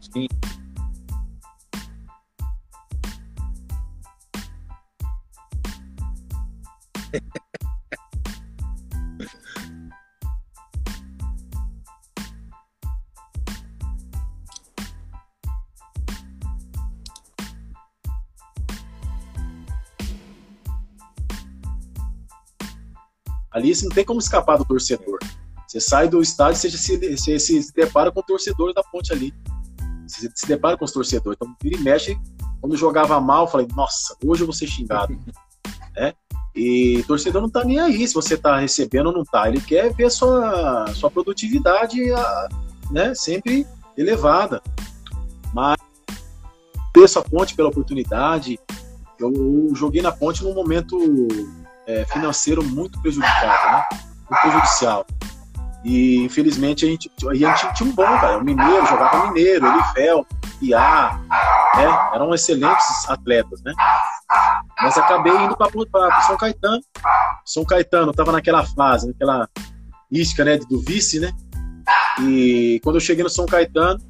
Sim. 0.00 0.28
Ali 23.56 23.74
você 23.74 23.86
não 23.86 23.94
tem 23.94 24.04
como 24.04 24.20
escapar 24.20 24.58
do 24.58 24.66
torcedor. 24.66 25.18
Você 25.66 25.80
sai 25.80 26.08
do 26.08 26.20
estádio, 26.20 26.60
você 26.60 26.70
se, 26.70 27.16
você 27.16 27.38
se 27.38 27.72
depara 27.72 28.12
com 28.12 28.20
o 28.20 28.22
torcedor 28.22 28.74
da 28.74 28.82
ponte 28.82 29.10
ali. 29.14 29.32
Você 30.06 30.30
se 30.34 30.46
depara 30.46 30.76
com 30.76 30.84
os 30.84 30.92
torcedores. 30.92 31.38
Então, 31.40 31.56
vira 31.62 31.80
e 31.80 31.82
mexe, 31.82 32.20
quando 32.60 32.76
jogava 32.76 33.18
mal, 33.18 33.44
eu 33.44 33.50
falei, 33.50 33.66
nossa, 33.74 34.14
hoje 34.22 34.42
eu 34.42 34.46
vou 34.46 34.54
ser 34.54 34.66
xingado. 34.66 35.18
né? 35.96 36.12
E 36.56 37.04
torcedor 37.06 37.42
não 37.42 37.50
tá 37.50 37.62
nem 37.62 37.78
aí 37.78 38.08
se 38.08 38.14
você 38.14 38.34
tá 38.36 38.58
recebendo 38.58 39.08
ou 39.08 39.12
não 39.12 39.24
tá. 39.24 39.46
Ele 39.46 39.60
quer 39.60 39.92
ver 39.92 40.06
a 40.06 40.10
sua, 40.10 40.86
sua 40.94 41.10
produtividade 41.10 42.00
né, 42.90 43.14
sempre 43.14 43.66
elevada. 43.96 44.62
Mas 45.52 45.76
agradeço 46.96 47.18
a 47.18 47.22
ponte 47.22 47.54
pela 47.54 47.68
oportunidade. 47.68 48.58
Eu, 49.18 49.32
eu 49.34 49.74
joguei 49.74 50.00
na 50.00 50.10
ponte 50.10 50.42
num 50.42 50.54
momento 50.54 50.96
é, 51.86 52.04
financeiro 52.06 52.62
muito 52.64 53.00
prejudicado, 53.02 53.72
né? 53.72 53.84
Muito 54.30 54.42
prejudicial. 54.42 55.06
E 55.84 56.16
infelizmente 56.24 56.84
a 56.84 56.88
gente, 56.88 57.10
a 57.28 57.34
gente 57.34 57.74
tinha 57.74 57.88
um 57.88 57.94
bom, 57.94 58.02
cara. 58.02 58.38
O 58.38 58.44
Mineiro 58.44 58.86
jogava 58.86 59.26
Mineiro, 59.28 59.66
Elifel, 59.66 60.26
Iá, 60.62 61.20
né? 61.76 62.10
Eram 62.14 62.34
excelentes 62.34 63.08
atletas, 63.08 63.62
né? 63.62 63.72
Mas 64.80 64.96
acabei 64.98 65.32
indo 65.32 65.56
para 65.56 66.22
São 66.22 66.36
Caetano. 66.36 66.80
São 67.44 67.64
Caetano 67.64 68.10
estava 68.10 68.32
naquela 68.32 68.64
fase, 68.64 69.08
naquela 69.08 69.48
mística, 70.10 70.44
né, 70.44 70.58
do 70.58 70.80
vice, 70.80 71.18
né? 71.18 71.32
E 72.20 72.80
quando 72.82 72.96
eu 72.96 73.00
cheguei 73.00 73.22
no 73.22 73.30
São 73.30 73.46
Caetano, 73.46 74.00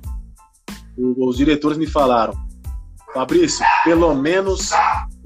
os 0.97 1.37
diretores 1.37 1.79
me 1.79 1.87
falaram: 1.87 2.35
Fabrício, 3.14 3.64
pelo 3.85 4.14
menos 4.14 4.71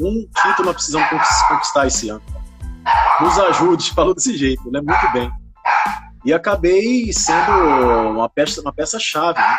um 0.01 0.27
título 0.43 0.67
nós 0.67 0.75
precisamos 0.75 1.09
conquistar 1.49 1.87
esse 1.87 2.11
ano 2.11 2.23
nos 3.21 3.39
ajude, 3.39 3.93
falou 3.95 4.15
desse 4.15 4.37
jeito, 4.37 4.71
né? 4.71 4.81
Muito 4.81 5.13
bem. 5.13 5.31
E 6.25 6.33
acabei 6.33 7.13
sendo 7.13 7.53
uma 8.11 8.29
peça, 8.29 8.61
uma 8.61 8.73
peça 8.73 8.99
chave. 8.99 9.39
Né? 9.39 9.59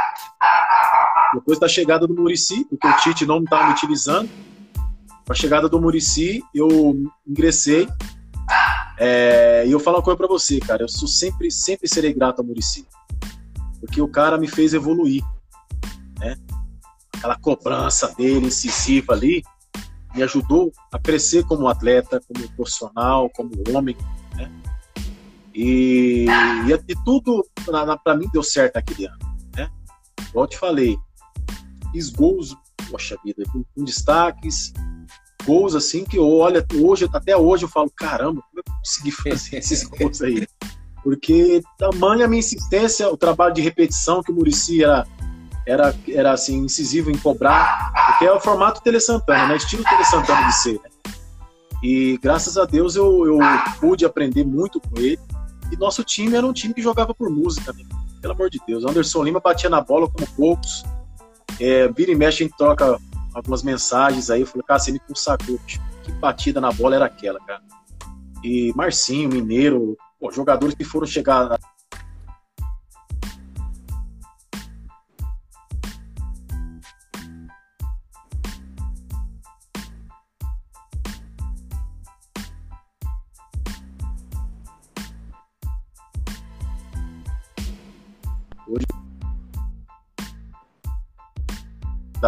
Depois 1.34 1.60
da 1.60 1.68
chegada 1.68 2.06
do 2.06 2.14
Murici, 2.14 2.66
porque 2.66 2.88
o 2.88 2.98
Tite 2.98 3.26
não 3.26 3.40
estava 3.40 3.66
me 3.66 3.72
utilizando, 3.72 4.30
com 5.26 5.32
a 5.32 5.36
chegada 5.36 5.69
do 5.69 5.80
Murici, 5.80 6.41
eu 6.53 6.67
ingressei. 7.28 7.88
É, 8.97 9.65
e 9.65 9.72
eu 9.72 9.80
falo 9.80 9.97
uma 9.97 10.03
coisa 10.03 10.17
para 10.17 10.28
você, 10.28 10.59
cara, 10.59 10.84
eu 10.84 10.89
sou 10.89 11.07
sempre, 11.07 11.49
sempre 11.49 11.88
serei 11.88 12.13
grato 12.13 12.39
ao 12.39 12.45
Murici, 12.45 12.86
porque 13.80 14.01
o 14.01 14.07
cara 14.07 14.38
me 14.38 14.47
fez 14.47 14.74
evoluir, 14.74 15.24
né? 16.19 16.36
Aquela 17.15 17.36
cobrança 17.39 18.13
dele 18.15 18.47
incisiva 18.47 19.13
ali, 19.13 19.43
me 20.13 20.22
ajudou 20.24 20.72
a 20.91 20.99
crescer 20.99 21.45
como 21.45 21.67
atleta, 21.67 22.22
como 22.28 22.47
profissional, 22.49 23.30
como 23.30 23.51
homem, 23.76 23.97
né? 24.36 24.51
E, 25.53 26.26
e, 26.67 26.72
e 26.72 27.03
tudo 27.03 27.45
para 28.03 28.15
mim 28.15 28.30
deu 28.32 28.43
certo 28.43 28.78
aquele 28.78 29.07
ano, 29.07 29.19
né? 29.55 29.69
Igual 30.30 30.45
eu 30.45 30.49
te 30.49 30.57
falei, 30.57 30.97
fiz 31.91 32.09
gols, 32.09 32.55
poxa 32.89 33.17
vida, 33.24 33.43
com, 33.51 33.63
com 33.63 33.84
destaques, 33.84 34.74
gols 35.46 35.76
assim 35.76 36.04
que 36.04 36.18
eu 36.18 36.28
olho 36.28 36.66
hoje, 36.82 37.08
até 37.14 37.36
hoje 37.36 37.66
eu 37.66 37.70
falo, 37.70 37.92
caramba, 37.96 38.42
como 38.42 38.64
eu 38.66 38.74
consegui 38.80 39.12
fazer 39.12 39.58
esses 39.58 39.84
gols 39.89 40.22
aí? 40.22 40.48
Porque 41.04 41.62
tamanha 41.78 42.26
a 42.26 42.28
minha 42.28 42.39
insistência, 42.39 43.10
o 43.10 43.18
trabalho 43.18 43.54
de 43.54 43.62
repetição 43.62 44.22
que 44.22 44.32
o 44.32 44.36
Murici 44.36 44.84
era 44.84 45.08
era, 45.66 45.96
era 46.08 46.32
assim, 46.32 46.58
incisivo 46.58 47.12
em 47.12 47.18
cobrar, 47.18 47.94
porque 48.08 48.26
é 48.26 48.32
o 48.32 48.39
formato 48.39 48.82
Tele 48.82 49.00
Santana, 49.00 49.48
né? 49.48 49.56
Estilo 49.58 49.84
Tele 49.84 50.04
Santana 50.04 50.48
de 50.48 50.56
ser, 50.56 50.74
né? 50.74 50.89
E 51.84 52.18
graças 52.22 52.58
a 52.58 52.66
Deus 52.66 52.96
eu, 52.96 53.26
eu 53.26 53.39
pude 53.80 54.06
aprender 54.06 54.44
muito 54.44 54.80
com 54.80 55.00
ele. 55.00 55.20
E 55.72 55.78
nosso 55.78 56.04
time 56.04 56.36
era 56.36 56.46
um 56.46 56.54
time 56.54 56.74
que 56.74 56.82
jogava 56.82 57.14
por 57.14 57.30
música, 57.30 57.74
né? 57.74 57.84
Pelo 58.22 58.34
amor 58.34 58.50
de 58.50 58.60
Deus. 58.68 58.84
Anderson 58.86 59.24
Lima 59.24 59.39
batia 59.39 59.70
na 59.70 59.82
bola 59.82 60.08
como 60.10 60.28
poucos. 60.36 60.84
É, 61.60 61.88
vira 61.88 62.12
e 62.12 62.16
mexe, 62.16 62.44
a 62.44 62.48
gente 62.48 62.58
troca 62.58 63.00
algumas 63.34 63.64
mensagens 63.64 64.30
aí. 64.30 64.42
Eu 64.42 64.48
falei, 64.48 64.66
cara, 64.66 64.80
você 64.80 64.92
me 64.92 65.00
consagrou. 65.00 65.60
Que 66.04 66.12
batida 66.14 66.60
na 66.60 66.72
bola 66.72 66.96
era 66.96 67.06
aquela, 67.06 67.40
cara. 67.40 67.62
E 68.44 68.74
Marcinho, 68.76 69.30
Mineiro, 69.30 69.98
pô, 70.20 70.32
jogadores 70.32 70.76
que 70.76 70.84
foram 70.84 71.06
chegar 71.06 71.60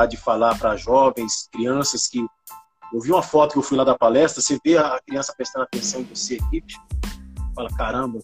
de 0.10 0.18
falar 0.18 0.58
para 0.58 0.76
jovens, 0.76 1.48
crianças 1.52 2.08
que. 2.08 2.26
Eu 2.92 3.00
vi 3.00 3.12
uma 3.12 3.24
foto 3.24 3.54
que 3.54 3.58
eu 3.58 3.64
fui 3.64 3.76
lá 3.76 3.84
da 3.84 3.98
palestra, 3.98 4.42
você 4.42 4.60
vê 4.64 4.78
a 4.78 5.00
criança 5.06 5.34
prestando 5.36 5.64
atenção 5.66 6.02
em 6.02 6.04
você 6.04 6.36
aqui, 6.36 6.64
fala, 7.56 7.68
caramba, 7.76 8.20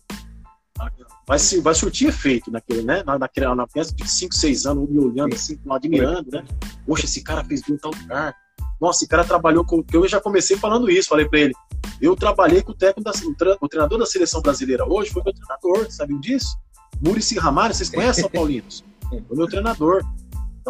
vai, 1.27 1.39
vai 1.61 1.73
surtir 1.73 2.09
efeito 2.09 2.51
naquele, 2.51 2.83
né? 2.83 3.03
Na, 3.03 3.17
naquela, 3.17 3.55
na 3.55 3.67
criança 3.67 3.95
de 3.95 4.07
5, 4.07 4.35
6 4.35 4.65
anos, 4.67 4.89
me 4.89 4.99
olhando 4.99 5.33
assim, 5.33 5.59
admirando, 5.69 6.29
né? 6.31 6.45
Poxa, 6.85 7.05
esse 7.05 7.23
cara 7.23 7.43
fez 7.43 7.61
gol 7.61 7.75
em 7.75 7.79
tal 7.79 7.91
lugar. 7.91 8.35
Nossa, 8.79 8.99
esse 8.99 9.07
cara 9.07 9.23
trabalhou 9.23 9.65
com. 9.65 9.83
Eu 9.91 10.07
já 10.07 10.21
comecei 10.21 10.55
falando 10.55 10.89
isso, 10.89 11.09
falei 11.09 11.27
para 11.27 11.39
ele. 11.39 11.53
Eu 11.99 12.15
trabalhei 12.15 12.61
com 12.61 12.71
o 12.71 12.75
técnico 12.75 13.03
da, 13.03 13.57
o 13.59 13.67
treinador 13.67 13.99
da 13.99 14.05
seleção 14.05 14.41
brasileira 14.41 14.87
hoje, 14.87 15.11
foi 15.11 15.21
meu 15.23 15.33
treinador, 15.33 15.91
sabiam 15.91 16.19
disso? 16.19 16.57
Murici 17.01 17.37
Ramalho, 17.37 17.73
vocês 17.73 17.89
conhecem 17.89 18.23
São 18.23 18.31
Paulinos? 18.31 18.83
Foi 19.09 19.35
meu 19.35 19.47
treinador. 19.47 20.05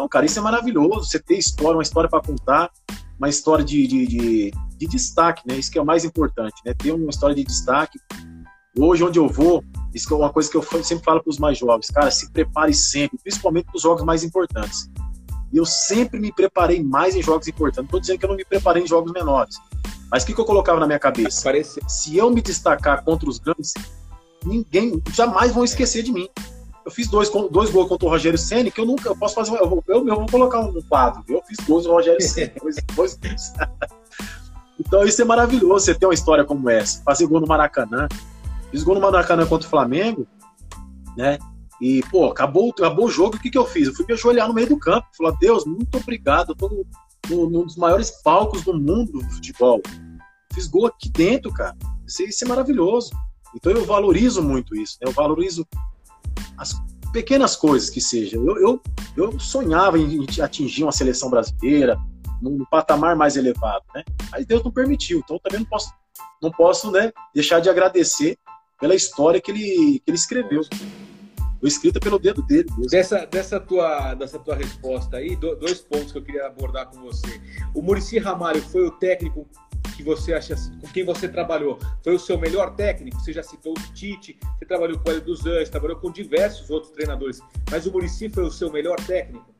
Então, 0.00 0.08
cara, 0.08 0.24
isso 0.24 0.38
é 0.38 0.42
maravilhoso. 0.42 1.10
Você 1.10 1.18
ter 1.18 1.36
história, 1.36 1.76
uma 1.76 1.82
história 1.82 2.08
para 2.08 2.22
contar, 2.22 2.70
uma 3.18 3.28
história 3.28 3.62
de, 3.62 3.86
de, 3.86 4.06
de, 4.06 4.50
de, 4.78 4.86
destaque, 4.86 5.42
né? 5.46 5.56
Isso 5.56 5.70
que 5.70 5.78
é 5.78 5.82
o 5.82 5.84
mais 5.84 6.06
importante, 6.06 6.54
né? 6.64 6.72
Ter 6.72 6.92
uma 6.92 7.10
história 7.10 7.36
de 7.36 7.44
destaque. 7.44 8.00
Hoje, 8.78 9.04
onde 9.04 9.18
eu 9.18 9.28
vou, 9.28 9.62
isso 9.92 10.10
é 10.14 10.16
uma 10.16 10.32
coisa 10.32 10.50
que 10.50 10.56
eu 10.56 10.62
sempre 10.82 11.04
falo 11.04 11.22
para 11.22 11.28
os 11.28 11.38
mais 11.38 11.58
jovens, 11.58 11.88
cara, 11.88 12.10
se 12.10 12.30
prepare 12.30 12.72
sempre, 12.72 13.18
principalmente 13.22 13.66
para 13.66 13.76
os 13.76 13.82
jogos 13.82 14.02
mais 14.02 14.24
importantes. 14.24 14.90
E 15.52 15.58
eu 15.58 15.66
sempre 15.66 16.18
me 16.18 16.32
preparei 16.32 16.82
mais 16.82 17.14
em 17.14 17.22
jogos 17.22 17.46
importantes. 17.46 17.76
Não 17.76 17.84
estou 17.84 18.00
dizendo 18.00 18.18
que 18.20 18.24
eu 18.24 18.30
não 18.30 18.36
me 18.36 18.44
preparei 18.46 18.84
em 18.84 18.86
jogos 18.86 19.12
menores. 19.12 19.54
Mas 20.10 20.22
o 20.22 20.26
que, 20.26 20.32
que 20.32 20.40
eu 20.40 20.46
colocava 20.46 20.80
na 20.80 20.86
minha 20.86 20.98
cabeça? 20.98 21.52
Se 21.86 22.16
eu 22.16 22.30
me 22.30 22.40
destacar 22.40 23.04
contra 23.04 23.28
os 23.28 23.38
grandes, 23.38 23.74
ninguém 24.46 25.02
jamais 25.12 25.52
vão 25.52 25.62
esquecer 25.62 26.02
de 26.02 26.10
mim. 26.10 26.26
Eu 26.90 26.94
fiz 26.94 27.08
dois, 27.08 27.30
dois 27.52 27.70
gols 27.70 27.88
contra 27.88 28.08
o 28.08 28.10
Rogério 28.10 28.36
Senna, 28.36 28.68
que 28.68 28.80
eu 28.80 28.84
nunca 28.84 29.08
eu 29.08 29.16
posso 29.16 29.36
fazer. 29.36 29.52
Eu, 29.52 29.84
eu, 29.86 30.08
eu 30.08 30.16
vou 30.16 30.26
colocar 30.26 30.58
um 30.58 30.82
quadro. 30.82 31.22
Eu 31.28 31.40
fiz 31.46 31.56
gols 31.64 31.84
do 31.84 31.92
Rogério 31.92 32.20
Senna. 32.20 32.52
dois, 32.96 33.16
dois 33.16 33.52
então 34.76 35.04
isso 35.04 35.22
é 35.22 35.24
maravilhoso, 35.24 35.84
você 35.84 35.94
ter 35.94 36.06
uma 36.06 36.14
história 36.14 36.44
como 36.44 36.68
essa. 36.68 37.00
Fazer 37.04 37.26
gol 37.28 37.40
no 37.40 37.46
Maracanã. 37.46 38.08
Fiz 38.72 38.82
gol 38.82 38.96
no 38.96 39.00
Maracanã 39.00 39.46
contra 39.46 39.68
o 39.68 39.70
Flamengo, 39.70 40.26
né? 41.16 41.38
E, 41.80 42.02
pô, 42.10 42.26
acabou, 42.26 42.70
acabou 42.70 43.06
o 43.06 43.10
jogo, 43.10 43.36
o 43.36 43.38
que, 43.38 43.50
que 43.50 43.58
eu 43.58 43.66
fiz? 43.66 43.86
Eu 43.86 43.94
fui 43.94 44.04
me 44.06 44.14
ajoelhar 44.14 44.48
no 44.48 44.54
meio 44.54 44.68
do 44.68 44.78
campo. 44.78 45.06
Falar, 45.16 45.36
Deus, 45.38 45.64
muito 45.64 45.96
obrigado. 45.96 46.50
Eu 46.50 46.56
tô 46.56 46.86
num 47.28 47.64
dos 47.64 47.76
maiores 47.76 48.10
palcos 48.22 48.64
do 48.64 48.74
mundo 48.74 49.12
do 49.12 49.30
futebol. 49.30 49.80
Fiz 50.52 50.66
gol 50.66 50.86
aqui 50.86 51.08
dentro, 51.10 51.52
cara. 51.52 51.76
Isso, 52.04 52.22
isso 52.24 52.44
é 52.44 52.48
maravilhoso. 52.48 53.10
Então 53.54 53.70
eu 53.70 53.84
valorizo 53.84 54.42
muito 54.42 54.74
isso. 54.74 54.98
Né? 55.00 55.08
Eu 55.08 55.12
valorizo 55.12 55.66
as 56.56 56.74
pequenas 57.12 57.56
coisas 57.56 57.90
que 57.90 58.00
sejam. 58.00 58.44
Eu, 58.46 58.56
eu, 58.58 58.82
eu 59.16 59.40
sonhava 59.40 59.98
em 59.98 60.26
atingir 60.40 60.82
uma 60.82 60.92
seleção 60.92 61.30
brasileira 61.30 61.98
num 62.40 62.64
patamar 62.70 63.14
mais 63.16 63.36
elevado, 63.36 63.84
né? 63.94 64.02
Mas 64.30 64.46
Deus 64.46 64.64
não 64.64 64.70
permitiu. 64.70 65.18
Então 65.18 65.38
também 65.38 65.60
não 65.60 65.66
posso, 65.66 65.92
não 66.42 66.50
posso, 66.50 66.90
né, 66.90 67.12
deixar 67.34 67.60
de 67.60 67.68
agradecer 67.68 68.38
pela 68.80 68.94
história 68.94 69.40
que 69.40 69.50
ele, 69.50 70.00
que 70.04 70.10
ele 70.10 70.16
escreveu. 70.16 70.62
Foi 71.60 71.68
escrita 71.68 72.00
pelo 72.00 72.18
dedo 72.18 72.40
dele. 72.42 72.68
Mesmo. 72.70 72.90
Dessa, 72.90 73.26
dessa, 73.26 73.60
tua, 73.60 74.14
dessa 74.14 74.38
tua 74.38 74.56
resposta 74.56 75.18
aí, 75.18 75.36
dois 75.36 75.80
pontos 75.80 76.10
que 76.10 76.16
eu 76.16 76.22
queria 76.22 76.46
abordar 76.46 76.86
com 76.86 77.02
você. 77.02 77.38
O 77.74 77.82
Murici 77.82 78.18
Ramalho 78.18 78.62
foi 78.62 78.86
o 78.86 78.90
técnico 78.92 79.46
que 79.96 80.02
você 80.02 80.32
acha, 80.34 80.54
com 80.80 80.88
quem 80.88 81.04
você 81.04 81.28
trabalhou, 81.28 81.78
foi 82.02 82.14
o 82.14 82.18
seu 82.18 82.38
melhor 82.38 82.74
técnico? 82.74 83.20
Você 83.20 83.32
já 83.32 83.42
citou 83.42 83.72
o 83.72 83.92
Tite, 83.94 84.38
você 84.58 84.64
trabalhou 84.64 84.98
com 84.98 85.08
o 85.08 85.12
Hélio 85.12 85.24
dos 85.24 85.46
Anjos, 85.46 85.68
trabalhou 85.68 85.96
com 85.96 86.10
diversos 86.10 86.70
outros 86.70 86.92
treinadores, 86.92 87.40
mas 87.70 87.86
o 87.86 87.92
Murici 87.92 88.28
foi 88.28 88.44
o 88.44 88.50
seu 88.50 88.70
melhor 88.70 88.96
técnico? 89.06 89.54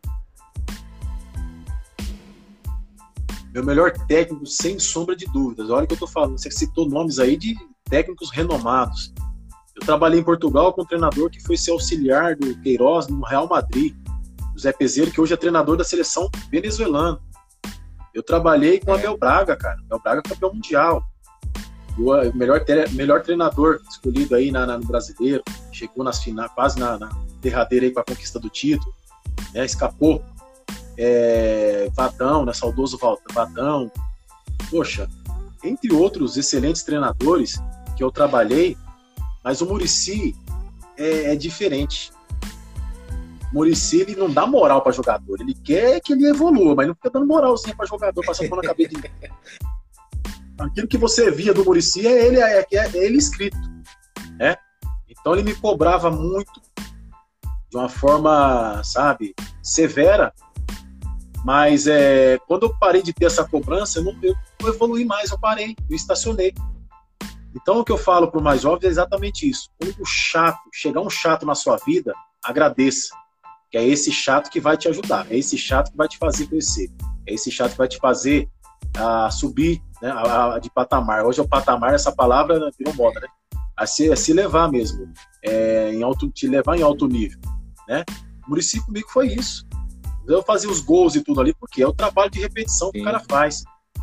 Meu 3.53 3.64
melhor 3.64 3.93
técnico, 4.07 4.47
sem 4.47 4.78
sombra 4.78 5.16
de 5.16 5.26
dúvidas. 5.26 5.70
Olha 5.70 5.85
o 5.85 5.87
que 5.87 5.95
eu 5.95 5.99
tô 5.99 6.07
falando, 6.07 6.39
você 6.39 6.51
citou 6.51 6.89
nomes 6.89 7.18
aí 7.18 7.37
de 7.37 7.57
técnicos 7.85 8.31
renomados. 8.31 9.12
Eu 9.74 9.85
trabalhei 9.85 10.20
em 10.20 10.24
Portugal 10.24 10.72
com 10.72 10.83
um 10.83 10.87
treinador 10.87 11.31
que 11.31 11.43
foi 11.43 11.57
ser 11.57 11.72
auxiliar 11.72 12.37
do 12.37 12.57
Queiroz 12.61 13.09
no 13.09 13.22
Real 13.22 13.49
Madrid, 13.49 13.95
o 14.55 14.59
Zé 14.59 14.72
Peseiro, 14.72 15.11
que 15.11 15.20
hoje 15.20 15.35
é 15.35 15.37
treinador 15.37 15.76
da 15.76 15.85
seleção 15.85 16.31
venezuelana. 16.51 17.20
Eu 18.15 18.23
trabalhei 18.23 18.81
com 18.81 18.91
o 18.91 18.95
Abel 18.95 19.17
Braga, 19.17 19.57
cara. 19.57 19.79
Abel 19.87 20.01
Braga 20.01 20.23
campeão 20.23 20.53
mundial. 20.53 21.03
O 21.99 22.37
melhor, 22.37 22.65
melhor 22.93 23.23
treinador 23.23 23.81
escolhido 23.89 24.35
aí 24.35 24.51
na, 24.51 24.67
na, 24.67 24.79
no 24.79 24.87
brasileiro. 24.87 25.43
Chegou 25.73 26.05
nas 26.05 26.23
finais, 26.23 26.51
quase 26.53 26.79
na, 26.79 26.99
na 26.99 27.09
derradeira 27.41 27.87
aí 27.87 27.93
com 27.93 28.01
a 28.01 28.05
conquista 28.05 28.39
do 28.39 28.49
título. 28.49 28.93
Né, 29.55 29.65
escapou. 29.65 30.25
É, 30.97 31.89
Vadão, 31.95 32.45
né, 32.45 32.53
saudoso 32.53 32.99
Vadão. 33.33 33.91
Poxa, 34.71 35.09
entre 35.65 35.93
outros 35.93 36.37
excelentes 36.37 36.83
treinadores 36.83 37.61
que 37.97 38.03
eu 38.03 38.11
trabalhei, 38.11 38.77
mas 39.43 39.61
o 39.61 39.67
Murici 39.67 40.35
é, 40.97 41.33
é 41.33 41.37
diferente. 41.37 42.13
Murici 43.53 44.01
ele 44.01 44.15
não 44.15 44.31
dá 44.31 44.47
moral 44.47 44.83
para 44.83 44.93
jogador, 44.93 45.41
ele 45.41 45.55
quer 45.55 46.01
que 46.01 46.13
ele 46.13 46.27
evolua, 46.27 46.75
mas 46.75 46.87
não 46.87 46.95
fica 46.95 47.11
dando 47.11 47.27
moralzinha 47.27 47.75
para 47.75 47.87
jogador, 47.87 48.25
passando 48.25 48.55
na 48.57 48.63
cabeça 48.63 48.91
de 48.91 49.11
Aquilo 50.59 50.87
que 50.87 50.99
você 50.99 51.31
via 51.31 51.55
do 51.55 51.65
Murici 51.65 52.07
é 52.07 52.27
ele, 52.27 52.39
é, 52.39 52.67
é 52.71 52.91
ele 52.95 53.17
escrito, 53.17 53.57
né? 54.39 54.57
Então 55.09 55.33
ele 55.33 55.43
me 55.43 55.55
cobrava 55.55 56.11
muito 56.11 56.61
de 57.71 57.77
uma 57.77 57.89
forma, 57.89 58.83
sabe, 58.85 59.35
severa, 59.63 60.35
mas 61.45 61.87
é, 61.87 62.39
quando 62.47 62.65
eu 62.65 62.75
parei 62.79 63.03
de 63.03 63.13
ter 63.13 63.25
essa 63.25 63.49
cobrança, 63.49 64.01
eu 64.01 64.05
não, 64.05 64.19
eu 64.23 64.35
não 64.61 64.69
evolui 64.69 65.05
mais, 65.05 65.31
eu 65.31 65.39
parei, 65.39 65.75
eu 65.89 65.97
estacionei. 65.97 66.53
Então 67.55 67.79
o 67.81 67.85
que 67.85 67.93
eu 67.93 67.99
falo 67.99 68.31
para 68.31 68.39
o 68.39 68.43
mais 68.43 68.61
jovem 68.61 68.87
é 68.87 68.91
exatamente 68.91 69.49
isso. 69.49 69.71
Quando 69.79 69.99
o 69.99 70.05
chato, 70.05 70.61
chegar 70.73 71.01
um 71.01 71.11
chato 71.11 71.47
na 71.47 71.55
sua 71.55 71.79
vida, 71.79 72.13
agradeça 72.45 73.15
que 73.71 73.79
é 73.79 73.87
esse 73.87 74.11
chato 74.11 74.51
que 74.51 74.61
vai 74.61 74.77
te 74.77 74.89
ajudar, 74.89 75.27
é 75.31 75.37
esse 75.39 75.57
chato 75.57 75.91
que 75.91 75.97
vai 75.97 76.09
te 76.09 76.18
fazer 76.18 76.47
crescer, 76.47 76.91
é 77.27 77.35
esse 77.35 77.51
chato 77.51 77.73
que 77.73 77.79
vai 77.79 77.89
te 77.89 77.99
fazer 77.99 78.49
a 78.97 79.31
subir 79.31 79.81
né, 80.03 80.11
a, 80.11 80.55
a, 80.55 80.59
de 80.59 80.68
patamar. 80.71 81.25
Hoje 81.25 81.39
é 81.39 81.43
o 81.43 81.49
patamar, 81.49 81.95
essa 81.95 82.11
palavra 82.11 82.71
virou 82.77 82.95
moda, 82.95 83.21
né? 83.21 83.29
A 83.77 83.87
se, 83.87 84.11
a 84.11 84.16
se 84.16 84.33
levar 84.33 84.71
mesmo, 84.71 85.11
é, 85.43 85.93
em 85.95 86.03
alto, 86.03 86.29
te 86.31 86.47
levar 86.47 86.77
em 86.77 86.83
alto 86.83 87.07
nível, 87.07 87.39
né? 87.89 88.05
O 88.47 88.51
Muricy 88.51 88.85
comigo 88.85 89.09
foi 89.11 89.29
isso. 89.29 89.64
Eu 90.27 90.43
fazia 90.43 90.68
os 90.68 90.81
gols 90.81 91.14
e 91.14 91.23
tudo 91.23 91.41
ali, 91.41 91.55
porque 91.55 91.83
é 91.83 91.87
o 91.87 91.93
trabalho 91.93 92.31
de 92.31 92.41
repetição 92.41 92.89
Sim. 92.89 92.93
que 92.93 93.01
o 93.01 93.05
cara 93.05 93.21
faz. 93.21 93.62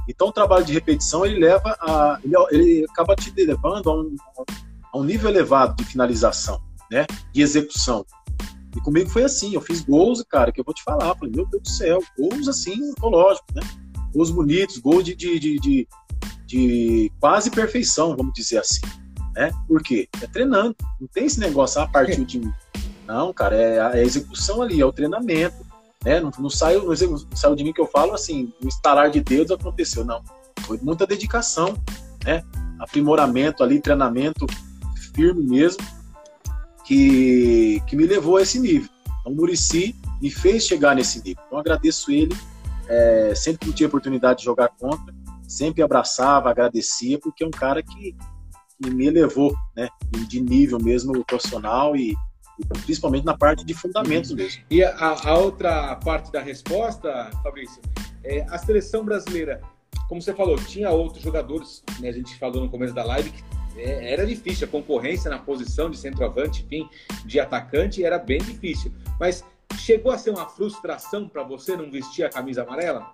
Então, 0.10 0.28
o 0.28 0.32
trabalho 0.32 0.66
de 0.66 0.74
repetição, 0.74 1.26
ele 1.26 1.40
leva 1.40 1.78
a... 1.82 2.20
Ele, 2.24 2.36
ele 2.52 2.86
acaba 2.90 3.16
te 3.16 3.32
levando 3.36 3.90
a 3.90 3.94
um, 3.94 4.16
a 4.94 4.98
um 4.98 5.04
nível 5.04 5.30
elevado 5.30 5.76
de 5.76 5.86
finalização, 5.86 6.62
né? 6.90 7.06
De 7.34 7.42
execução. 7.42 8.06
E 8.78 8.82
comigo 8.82 9.10
foi 9.10 9.24
assim, 9.24 9.56
eu 9.56 9.62
fiz 9.62 9.82
gols, 9.82 10.24
cara, 10.30 10.52
que 10.52 10.62
eu 10.62 10.64
vou 10.64 10.74
te 10.74 10.84
falar, 10.84 11.16
falei, 11.16 11.34
meu 11.36 11.48
Deus 11.48 11.64
do 11.64 11.70
céu, 11.70 12.00
gols 12.16 12.48
assim, 12.48 12.94
lógico, 13.02 13.48
né? 13.56 13.64
Gols 14.14 14.30
bonitos, 14.30 14.78
gols 14.78 15.04
de, 15.04 15.16
de, 15.16 15.40
de, 15.40 15.60
de, 15.60 15.88
de 16.46 17.12
quase 17.20 17.50
perfeição, 17.50 18.16
vamos 18.16 18.34
dizer 18.36 18.60
assim, 18.60 18.82
né? 19.34 19.52
Por 19.68 19.82
quê? 19.82 20.08
É 20.22 20.28
treinando, 20.28 20.76
não 21.02 21.08
tem 21.08 21.26
esse 21.26 21.40
negócio, 21.40 21.82
ah, 21.82 21.88
partiu 21.88 22.24
de 22.24 22.40
mim. 22.40 22.54
Não, 23.08 23.34
cara, 23.34 23.56
é 23.56 23.80
a, 23.80 23.98
é 23.98 24.04
execução 24.04 24.62
ali, 24.62 24.80
é 24.80 24.86
o 24.86 24.94
treinamento, 24.94 25.66
né? 26.06 26.20
Não, 26.20 26.30
não, 26.38 26.50
saiu, 26.50 26.86
não 26.86 27.36
saiu 27.36 27.56
de 27.56 27.64
mim 27.64 27.74
que 27.74 27.82
eu 27.82 27.88
falo 27.88 28.14
assim, 28.14 28.54
no 28.62 28.68
instalar 28.68 29.10
de 29.10 29.22
dedos 29.22 29.52
aconteceu, 29.52 30.06
não. 30.06 30.22
Foi 30.68 30.78
muita 30.84 31.08
dedicação, 31.08 31.76
né? 32.24 32.44
Aprimoramento 32.80 33.64
ali, 33.64 33.82
treinamento 33.82 34.46
firme 35.16 35.44
mesmo, 35.44 35.84
que, 36.88 37.82
que 37.86 37.96
me 37.98 38.06
levou 38.06 38.38
a 38.38 38.42
esse 38.42 38.60
nível. 38.60 38.90
Então, 39.20 39.34
o 39.34 39.36
Murici 39.36 39.94
me 40.22 40.32
fez 40.32 40.66
chegar 40.66 40.96
nesse 40.96 41.22
nível. 41.22 41.44
Então, 41.46 41.60
agradeço 41.60 42.10
ele. 42.12 42.36
É, 42.88 43.36
sempre 43.36 43.68
que 43.68 43.74
tinha 43.74 43.88
oportunidade 43.88 44.40
de 44.40 44.46
jogar 44.46 44.70
contra, 44.70 45.14
sempre 45.46 45.84
abraçava, 45.84 46.50
agradecia, 46.50 47.20
porque 47.20 47.44
é 47.44 47.48
um 47.48 47.52
cara 47.52 47.84
que, 47.84 48.16
que 48.82 48.90
me 48.90 49.08
elevou 49.08 49.54
né, 49.76 49.90
de 50.30 50.40
nível 50.40 50.80
mesmo 50.80 51.26
profissional 51.26 51.98
e, 51.98 52.16
e 52.58 52.66
principalmente 52.86 53.26
na 53.26 53.38
parte 53.38 53.66
de 53.66 53.74
fundamentos 53.74 54.32
mesmo. 54.32 54.64
E 54.72 54.82
a, 54.82 55.18
a 55.26 55.38
outra 55.38 55.98
parte 55.98 56.32
da 56.32 56.40
resposta, 56.40 57.30
Fabrício, 57.44 57.82
é, 58.24 58.46
a 58.50 58.58
seleção 58.58 59.04
brasileira, 59.04 59.60
como 60.08 60.22
você 60.22 60.34
falou, 60.34 60.56
tinha 60.56 60.90
outros 60.90 61.22
jogadores, 61.22 61.84
né, 62.00 62.08
a 62.08 62.14
gente 62.14 62.40
falou 62.40 62.64
no 62.64 62.70
começo 62.70 62.94
da 62.94 63.04
live, 63.04 63.32
que 63.32 63.44
era 63.78 64.26
difícil. 64.26 64.68
A 64.68 64.70
concorrência 64.70 65.30
na 65.30 65.40
posição 65.40 65.90
de 65.90 65.98
centroavante, 65.98 66.64
enfim, 66.64 66.90
de 67.26 67.40
atacante, 67.40 68.04
era 68.04 68.18
bem 68.18 68.40
difícil. 68.40 68.92
Mas 69.20 69.44
chegou 69.78 70.12
a 70.12 70.18
ser 70.18 70.32
uma 70.32 70.48
frustração 70.48 71.28
para 71.28 71.44
você 71.44 71.76
não 71.76 71.90
vestir 71.90 72.24
a 72.24 72.30
camisa 72.30 72.64
amarela? 72.64 73.14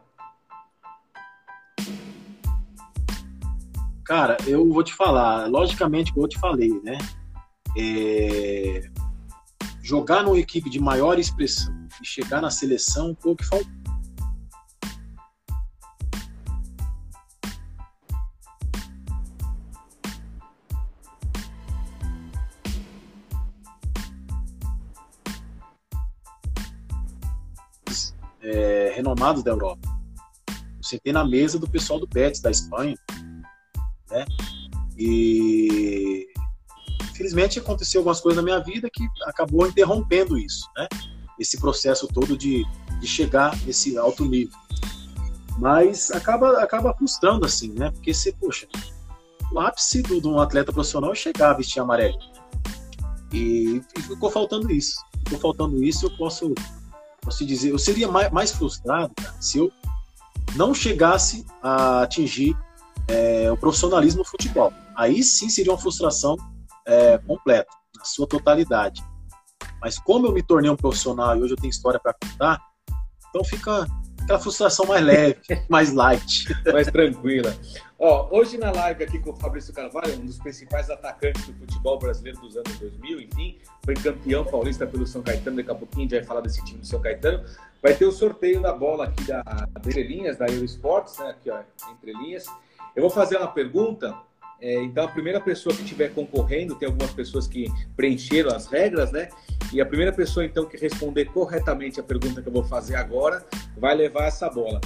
Cara, 4.06 4.38
eu 4.46 4.70
vou 4.70 4.84
te 4.84 4.94
falar, 4.94 5.50
logicamente, 5.50 6.12
como 6.14 6.26
eu 6.26 6.30
te 6.30 6.40
falei, 6.40 6.70
né? 6.84 6.98
É... 7.78 8.90
Jogar 9.82 10.24
numa 10.24 10.40
equipe 10.40 10.70
de 10.70 10.80
maior 10.80 11.18
expressão 11.20 11.74
e 12.02 12.06
chegar 12.06 12.42
na 12.42 12.50
seleção 12.50 13.16
foi 13.20 13.32
o 13.32 13.36
que 13.36 13.46
faltou 13.46 13.83
renomados 28.94 29.44
da 29.44 29.52
Europa. 29.52 29.88
Eu 30.50 30.84
sentei 30.84 31.14
na 31.14 31.26
mesa 31.26 31.58
do 31.60 31.70
pessoal 31.70 32.00
do 32.00 32.08
Betis, 32.08 32.42
da 32.42 32.52
Espanha, 32.52 32.98
né? 34.10 34.26
E 34.98 36.28
infelizmente 37.12 37.60
aconteceu 37.60 38.02
algumas 38.02 38.20
coisas 38.20 38.38
na 38.38 38.44
minha 38.44 38.60
vida 38.60 38.90
que 38.92 39.08
acabou 39.26 39.68
interrompendo 39.68 40.38
isso, 40.38 40.68
né? 40.76 40.88
Esse 41.40 41.60
processo 41.60 42.08
todo 42.08 42.38
de, 42.38 42.64
de 43.00 43.08
chegar 43.08 43.58
nesse 43.66 43.98
alto 43.98 44.26
nível. 44.26 44.58
Mas 45.58 46.12
acaba, 46.12 46.62
acaba 46.62 46.94
frustrando, 46.94 47.46
assim, 47.46 47.72
né? 47.74 47.92
Porque 47.92 48.14
você, 48.14 48.32
poxa, 48.34 48.68
o 49.52 49.60
ápice 49.60 50.02
do, 50.02 50.20
de 50.20 50.28
um 50.28 50.40
atleta 50.40 50.72
profissional 50.72 51.12
é 51.12 51.16
chegar 51.16 51.52
a 51.52 51.54
vestir 51.54 51.80
amarelo. 51.80 52.18
E, 53.32 53.82
e 53.98 54.02
ficou 54.02 54.30
faltando 54.30 54.72
isso. 54.72 54.96
Ficou 55.24 55.40
faltando 55.40 55.84
isso, 55.84 56.06
eu 56.06 56.18
posso 56.18 56.54
posso 57.24 57.46
dizer, 57.46 57.72
eu 57.72 57.80
seria 57.80 58.08
mais, 58.08 58.32
mais 58.32 58.52
frustrado 58.52 59.14
cara, 59.16 59.36
se 59.40 59.58
eu 59.58 59.72
não 60.56 60.74
chegasse 60.74 61.46
a 61.62 62.02
atingir 62.04 62.56
é, 63.08 63.52
o 63.52 63.58
profissionalismo 63.58 64.20
no 64.20 64.26
futebol. 64.26 64.74
Aí 64.96 65.24
sim 65.24 65.50
seria 65.50 65.72
uma 65.72 65.78
frustração 65.78 66.36
é, 66.86 67.18
completa, 67.20 67.68
na 67.98 68.06
sua 68.06 68.28
totalidade. 68.28 69.04
Mas 69.82 69.98
como 69.98 70.28
eu 70.28 70.32
me 70.32 70.44
tornei 70.44 70.70
um 70.70 70.76
profissional 70.76 71.38
e 71.38 71.42
hoje 71.42 71.54
eu 71.54 71.58
tenho 71.58 71.72
história 71.72 72.00
para 72.00 72.14
contar, 72.14 72.62
então 73.30 73.44
fica 73.44 73.88
aquela 74.22 74.40
frustração 74.40 74.86
mais 74.86 75.04
leve, 75.04 75.40
mais 75.70 75.94
light. 75.94 76.46
Mais 76.72 76.88
tranquila. 76.88 77.56
Ó, 78.06 78.28
hoje 78.32 78.58
na 78.58 78.70
live 78.70 79.06
aqui 79.06 79.18
com 79.18 79.30
o 79.30 79.36
Fabrício 79.38 79.74
Carvalho, 79.74 80.16
um 80.16 80.26
dos 80.26 80.38
principais 80.38 80.90
atacantes 80.90 81.48
do 81.48 81.54
futebol 81.54 81.98
brasileiro 81.98 82.38
dos 82.42 82.58
anos 82.58 82.78
2000, 82.78 83.22
enfim, 83.22 83.58
foi 83.82 83.94
campeão 83.94 84.44
paulista 84.44 84.86
pelo 84.86 85.08
São 85.08 85.22
Caetano, 85.22 85.56
daqui 85.56 85.72
a 85.72 85.76
pouquinho 85.76 86.08
a 86.08 86.10
gente 86.10 86.20
vai 86.20 86.24
falar 86.26 86.42
desse 86.42 86.62
time 86.66 86.82
do 86.82 86.86
São 86.86 87.00
Caetano. 87.00 87.46
Vai 87.82 87.94
ter 87.94 88.04
o 88.04 88.12
sorteio 88.12 88.62
da 88.62 88.74
bola 88.74 89.06
aqui 89.06 89.24
da, 89.24 89.42
da 89.42 89.70
Entre 89.78 90.04
Linhas, 90.04 90.36
da 90.36 90.48
Eurosports, 90.48 91.18
né, 91.18 91.30
aqui 91.30 91.50
ó, 91.50 91.62
Entre 91.94 92.12
Linhas. 92.12 92.46
Eu 92.94 93.04
vou 93.04 93.10
fazer 93.10 93.38
uma 93.38 93.48
pergunta 93.48 94.14
é, 94.60 94.82
então, 94.84 95.06
a 95.06 95.08
primeira 95.08 95.40
pessoa 95.40 95.74
que 95.74 95.84
estiver 95.84 96.14
concorrendo, 96.14 96.76
tem 96.76 96.88
algumas 96.88 97.12
pessoas 97.12 97.48
que 97.48 97.68
preencheram 97.96 98.54
as 98.54 98.66
regras, 98.68 99.12
né? 99.12 99.30
E 99.74 99.82
a 99.82 99.86
primeira 99.86 100.12
pessoa, 100.12 100.46
então, 100.46 100.66
que 100.66 100.78
responder 100.78 101.26
corretamente 101.26 102.02
a 102.02 102.04
pergunta 102.04 102.42
que 102.42 102.48
eu 102.48 102.54
vou 102.54 102.64
fazer 102.64 102.96
agora, 102.96 103.46
vai 103.78 103.96
levar 103.96 104.26
essa 104.26 104.50
bola. 104.50 104.80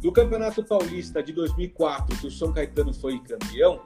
Do 0.00 0.10
Campeonato 0.10 0.64
Paulista 0.64 1.22
de 1.22 1.32
2004, 1.32 2.16
que 2.16 2.26
o 2.26 2.30
São 2.30 2.52
Caetano 2.52 2.92
foi 2.92 3.18
campeão, 3.18 3.82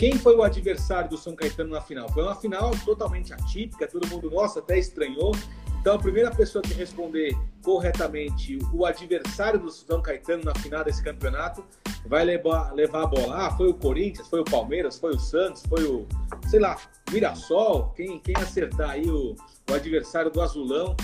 quem 0.00 0.16
foi 0.16 0.34
o 0.34 0.42
adversário 0.42 1.10
do 1.10 1.18
São 1.18 1.36
Caetano 1.36 1.70
na 1.70 1.80
final? 1.82 2.08
Foi 2.08 2.22
uma 2.22 2.34
final 2.34 2.70
totalmente 2.86 3.34
atípica, 3.34 3.86
todo 3.86 4.08
mundo, 4.08 4.30
nossa, 4.30 4.60
até 4.60 4.78
estranhou. 4.78 5.32
Então, 5.78 5.94
a 5.94 5.98
primeira 5.98 6.30
pessoa 6.30 6.62
que 6.62 6.72
responder 6.72 7.36
corretamente 7.62 8.58
o 8.72 8.86
adversário 8.86 9.60
do 9.60 9.70
São 9.70 10.00
Caetano 10.00 10.42
na 10.44 10.54
final 10.54 10.82
desse 10.84 11.02
campeonato 11.02 11.62
vai 12.06 12.24
levar, 12.24 12.72
levar 12.72 13.02
a 13.02 13.06
bola. 13.06 13.46
Ah, 13.46 13.50
foi 13.50 13.68
o 13.68 13.74
Corinthians, 13.74 14.26
foi 14.28 14.40
o 14.40 14.44
Palmeiras, 14.44 14.98
foi 14.98 15.10
o 15.10 15.18
Santos, 15.18 15.62
foi 15.68 15.84
o, 15.84 16.06
sei 16.48 16.60
lá, 16.60 16.78
Mirassol. 17.10 17.92
Quem, 17.94 18.18
quem 18.20 18.34
acertar 18.36 18.90
aí 18.90 19.06
o, 19.06 19.36
o 19.70 19.74
adversário 19.74 20.30
do 20.30 20.40
Azulão, 20.40 20.96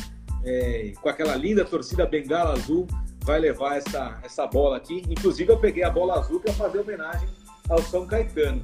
é, 0.42 0.92
com 1.02 1.08
aquela 1.10 1.36
linda 1.36 1.66
torcida 1.66 2.06
bengala 2.06 2.54
azul, 2.54 2.86
vai 3.26 3.40
levar 3.40 3.76
essa, 3.76 4.18
essa 4.22 4.46
bola 4.46 4.76
aqui. 4.76 5.02
Inclusive, 5.10 5.52
eu 5.52 5.58
peguei 5.58 5.82
a 5.82 5.90
bola 5.90 6.20
azul 6.20 6.38
para 6.40 6.52
fazer 6.54 6.78
homenagem 6.78 7.28
ao 7.68 7.82
São 7.82 8.06
Caetano. 8.06 8.62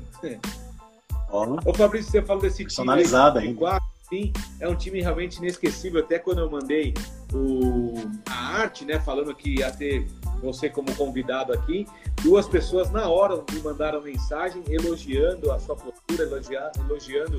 Ô, 1.67 1.75
Fabrício, 1.75 2.13
você 2.13 2.23
falou 2.23 2.43
desse 2.43 2.59
time. 2.59 2.67
Personalizada 2.69 3.41
ainda 3.41 3.79
sim, 4.09 4.33
é 4.61 4.69
um 4.69 4.77
time 4.77 5.03
realmente 5.03 5.39
inesquecível. 5.39 6.01
Até 6.01 6.19
quando 6.19 6.39
eu 6.39 6.51
mandei 6.51 6.95
o, 7.35 7.95
a 8.31 8.61
arte, 8.61 8.85
né, 8.85 9.01
falando 9.01 9.35
que 9.35 9.59
ia 9.59 9.71
ter 9.73 10.07
você 10.41 10.69
como 10.69 10.95
convidado 10.95 11.53
aqui, 11.53 11.87
duas 12.23 12.47
pessoas 12.47 12.91
na 12.91 13.09
hora 13.09 13.43
me 13.53 13.61
mandaram 13.61 14.01
mensagem 14.01 14.63
elogiando 14.69 15.51
a 15.51 15.59
sua 15.59 15.75
postura, 15.75 16.23
elogiando, 16.23 16.81
elogiando 16.89 17.39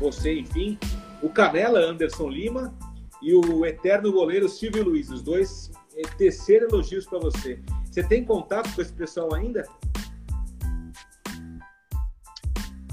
você, 0.00 0.40
enfim. 0.40 0.76
O 1.22 1.28
Canela 1.28 1.78
Anderson 1.78 2.28
Lima 2.28 2.74
e 3.22 3.32
o 3.32 3.64
eterno 3.64 4.10
goleiro 4.10 4.48
Silvio 4.48 4.84
Luiz, 4.84 5.10
os 5.10 5.22
dois 5.22 5.70
é, 5.96 6.02
terceiro 6.16 6.66
elogios 6.66 7.06
para 7.06 7.18
você. 7.18 7.60
Você 7.90 8.02
tem 8.02 8.24
contato 8.24 8.74
com 8.74 8.82
esse 8.82 8.92
pessoal 8.92 9.34
ainda? 9.34 9.64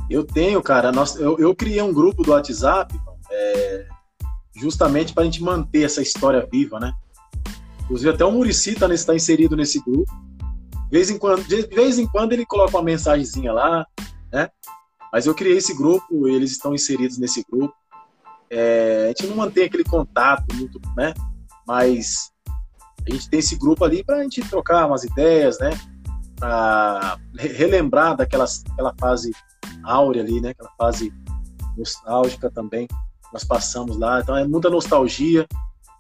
Eu 0.10 0.24
tenho, 0.24 0.62
cara. 0.62 0.92
Nós, 0.92 1.16
eu, 1.16 1.40
eu 1.40 1.56
criei 1.56 1.82
um 1.82 1.94
grupo 1.94 2.22
do 2.22 2.32
WhatsApp 2.32 2.94
é, 3.32 3.88
justamente 4.56 5.14
para 5.14 5.24
a 5.24 5.26
gente 5.26 5.42
manter 5.42 5.84
essa 5.84 6.02
história 6.02 6.48
viva, 6.52 6.80
né? 6.80 6.94
Inclusive 7.84 8.10
até 8.10 8.26
o 8.26 8.32
Murici 8.32 8.72
está 8.72 8.88
tá 8.88 9.16
inserido 9.16 9.56
nesse 9.56 9.82
grupo. 9.82 10.12
De 10.90 10.98
vez, 10.98 11.10
em 11.10 11.18
quando, 11.18 11.44
de 11.46 11.62
vez 11.68 11.98
em 11.98 12.06
quando 12.06 12.34
ele 12.34 12.46
coloca 12.46 12.78
uma 12.78 12.84
mensagenzinha 12.84 13.54
lá, 13.54 13.88
né? 14.32 14.50
Mas 15.12 15.26
eu 15.26 15.34
criei 15.34 15.58
esse 15.58 15.76
grupo, 15.76 16.28
eles 16.28 16.52
estão 16.52 16.74
inseridos 16.74 17.18
nesse 17.18 17.46
grupo. 17.50 17.74
É, 18.50 19.06
a 19.06 19.08
gente 19.08 19.28
não 19.28 19.38
mantém 19.38 19.66
aquele 19.66 19.84
contato 19.84 20.54
muito, 20.56 20.80
né? 20.96 21.14
Mas 21.66 22.31
a 23.08 23.14
gente 23.14 23.30
tem 23.30 23.40
esse 23.40 23.56
grupo 23.56 23.84
ali 23.84 24.04
para 24.04 24.18
a 24.18 24.24
gente 24.24 24.42
trocar 24.50 24.88
umas 24.88 25.04
ideias, 25.04 25.58
né? 25.60 25.72
Para 26.36 27.18
relembrar 27.38 28.16
daquelas, 28.16 28.64
daquela 28.64 28.94
fase 29.00 29.32
áurea 29.84 30.24
ali, 30.24 30.42
né? 30.42 30.50
Aquela 30.50 30.72
fase 30.78 31.14
nostálgica 31.78 32.50
também 32.52 32.88
nós 33.32 33.44
passamos 33.44 33.98
lá. 33.98 34.20
Então 34.20 34.36
é 34.36 34.48
muita 34.48 34.70
nostalgia 34.70 35.48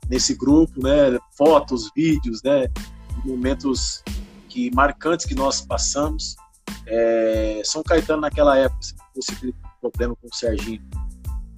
nesse 0.09 0.35
grupo, 0.35 0.81
né? 0.83 1.17
Fotos, 1.37 1.89
vídeos, 1.95 2.41
né? 2.43 2.67
Momentos 3.23 4.03
que 4.49 4.73
marcantes 4.75 5.25
que 5.25 5.35
nós 5.35 5.61
passamos. 5.61 6.35
É, 6.85 7.61
São 7.63 7.83
Caetano 7.83 8.21
naquela 8.21 8.57
época, 8.57 8.81
se 8.81 8.95
fosse 9.13 9.33
aquele 9.33 9.55
problema 9.79 10.15
com 10.15 10.27
o 10.27 10.35
Serginho, 10.35 10.81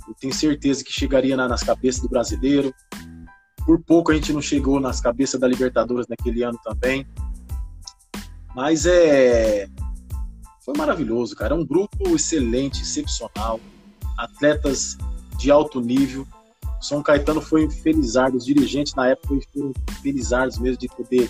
eu 0.08 0.14
tenho 0.20 0.34
certeza 0.34 0.84
que 0.84 0.92
chegaria 0.92 1.36
na, 1.36 1.48
nas 1.48 1.64
cabeças 1.64 2.02
do 2.02 2.10
brasileiro. 2.10 2.74
Por 3.66 3.80
pouco 3.80 4.12
a 4.12 4.16
gente 4.16 4.34
não 4.34 4.42
chegou 4.42 4.80
nas 4.80 5.00
cabeças 5.00 5.40
da 5.40 5.48
Libertadores 5.48 6.08
naquele 6.08 6.44
ano 6.44 6.60
também. 6.64 7.08
Mas 8.56 8.86
é 8.86 9.68
foi 10.64 10.74
maravilhoso, 10.78 11.36
cara. 11.36 11.54
É 11.54 11.58
um 11.58 11.66
grupo 11.66 12.16
excelente, 12.16 12.82
excepcional. 12.82 13.60
Atletas 14.18 14.98
de 15.38 15.52
alto 15.52 15.82
nível. 15.82 16.26
São 16.82 17.04
Caetano 17.04 17.42
foi 17.42 17.70
felizardo, 17.70 18.38
os 18.38 18.46
dirigentes 18.46 18.94
na 18.94 19.08
época 19.08 19.36
foram 19.54 19.74
felizardos 20.02 20.58
mesmo 20.58 20.78
de 20.78 20.88
poder 20.88 21.30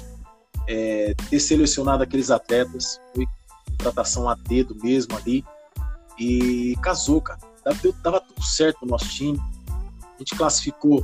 é, 0.68 1.14
ter 1.30 1.40
selecionado 1.40 2.04
aqueles 2.04 2.30
atletas. 2.30 3.00
Foi 3.14 3.26
contratação 3.70 4.30
a 4.30 4.36
dedo 4.36 4.76
mesmo 4.84 5.18
ali. 5.18 5.44
E 6.20 6.76
casou, 6.82 7.20
cara. 7.20 7.40
Dava, 7.66 7.80
dava 8.04 8.20
tudo 8.20 8.44
certo 8.44 8.80
no 8.84 8.92
nosso 8.92 9.10
time. 9.10 9.40
A 9.68 10.20
gente 10.20 10.36
classificou 10.36 11.04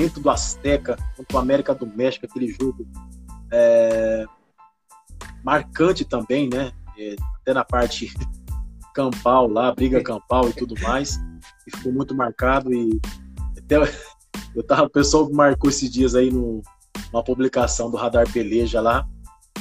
dentro 0.00 0.22
do 0.22 0.30
Azteca 0.30 0.96
contra 1.14 1.36
o 1.36 1.40
América 1.40 1.74
do 1.74 1.86
México, 1.86 2.24
aquele 2.24 2.48
jogo 2.48 2.86
é, 3.52 4.24
marcante 5.44 6.06
também, 6.06 6.48
né? 6.48 6.72
É, 6.98 7.16
até 7.40 7.52
na 7.52 7.64
parte 7.64 8.10
campal 8.94 9.46
lá, 9.46 9.74
briga 9.74 10.02
campal 10.02 10.48
e 10.48 10.54
tudo 10.54 10.74
mais 10.80 11.18
que 11.64 11.76
ficou 11.76 11.92
muito 11.92 12.14
marcado 12.14 12.72
e 12.72 12.98
até 13.58 13.76
eu 14.56 14.62
tava, 14.62 14.84
o 14.84 14.90
pessoal 14.90 15.30
marcou 15.30 15.68
esses 15.68 15.90
dias 15.90 16.14
aí 16.14 16.30
no, 16.30 16.62
numa 17.12 17.22
publicação 17.22 17.90
do 17.90 17.96
Radar 17.98 18.30
Peleja 18.32 18.80
lá, 18.80 19.06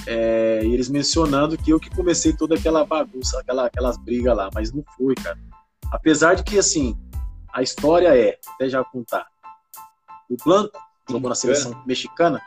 é, 0.07 0.61
e 0.63 0.73
eles 0.73 0.89
mencionando 0.89 1.57
que 1.57 1.71
eu 1.71 1.79
que 1.79 1.89
comecei 1.89 2.31
toda 2.31 2.55
aquela 2.55 2.85
bagunça, 2.85 3.39
aquela, 3.39 3.65
aquelas 3.65 3.97
brigas 3.97 4.35
lá, 4.35 4.49
mas 4.53 4.71
não 4.71 4.83
foi, 4.97 5.15
cara. 5.15 5.37
Apesar 5.91 6.35
de 6.35 6.43
que, 6.43 6.57
assim, 6.57 6.97
a 7.53 7.61
história 7.61 8.17
é, 8.17 8.37
até 8.55 8.69
já 8.69 8.83
contar, 8.83 9.27
o 10.29 10.37
Blanco 10.43 10.79
jogou 11.09 11.29
na 11.29 11.35
seleção 11.35 11.83
mexicana, 11.85 12.41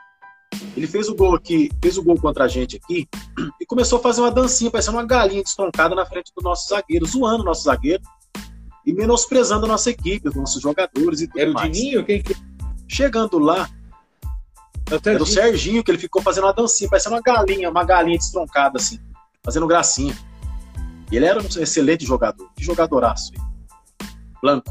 ele 0.76 0.86
fez 0.86 1.08
o 1.08 1.14
gol 1.14 1.34
aqui, 1.34 1.70
fez 1.82 1.98
o 1.98 2.02
gol 2.02 2.20
contra 2.20 2.44
a 2.44 2.48
gente 2.48 2.76
aqui, 2.76 3.08
e 3.60 3.66
começou 3.66 3.98
a 3.98 4.02
fazer 4.02 4.20
uma 4.20 4.30
dancinha, 4.30 4.70
parecendo 4.70 4.96
uma 4.96 5.06
galinha 5.06 5.42
destroncada 5.42 5.94
na 5.94 6.06
frente 6.06 6.32
do 6.36 6.42
nosso 6.42 6.68
zagueiro, 6.68 7.06
zoando 7.06 7.42
o 7.42 7.46
nosso 7.46 7.64
zagueiro 7.64 8.02
e 8.84 8.92
menosprezando 8.92 9.64
a 9.66 9.68
nossa 9.68 9.90
equipe, 9.90 10.28
os 10.28 10.34
nossos 10.34 10.60
jogadores 10.62 11.20
e 11.20 11.26
tudo 11.26 11.40
Era 11.40 11.52
mais. 11.52 11.68
o 11.68 11.72
Dininho? 11.72 12.04
Quem 12.04 12.22
que... 12.22 12.36
Chegando 12.88 13.38
lá, 13.38 13.68
é 14.90 15.08
era 15.08 15.22
o 15.22 15.26
Serginho, 15.26 15.82
que 15.82 15.90
ele 15.90 15.98
ficou 15.98 16.20
fazendo 16.20 16.44
uma 16.44 16.52
dancinha, 16.52 16.90
parecendo 16.90 17.14
uma 17.14 17.22
galinha, 17.22 17.70
uma 17.70 17.84
galinha 17.84 18.18
destroncada, 18.18 18.78
assim, 18.78 18.98
fazendo 19.42 19.66
gracinha. 19.66 20.14
Ele 21.10 21.24
era 21.24 21.40
um 21.40 21.46
excelente 21.46 22.04
jogador, 22.04 22.50
que 22.54 22.62
jogadoraço. 22.62 23.32
Blanco. 24.42 24.70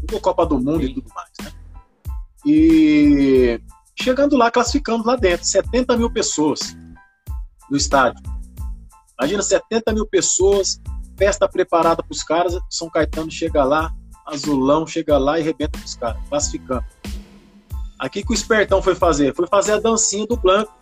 Jogou 0.00 0.20
Copa 0.20 0.46
do 0.46 0.58
Mundo 0.58 0.80
Sim. 0.80 0.90
e 0.90 0.94
tudo 0.94 1.10
mais, 1.14 1.30
né? 1.42 1.59
E 2.44 3.60
chegando 4.00 4.36
lá, 4.36 4.50
classificando 4.50 5.06
lá 5.06 5.16
dentro, 5.16 5.46
70 5.46 5.96
mil 5.96 6.10
pessoas 6.10 6.76
no 7.70 7.76
estádio. 7.76 8.22
Imagina 9.18 9.42
70 9.42 9.92
mil 9.92 10.06
pessoas 10.06 10.80
festa 11.20 11.46
preparada 11.46 12.02
para 12.02 12.12
os 12.12 12.22
caras, 12.22 12.58
São 12.70 12.88
Caetano 12.88 13.30
chega 13.30 13.62
lá, 13.62 13.92
Azulão 14.26 14.86
chega 14.86 15.18
lá 15.18 15.38
e 15.38 15.42
rebenta 15.42 15.78
os 15.78 15.94
caras, 15.94 16.18
classificando. 16.30 16.84
Aqui 17.98 18.22
que 18.22 18.32
o 18.32 18.34
Espertão 18.34 18.80
foi 18.80 18.94
fazer? 18.94 19.34
Foi 19.34 19.46
fazer 19.46 19.72
a 19.72 19.80
dancinha 19.80 20.26
do 20.26 20.34
Blanco. 20.34 20.72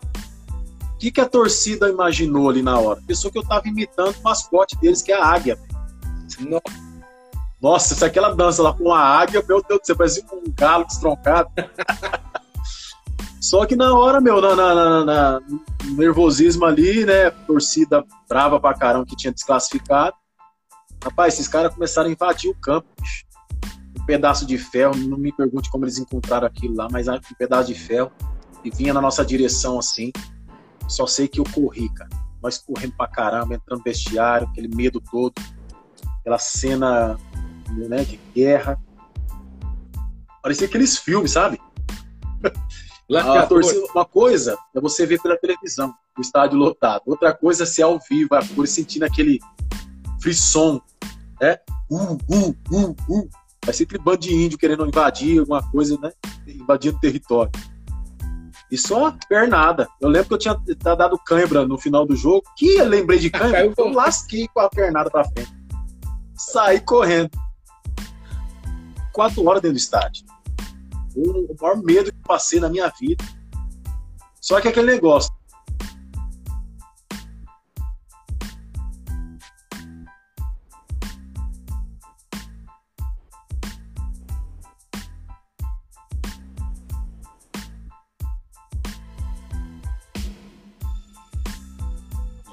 O 0.93 0.97
que, 0.97 1.11
que 1.11 1.19
a 1.19 1.27
torcida 1.27 1.89
imaginou 1.89 2.49
ali 2.49 2.61
na 2.61 2.79
hora? 2.79 3.01
Pensou 3.05 3.29
que 3.29 3.37
eu 3.37 3.43
tava 3.43 3.67
imitando 3.67 4.15
o 4.15 4.23
mascote 4.23 4.77
deles, 4.77 5.01
que 5.01 5.11
é 5.11 5.21
a 5.21 5.25
águia. 5.25 5.59
Nossa, 6.39 6.88
se 7.79 8.05
aquela 8.05 8.33
dança 8.33 8.63
lá 8.63 8.73
com 8.73 8.93
a 8.93 8.99
águia, 8.99 9.43
meu 9.47 9.61
Deus 9.61 9.81
do 9.81 9.85
céu, 9.85 9.95
parecia 9.95 10.23
um 10.31 10.51
galo 10.55 10.85
destroncado. 10.85 11.49
Só 13.41 13.65
que 13.65 13.75
na 13.75 13.93
hora, 13.93 14.19
meu, 14.19 14.41
na, 14.41 14.55
na, 14.55 15.05
na, 15.05 15.39
no 15.39 15.95
nervosismo 15.95 16.65
ali, 16.65 17.05
né? 17.05 17.29
Torcida 17.31 18.03
brava 18.27 18.59
pra 18.59 18.73
caramba 18.73 19.05
que 19.05 19.15
tinha 19.15 19.33
desclassificado. 19.33 20.15
Rapaz, 21.03 21.33
esses 21.33 21.47
caras 21.47 21.73
começaram 21.73 22.09
a 22.09 22.11
invadir 22.11 22.49
o 22.51 22.55
campo, 22.55 22.87
bicho. 22.99 23.25
Um 23.99 24.05
pedaço 24.05 24.45
de 24.45 24.57
ferro, 24.57 24.95
não 24.95 25.17
me 25.17 25.31
pergunte 25.31 25.69
como 25.69 25.85
eles 25.85 25.97
encontraram 25.97 26.47
aquilo 26.47 26.75
lá, 26.75 26.87
mas 26.91 27.07
um 27.07 27.19
pedaço 27.37 27.67
de 27.67 27.79
ferro 27.79 28.11
e 28.63 28.69
vinha 28.69 28.93
na 28.93 29.01
nossa 29.01 29.23
direção 29.25 29.79
assim. 29.79 30.11
Só 30.87 31.07
sei 31.07 31.27
que 31.27 31.39
eu 31.39 31.45
corri, 31.53 31.89
cara. 31.93 32.09
Nós 32.41 32.57
corremos 32.57 32.95
pra 32.95 33.07
caramba, 33.07 33.55
entrando 33.55 33.79
no 33.79 33.83
vestiário, 33.83 34.47
aquele 34.47 34.67
medo 34.67 35.01
todo, 35.11 35.33
aquela 36.19 36.39
cena 36.39 37.17
né, 37.71 38.03
de 38.03 38.19
guerra. 38.35 38.79
Parecia 40.41 40.67
aqueles 40.67 40.97
filmes, 40.97 41.31
sabe? 41.31 41.59
A 43.17 43.45
torcida, 43.47 43.85
uma 43.93 44.05
coisa 44.05 44.57
é 44.75 44.79
você 44.79 45.05
ver 45.05 45.19
pela 45.21 45.35
televisão, 45.35 45.93
o 46.17 46.21
estádio 46.21 46.57
lotado. 46.57 47.01
Outra 47.07 47.33
coisa 47.33 47.63
é 47.63 47.65
ser 47.65 47.81
ao 47.81 47.99
vivo, 48.07 48.35
a 48.35 48.45
cor 48.45 48.67
sentindo 48.67 49.03
aquele 49.03 49.39
frisson, 50.21 50.79
né? 51.41 51.57
Uh, 51.89 52.13
uh, 52.29 52.55
uh, 52.71 52.95
uh. 53.09 53.29
Vai 53.65 53.73
ser 53.73 53.83
aquele 53.83 54.03
bando 54.03 54.19
de 54.19 54.33
índio 54.33 54.57
querendo 54.57 54.85
invadir 54.85 55.39
alguma 55.39 55.67
coisa, 55.71 55.97
né? 55.99 56.11
Invadindo 56.47 56.97
o 56.97 56.99
território. 56.99 57.51
E 58.71 58.77
só 58.77 59.15
pernada. 59.27 59.87
Eu 59.99 60.09
lembro 60.09 60.29
que 60.29 60.33
eu 60.35 60.37
tinha 60.37 60.95
dado 60.95 61.17
cãibra 61.25 61.67
no 61.67 61.77
final 61.77 62.05
do 62.05 62.15
jogo. 62.15 62.43
Que 62.55 62.77
eu 62.77 62.85
lembrei 62.85 63.17
de 63.17 63.29
cãibra, 63.31 63.73
eu 63.75 63.91
lasquei 63.91 64.47
com 64.53 64.59
a 64.59 64.69
pernada 64.69 65.09
pra 65.09 65.23
frente. 65.23 65.51
Saí 66.35 66.79
correndo. 66.79 67.31
Quatro 69.19 69.45
horas 69.45 69.61
dentro 69.61 69.73
do 69.73 69.77
estádio 69.77 70.25
o 71.13 71.53
maior 71.59 71.83
medo 71.83 72.09
que 72.09 72.19
passei 72.19 72.57
na 72.57 72.69
minha 72.69 72.87
vida. 72.97 73.21
Só 74.39 74.61
que 74.61 74.69
aquele 74.69 74.93
negócio. 74.93 75.29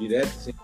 Direto, 0.00 0.34
sim. 0.40 0.55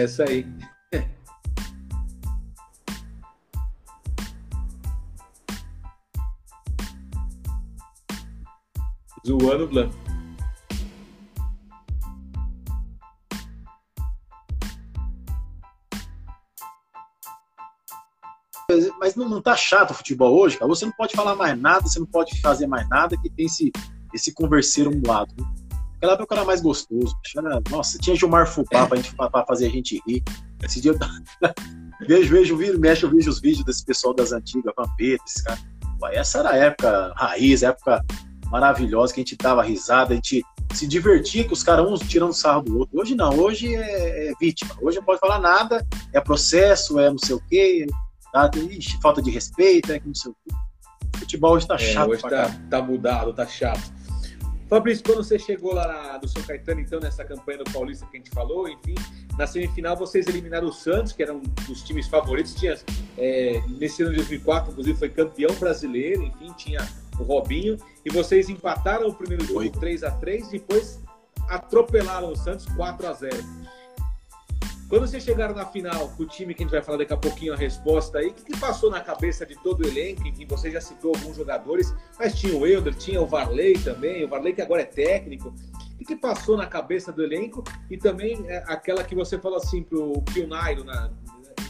É 0.00 0.04
essa 0.04 0.24
aí. 0.24 0.46
Zoando 9.26 9.68
Blanco. 9.68 9.94
Mas 18.98 19.14
não, 19.16 19.28
não 19.28 19.42
tá 19.42 19.54
chato 19.54 19.90
o 19.90 19.94
futebol 19.94 20.34
hoje, 20.34 20.56
cara. 20.56 20.66
Você 20.68 20.86
não 20.86 20.92
pode 20.92 21.14
falar 21.14 21.36
mais 21.36 21.60
nada, 21.60 21.82
você 21.82 21.98
não 21.98 22.06
pode 22.06 22.40
fazer 22.40 22.66
mais 22.66 22.88
nada 22.88 23.18
que 23.20 23.28
tem 23.28 23.44
esse, 23.44 23.70
esse 24.14 24.32
converseiro 24.32 24.90
um 24.90 25.02
lado. 25.06 25.34
Aquela 26.00 26.14
época 26.14 26.34
era 26.34 26.46
mais 26.46 26.62
gostoso. 26.62 27.14
Era, 27.36 27.60
nossa, 27.68 27.98
tinha 27.98 28.16
Gilmar 28.16 28.46
Fupá 28.46 28.86
pra, 28.86 28.96
gente, 28.96 29.14
pra, 29.14 29.28
pra 29.28 29.44
fazer 29.44 29.66
a 29.66 29.68
gente 29.68 30.02
rir. 30.08 30.22
Esse 30.64 30.80
dia 30.80 30.92
eu 30.92 30.98
vejo, 32.08 32.32
vejo, 32.32 32.56
viro, 32.56 32.80
mexe, 32.80 33.04
eu 33.04 33.10
vejo 33.10 33.28
os 33.28 33.38
vídeos 33.38 33.66
desse 33.66 33.84
pessoal 33.84 34.14
das 34.14 34.32
antigas, 34.32 34.72
Vampeta, 34.74 35.22
esse 35.26 35.44
cara. 35.44 35.60
essa 36.12 36.38
era 36.38 36.50
a 36.52 36.56
época 36.56 37.12
raiz, 37.14 37.62
a 37.62 37.68
época 37.68 38.02
maravilhosa, 38.50 39.12
que 39.12 39.20
a 39.20 39.22
gente 39.22 39.36
dava 39.36 39.62
risada, 39.62 40.12
a 40.12 40.14
gente 40.14 40.42
se 40.72 40.86
divertia 40.86 41.44
com 41.44 41.52
os 41.52 41.62
caras, 41.62 41.86
uns 41.86 42.00
tirando 42.00 42.32
sarro 42.32 42.62
do 42.62 42.78
outro. 42.78 42.98
Hoje 42.98 43.14
não, 43.14 43.38
hoje 43.38 43.74
é, 43.74 44.30
é, 44.30 44.32
vítima. 44.40 44.74
Hoje 44.80 44.96
não 44.96 45.04
pode 45.04 45.20
falar 45.20 45.38
nada, 45.38 45.86
é 46.14 46.20
processo, 46.20 46.98
é 46.98 47.10
não 47.10 47.18
sei 47.18 47.36
o 47.36 47.42
quê, 47.46 47.86
tá? 48.32 48.50
Ixi, 48.56 48.98
falta 49.02 49.20
de 49.20 49.30
respeito, 49.30 49.92
é 49.92 50.00
não 50.02 50.14
sei 50.14 50.32
o 50.32 50.34
quê. 50.34 50.54
O 51.14 51.18
futebol 51.18 51.52
hoje 51.52 51.66
tá 51.66 51.74
é, 51.74 51.78
chato. 51.78 52.10
Hoje 52.10 52.22
tá, 52.22 52.50
tá 52.70 52.80
mudado, 52.80 53.34
tá 53.34 53.46
chato. 53.46 53.99
Fabrício, 54.70 55.02
quando 55.04 55.24
você 55.24 55.36
chegou 55.36 55.74
lá 55.74 56.16
do 56.18 56.28
São 56.28 56.40
Caetano, 56.44 56.80
então, 56.80 57.00
nessa 57.00 57.24
campanha 57.24 57.58
do 57.58 57.64
Paulista 57.72 58.06
que 58.06 58.16
a 58.16 58.20
gente 58.20 58.30
falou, 58.30 58.68
enfim, 58.68 58.94
na 59.36 59.44
semifinal 59.44 59.96
vocês 59.96 60.28
eliminaram 60.28 60.68
o 60.68 60.72
Santos, 60.72 61.12
que 61.12 61.24
era 61.24 61.34
um 61.34 61.42
dos 61.66 61.82
times 61.82 62.06
favoritos. 62.06 62.54
Tinha, 62.54 62.78
é, 63.18 63.60
nesse 63.68 64.00
ano 64.02 64.12
de 64.12 64.18
2004, 64.18 64.70
inclusive, 64.70 64.96
foi 64.96 65.08
campeão 65.08 65.52
brasileiro, 65.56 66.22
enfim, 66.22 66.52
tinha 66.56 66.88
o 67.18 67.24
Robinho. 67.24 67.76
E 68.04 68.10
vocês 68.10 68.48
empataram 68.48 69.08
o 69.08 69.14
primeiro 69.14 69.44
jogo 69.44 69.68
3 69.70 70.04
a 70.04 70.12
3 70.12 70.50
depois 70.50 71.00
atropelaram 71.48 72.30
o 72.30 72.36
Santos 72.36 72.64
4 72.66 73.08
a 73.08 73.12
0 73.12 73.36
quando 74.90 75.06
vocês 75.06 75.22
chegaram 75.22 75.54
na 75.54 75.64
final 75.64 76.08
com 76.08 76.24
o 76.24 76.26
time 76.26 76.52
que 76.52 76.64
a 76.64 76.66
gente 76.66 76.72
vai 76.72 76.82
falar 76.82 76.98
daqui 76.98 77.12
a 77.12 77.16
pouquinho 77.16 77.52
a 77.52 77.56
resposta 77.56 78.18
aí, 78.18 78.30
o 78.30 78.34
que, 78.34 78.42
que, 78.52 78.58
passou 78.58 78.90
na 78.90 79.00
cabeça 79.00 79.46
de 79.46 79.54
todo 79.62 79.84
o 79.84 79.86
elenco? 79.86 80.26
Enfim, 80.26 80.44
você 80.48 80.68
já 80.68 80.80
citou 80.80 81.14
alguns 81.14 81.36
jogadores, 81.36 81.94
mas 82.18 82.34
tinha 82.34 82.56
o 82.56 82.66
Elder, 82.66 82.92
tinha 82.96 83.22
o 83.22 83.26
Varley 83.26 83.74
também, 83.74 84.24
o 84.24 84.28
Varley 84.28 84.52
que 84.52 84.60
agora 84.60 84.82
é 84.82 84.84
técnico. 84.84 85.54
O 85.94 85.98
que, 85.98 86.04
que 86.04 86.16
passou 86.16 86.56
na 86.56 86.66
cabeça 86.66 87.12
do 87.12 87.22
elenco? 87.22 87.62
E 87.88 87.96
também 87.96 88.44
é, 88.48 88.64
aquela 88.66 89.04
que 89.04 89.14
você 89.14 89.38
falou 89.38 89.58
assim 89.58 89.80
pro 89.80 90.22
Pio 90.22 90.48
Nairo, 90.48 90.82
na, 90.82 91.08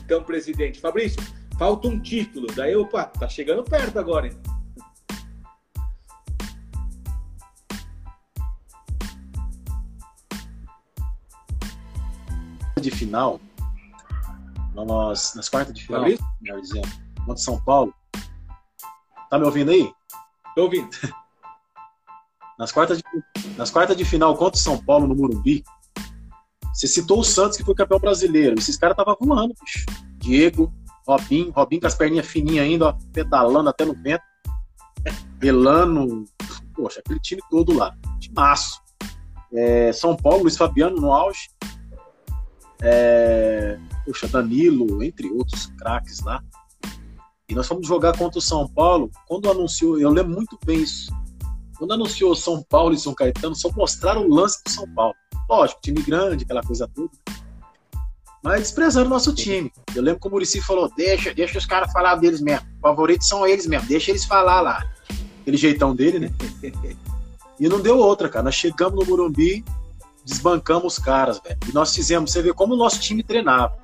então 0.02 0.24
presidente, 0.24 0.80
Fabrício, 0.80 1.22
falta 1.58 1.88
um 1.88 2.00
título. 2.00 2.46
Daí, 2.56 2.74
opa, 2.74 3.04
tá 3.04 3.28
chegando 3.28 3.62
perto 3.62 3.98
agora, 3.98 4.28
hein? 4.28 4.32
De 12.80 12.90
final, 12.90 13.40
nós, 14.74 15.34
nas 15.34 15.48
quartas 15.48 15.74
de 15.74 15.84
final, 15.84 16.04
melhor 16.40 16.60
dizendo, 16.60 16.88
contra 17.24 17.36
São 17.36 17.60
Paulo. 17.60 17.94
Tá 19.30 19.38
me 19.38 19.44
ouvindo 19.44 19.70
aí? 19.70 19.92
Tô 20.54 20.62
ouvindo. 20.62 20.88
Nas 22.58 22.70
quartas, 22.72 22.98
de, 22.98 23.04
nas 23.56 23.70
quartas 23.70 23.96
de 23.96 24.04
final 24.04 24.36
contra 24.36 24.60
São 24.60 24.76
Paulo 24.76 25.06
no 25.06 25.14
Morumbi, 25.14 25.64
você 26.74 26.86
citou 26.86 27.20
o 27.20 27.24
Santos, 27.24 27.56
que 27.56 27.64
foi 27.64 27.74
campeão 27.74 27.98
brasileiro. 27.98 28.58
Esses 28.58 28.76
caras 28.76 28.92
estavam 28.98 29.16
voando, 29.18 29.54
bicho. 29.64 29.86
Diego, 30.18 30.70
Robinho, 31.08 31.50
Robinho 31.52 31.80
com 31.80 31.86
as 31.86 31.94
perninhas 31.94 32.26
fininhas 32.26 32.66
ainda, 32.66 32.88
ó, 32.88 32.98
pedalando 33.14 33.70
até 33.70 33.86
no 33.86 33.94
vento. 33.94 34.22
Elano, 35.40 36.26
poxa, 36.74 37.00
aquele 37.00 37.18
time 37.20 37.40
todo 37.50 37.72
lá. 37.72 37.96
De 38.18 38.30
maço. 38.30 38.78
É, 39.54 39.90
São 39.94 40.14
Paulo, 40.14 40.42
Luiz 40.42 40.58
Fabiano 40.58 41.00
no 41.00 41.14
auge 41.14 41.48
é, 42.82 43.78
puxa, 44.04 44.28
Danilo, 44.28 45.02
entre 45.02 45.30
outros 45.30 45.66
craques 45.78 46.20
lá. 46.20 46.42
E 47.48 47.54
nós 47.54 47.66
fomos 47.66 47.86
jogar 47.86 48.16
contra 48.16 48.38
o 48.38 48.42
São 48.42 48.68
Paulo. 48.68 49.10
Quando 49.26 49.50
anunciou, 49.50 49.98
eu 49.98 50.10
lembro 50.10 50.32
muito 50.32 50.58
bem 50.64 50.82
isso. 50.82 51.12
Quando 51.76 51.92
anunciou 51.92 52.34
São 52.36 52.62
Paulo 52.62 52.94
e 52.94 52.98
São 52.98 53.14
Caetano, 53.14 53.54
só 53.54 53.70
mostraram 53.72 54.26
o 54.26 54.34
lance 54.34 54.62
do 54.64 54.70
São 54.70 54.86
Paulo. 54.94 55.14
Lógico, 55.48 55.80
time 55.80 56.00
grande, 56.02 56.44
aquela 56.44 56.62
coisa 56.62 56.88
toda. 56.94 57.10
Mas 58.42 58.62
desprezando 58.62 59.06
o 59.06 59.10
nosso 59.10 59.34
time. 59.34 59.70
Eu 59.94 60.02
lembro 60.02 60.20
que 60.20 60.28
o 60.28 60.30
Murici 60.30 60.60
falou: 60.62 60.90
deixa, 60.96 61.34
deixa 61.34 61.58
os 61.58 61.66
caras 61.66 61.92
falar 61.92 62.16
deles 62.16 62.40
mesmo. 62.40 62.66
Favoritos 62.80 63.28
são 63.28 63.46
eles 63.46 63.66
mesmo, 63.66 63.86
deixa 63.88 64.10
eles 64.10 64.24
falar 64.24 64.60
lá. 64.60 64.82
Aquele 65.42 65.56
jeitão 65.56 65.94
dele, 65.94 66.18
né? 66.20 66.30
E 67.58 67.68
não 67.68 67.78
deu 67.78 67.98
outra, 67.98 68.26
cara. 68.26 68.44
Nós 68.44 68.54
chegamos 68.54 68.98
no 68.98 69.04
Morumbi, 69.04 69.62
desbancamos 70.24 70.94
os 70.94 70.98
caras, 70.98 71.40
velho. 71.40 71.58
E 71.68 71.72
nós 71.72 71.94
fizemos, 71.94 72.32
você 72.32 72.42
vê 72.42 72.52
como 72.52 72.74
o 72.74 72.76
nosso 72.76 73.00
time 73.00 73.22
treinava. 73.22 73.76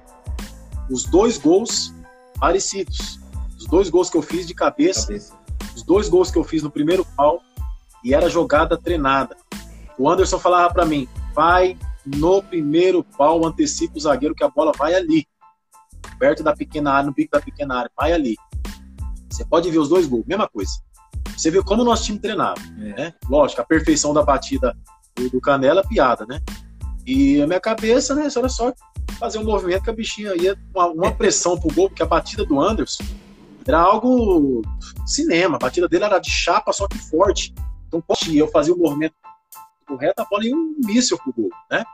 Os 0.90 1.04
dois 1.04 1.38
gols 1.38 1.92
parecidos. 2.38 3.18
Os 3.58 3.66
dois 3.66 3.88
gols 3.90 4.10
que 4.10 4.16
eu 4.16 4.22
fiz 4.22 4.46
de 4.46 4.54
cabeça, 4.54 5.06
cabeça. 5.06 5.34
os 5.74 5.82
dois 5.82 6.08
gols 6.08 6.30
que 6.30 6.38
eu 6.38 6.44
fiz 6.44 6.62
no 6.62 6.70
primeiro 6.70 7.04
pau, 7.16 7.40
e 8.04 8.14
era 8.14 8.28
jogada 8.28 8.78
treinada. 8.78 9.36
O 9.98 10.08
Anderson 10.08 10.38
falava 10.38 10.72
para 10.72 10.84
mim: 10.84 11.08
vai 11.34 11.76
no 12.04 12.42
primeiro 12.42 13.02
pau, 13.02 13.44
antecipa 13.44 13.96
o 13.96 14.00
zagueiro 14.00 14.34
que 14.34 14.44
a 14.44 14.48
bola 14.48 14.72
vai 14.76 14.94
ali. 14.94 15.26
Perto 16.18 16.42
da 16.42 16.54
pequena 16.54 16.92
área, 16.92 17.06
no 17.06 17.14
pico 17.14 17.32
da 17.32 17.40
pequena 17.40 17.78
área, 17.78 17.90
vai 17.96 18.12
ali. 18.12 18.36
Você 19.28 19.44
pode 19.44 19.70
ver 19.70 19.78
os 19.78 19.88
dois 19.88 20.06
gols, 20.06 20.24
mesma 20.26 20.48
coisa. 20.48 20.70
Você 21.36 21.50
vê 21.50 21.62
como 21.62 21.82
o 21.82 21.84
nosso 21.84 22.04
time 22.04 22.18
treinava. 22.18 22.60
É. 22.78 22.94
Né? 22.94 23.14
Lógico, 23.28 23.60
a 23.60 23.64
perfeição 23.64 24.14
da 24.14 24.22
batida 24.22 24.74
do 25.32 25.40
Canela, 25.40 25.86
piada, 25.86 26.26
né? 26.26 26.40
E 27.06 27.40
a 27.40 27.46
minha 27.46 27.60
cabeça, 27.60 28.14
né, 28.14 28.28
era 28.34 28.48
só 28.48 28.72
fazer 29.18 29.38
um 29.38 29.44
movimento 29.44 29.84
que 29.84 29.90
a 29.90 29.92
bichinha 29.92 30.34
ia 30.36 30.56
uma, 30.74 30.86
uma 30.86 31.12
pressão 31.12 31.58
pro 31.58 31.72
gol, 31.72 31.88
porque 31.88 32.02
a 32.02 32.06
batida 32.06 32.44
do 32.44 32.60
Anderson 32.60 33.04
era 33.66 33.80
algo 33.80 34.62
cinema, 35.06 35.56
a 35.56 35.58
batida 35.58 35.88
dele 35.88 36.04
era 36.04 36.18
de 36.18 36.30
chapa, 36.30 36.72
só 36.72 36.86
que 36.86 36.98
forte. 36.98 37.54
Então, 37.88 38.02
eu 38.34 38.48
fazia 38.48 38.74
o 38.74 38.78
movimento 38.78 39.14
correto, 39.86 40.20
a 40.20 40.24
bola 40.24 40.44
ia 40.44 40.54
um 40.54 40.74
míssil 40.84 41.18
pro 41.18 41.32
gol, 41.32 41.50
né? 41.70 41.84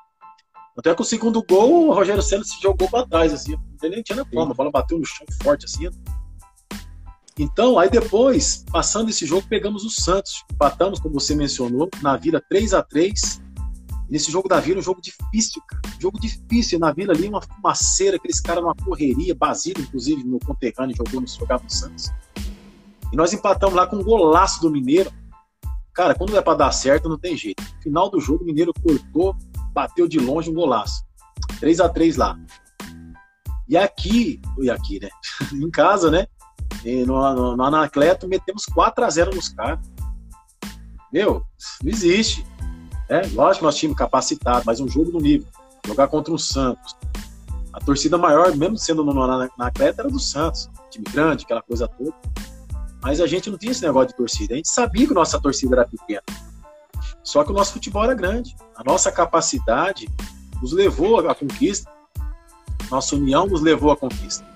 Até 0.77 0.95
que 0.95 1.03
o 1.03 1.05
segundo 1.05 1.43
gol, 1.43 1.89
o 1.89 1.93
Rogério 1.93 2.23
Senna 2.23 2.43
se 2.45 2.61
jogou 2.61 2.89
para 2.89 3.07
trás, 3.07 3.33
assim, 3.33 3.55
ele 3.83 3.97
nem 3.97 4.03
tinha 4.03 4.25
como, 4.25 4.53
a 4.53 4.55
bola 4.55 4.71
bateu 4.71 4.99
no 4.99 5.05
chão 5.05 5.27
forte, 5.43 5.67
assim. 5.67 5.91
Então, 7.39 7.79
aí 7.79 7.89
depois, 7.89 8.65
passando 8.71 9.09
esse 9.09 9.25
jogo, 9.25 9.47
pegamos 9.49 9.85
o 9.85 9.91
Santos. 9.91 10.45
Empatamos, 10.53 11.01
como 11.01 11.15
você 11.15 11.35
mencionou, 11.35 11.89
na 12.03 12.17
Vila 12.17 12.43
3 12.49 12.75
a 12.75 12.83
3 12.83 13.43
Nesse 14.13 14.31
jogo 14.31 14.47
da 14.47 14.61
Vila, 14.61 14.79
um 14.79 14.83
jogo 14.83 15.01
difícil, 15.01 15.63
cara. 15.67 15.83
Jogo 15.99 16.21
difícil. 16.21 16.79
Na 16.79 16.93
Vila 16.93 17.15
ali, 17.15 17.29
uma 17.29 17.41
fumaceira, 17.41 18.19
aqueles 18.19 18.41
caras 18.41 18.63
numa 18.63 18.75
correria. 18.75 19.35
Basílio, 19.35 19.83
inclusive, 19.83 20.23
no 20.23 20.39
conterrâneo, 20.39 20.95
jogou, 20.95 21.27
jogava 21.27 21.65
no 21.65 21.71
Santos. 21.71 22.11
E 23.11 23.17
nós 23.17 23.33
empatamos 23.33 23.75
lá 23.75 23.87
com 23.87 23.97
um 23.97 24.03
golaço 24.03 24.61
do 24.61 24.71
Mineiro. 24.71 25.11
Cara, 25.95 26.15
quando 26.15 26.37
é 26.37 26.43
para 26.43 26.59
dar 26.59 26.73
certo, 26.73 27.09
não 27.09 27.19
tem 27.19 27.35
jeito. 27.39 27.63
Final 27.83 28.11
do 28.11 28.21
jogo, 28.21 28.45
o 28.45 28.47
Mineiro 28.47 28.75
cortou, 28.83 29.35
bateu 29.73 30.07
de 30.07 30.19
longe 30.19 30.51
um 30.51 30.55
golaço. 30.55 31.03
3 31.59 31.81
a 31.81 31.89
3 31.89 32.17
lá. 32.17 32.39
E 33.67 33.79
aqui, 33.79 34.43
e 34.61 34.69
aqui, 34.69 35.01
né? 35.01 35.09
em 35.55 35.71
casa, 35.71 36.11
né? 36.11 36.27
E 36.85 37.05
no, 37.05 37.35
no, 37.35 37.57
no 37.57 37.63
Anacleto, 37.65 38.29
metemos 38.29 38.65
4 38.67 39.05
a 39.05 39.11
0 39.11 39.35
nos 39.35 39.49
caras. 39.51 39.79
Meu, 41.13 41.45
não 41.83 41.91
existe. 41.91 42.45
É, 43.09 43.27
lógico 43.35 43.65
nós 43.65 43.77
tínhamos 43.77 43.99
capacitado, 43.99 44.63
mas 44.65 44.81
um 44.81 44.89
jogo 44.89 45.13
no 45.13 45.21
nível. 45.21 45.47
Jogar 45.87 46.09
contra 46.09 46.33
o 46.33 46.39
Santos. 46.39 46.97
A 47.73 47.81
torcida 47.81 48.19
maior, 48.19 48.55
mesmo 48.57 48.77
sendo 48.77 49.05
no, 49.05 49.13
na, 49.15 49.49
na 49.59 49.73
era 49.79 50.09
do 50.09 50.19
Santos. 50.19 50.71
Time 50.91 51.05
grande, 51.11 51.45
aquela 51.45 51.63
coisa 51.63 51.89
toda. 51.89 52.15
Mas 53.03 53.21
a 53.21 53.27
gente 53.27 53.51
não 53.51 53.59
tinha 53.59 53.73
esse 53.73 53.83
negócio 53.83 54.09
de 54.09 54.17
torcida. 54.17 54.55
A 54.55 54.57
gente 54.57 54.69
sabia 54.69 55.07
que 55.07 55.15
nossa 55.15 55.41
torcida 55.41 55.77
era 55.77 55.87
pequena. 55.87 56.23
Só 57.23 57.45
que 57.45 57.51
o 57.51 57.55
nosso 57.55 57.73
futebol 57.73 58.05
era 58.05 58.15
grande. 58.15 58.55
A 58.77 58.85
nossa 58.85 59.11
capacidade 59.11 60.09
nos 60.61 60.73
levou 60.73 61.19
à 61.29 61.35
conquista. 61.35 61.91
Nossa 62.91 63.17
união 63.17 63.47
nos 63.47 63.61
levou 63.61 63.91
à 63.91 63.97
conquista. 63.97 64.52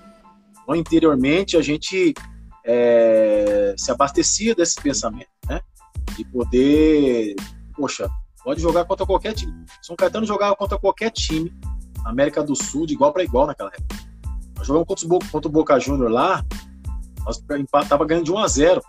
Então, 0.67 0.75
interiormente, 0.75 1.55
a 1.55 1.61
gente 1.61 2.13
é, 2.65 3.73
se 3.77 3.89
abastecia 3.89 4.53
desse 4.53 4.75
pensamento, 4.75 5.29
né? 5.47 5.61
De 6.17 6.25
poder, 6.25 7.35
poxa, 7.73 8.09
pode 8.43 8.61
jogar 8.61 8.83
contra 8.83 9.05
qualquer 9.05 9.33
time. 9.33 9.65
São 9.81 9.95
Caetano 9.95 10.25
jogava 10.25 10.57
contra 10.57 10.77
qualquer 10.77 11.09
time, 11.11 11.53
América 12.03 12.43
do 12.43 12.53
Sul, 12.53 12.85
de 12.85 12.95
igual 12.95 13.13
para 13.13 13.23
igual 13.23 13.47
naquela 13.47 13.69
época. 13.69 13.95
Nós 14.57 14.67
jogamos 14.67 14.89
contra 14.89 15.05
o 15.05 15.07
Boca, 15.07 15.27
contra 15.31 15.47
o 15.47 15.51
Boca 15.51 15.79
Júnior 15.79 16.11
lá, 16.11 16.43
nós 17.23 17.41
tava 17.87 18.05
ganhando 18.05 18.25
de 18.25 18.31
1 18.33 18.37
a 18.37 18.47
0 18.47 18.81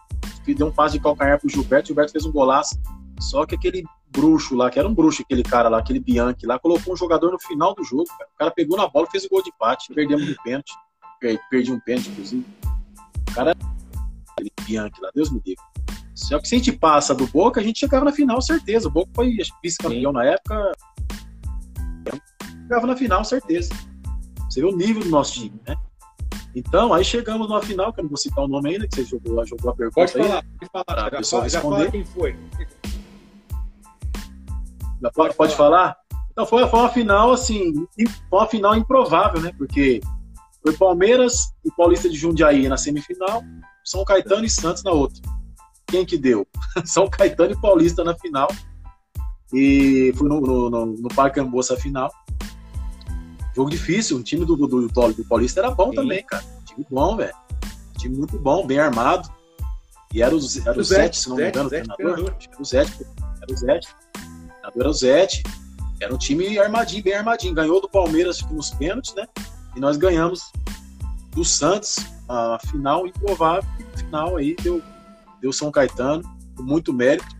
Deu 0.49 0.66
um 0.66 0.72
passe 0.72 0.97
de 0.97 1.03
calcanhar 1.03 1.39
pro 1.39 1.49
Gilberto, 1.49 1.85
o 1.85 1.87
Gilberto 1.89 2.11
fez 2.11 2.24
um 2.24 2.33
golaço. 2.33 2.74
Só 3.20 3.45
que 3.45 3.55
aquele 3.55 3.85
bruxo 4.11 4.57
lá, 4.57 4.70
que 4.70 4.79
era 4.79 4.89
um 4.89 4.95
bruxo, 4.95 5.20
aquele 5.20 5.43
cara 5.43 5.68
lá, 5.68 5.79
aquele 5.79 6.01
Bianchi 6.01 6.47
lá, 6.47 6.59
colocou 6.59 6.95
um 6.95 6.97
jogador 6.97 7.31
no 7.31 7.39
final 7.39 7.74
do 7.74 7.85
jogo, 7.85 8.07
cara. 8.07 8.31
O 8.35 8.39
cara 8.39 8.51
pegou 8.51 8.76
na 8.76 8.89
bola, 8.89 9.07
fez 9.11 9.26
o 9.26 9.29
gol 9.29 9.43
de 9.43 9.51
empate, 9.51 9.93
perdemos 9.93 10.26
no 10.26 10.43
pênalti. 10.43 10.72
Perdi 11.21 11.73
um 11.73 11.81
pênalti, 11.81 12.11
inclusive. 12.11 12.47
O 13.31 13.35
cara, 13.35 13.55
aquele 14.33 14.53
Bianchi 14.64 15.01
lá, 15.01 15.11
Deus 15.14 15.31
me 15.31 15.41
diga. 15.45 15.62
Só 16.14 16.39
que 16.39 16.49
se 16.49 16.55
a 16.57 16.59
gente 16.59 16.73
passa 16.73 17.14
do 17.14 17.27
Boca, 17.29 17.61
a 17.61 17.64
gente 17.64 17.79
chegava 17.79 18.05
na 18.05 18.12
final, 18.12 18.41
certeza. 18.43 18.89
O 18.89 18.91
Boca 18.91 19.11
foi 19.14 19.37
vice-campeão 19.62 20.12
na 20.12 20.25
época. 20.25 20.73
Chegava 22.62 22.87
na 22.87 22.97
final, 22.97 23.25
certeza. 23.25 23.71
Você 24.49 24.61
vê 24.61 24.66
o 24.66 24.77
nível 24.77 25.03
do 25.03 25.11
nosso 25.11 25.35
time, 25.35 25.61
né? 25.66 25.77
Então, 26.55 26.93
aí 26.93 27.05
chegamos 27.05 27.49
numa 27.49 27.62
final, 27.62 27.93
que 27.93 28.01
eu 28.01 28.03
não 28.03 28.09
vou 28.09 28.16
citar 28.16 28.45
o 28.45 28.49
nome 28.49 28.71
ainda, 28.71 28.89
que 28.89 28.97
você 28.97 29.05
jogou, 29.05 29.47
jogou 29.47 29.71
a 29.71 29.75
pergunta 29.75 29.95
pode 29.95 30.19
aí. 30.19 30.29
Falar, 30.29 31.11
pode 31.11 31.31
falar. 31.31 31.49
Já 31.49 31.91
quem 31.91 32.05
foi. 32.05 32.37
Já 35.01 35.11
pode, 35.12 35.35
pode 35.37 35.55
falar? 35.55 35.97
Então 36.33 36.47
foi, 36.47 36.66
foi 36.69 36.81
uma 36.81 36.89
final, 36.89 37.33
assim, 37.33 37.87
foi 38.29 38.39
uma 38.39 38.47
final 38.47 38.77
improvável, 38.77 39.41
né? 39.41 39.53
Porque 39.57 40.01
foi 40.62 40.72
Palmeiras 40.76 41.52
e 41.64 41.70
Paulista 41.76 42.09
de 42.09 42.16
Jundiaí 42.16 42.68
na 42.68 42.76
semifinal, 42.76 43.42
São 43.84 44.04
Caetano 44.04 44.44
e 44.44 44.50
Santos 44.50 44.82
na 44.82 44.90
outra. 44.90 45.20
Quem 45.86 46.04
que 46.04 46.18
deu? 46.18 46.46
São 46.84 47.09
Caetano 47.09 47.52
e 47.52 47.61
Paulista 47.61 48.04
na 48.04 48.16
final. 48.16 48.48
E 49.52 50.12
fui 50.16 50.28
no, 50.28 50.40
no, 50.40 50.70
no, 50.70 50.86
no 50.86 51.09
Parque 51.09 51.40
Amboça 51.40 51.76
final. 51.76 52.11
Jogo 53.56 53.70
difícil, 53.70 54.18
o 54.18 54.22
time 54.22 54.44
do, 54.44 54.54
do, 54.54 54.66
do, 54.66 54.88
do 54.88 55.24
Paulista 55.24 55.61
era 55.61 55.70
bom 55.70 55.90
Sim. 55.90 55.96
também, 55.96 56.24
cara. 56.24 56.44
Time 56.66 56.86
bom, 56.90 57.16
velho. 57.16 57.34
Time 57.98 58.16
muito 58.16 58.38
bom, 58.38 58.66
bem 58.66 58.78
armado. 58.78 59.28
E 60.12 60.22
era 60.22 60.34
o, 60.34 60.38
era 60.64 60.78
o, 60.78 60.84
Zete, 60.84 61.18
se 61.18 61.28
não 61.28 61.36
me 61.36 61.48
engano, 61.48 61.66
o 61.66 61.68
treinador. 61.68 62.34
Era 62.40 62.62
o 62.62 62.64
Zete, 62.64 63.06
era 63.42 63.52
o 63.52 63.56
Zete. 63.56 63.88
O 63.88 64.50
treinador 64.52 64.80
era 64.80 64.88
o 64.88 64.92
Zete. 64.92 65.42
Era 66.00 66.14
um 66.14 66.18
time 66.18 66.59
armadinho, 66.59 67.02
bem 67.02 67.14
armadinho. 67.14 67.54
Ganhou 67.54 67.80
do 67.80 67.88
Palmeiras 67.88 68.38
tipo, 68.38 68.54
nos 68.54 68.70
pênaltis, 68.70 69.14
né? 69.14 69.26
E 69.79 69.81
nós 69.81 69.97
ganhamos 69.97 70.51
do 71.37 71.45
Santos, 71.45 71.99
a 72.29 72.59
final 72.66 73.07
improvável. 73.07 73.62
Final 73.95 74.37
aí 74.37 74.57
deu, 74.61 74.83
deu 75.41 75.53
São 75.53 75.70
Caetano, 75.70 76.24
com 76.57 76.64
muito 76.64 76.93
mérito 76.93 77.38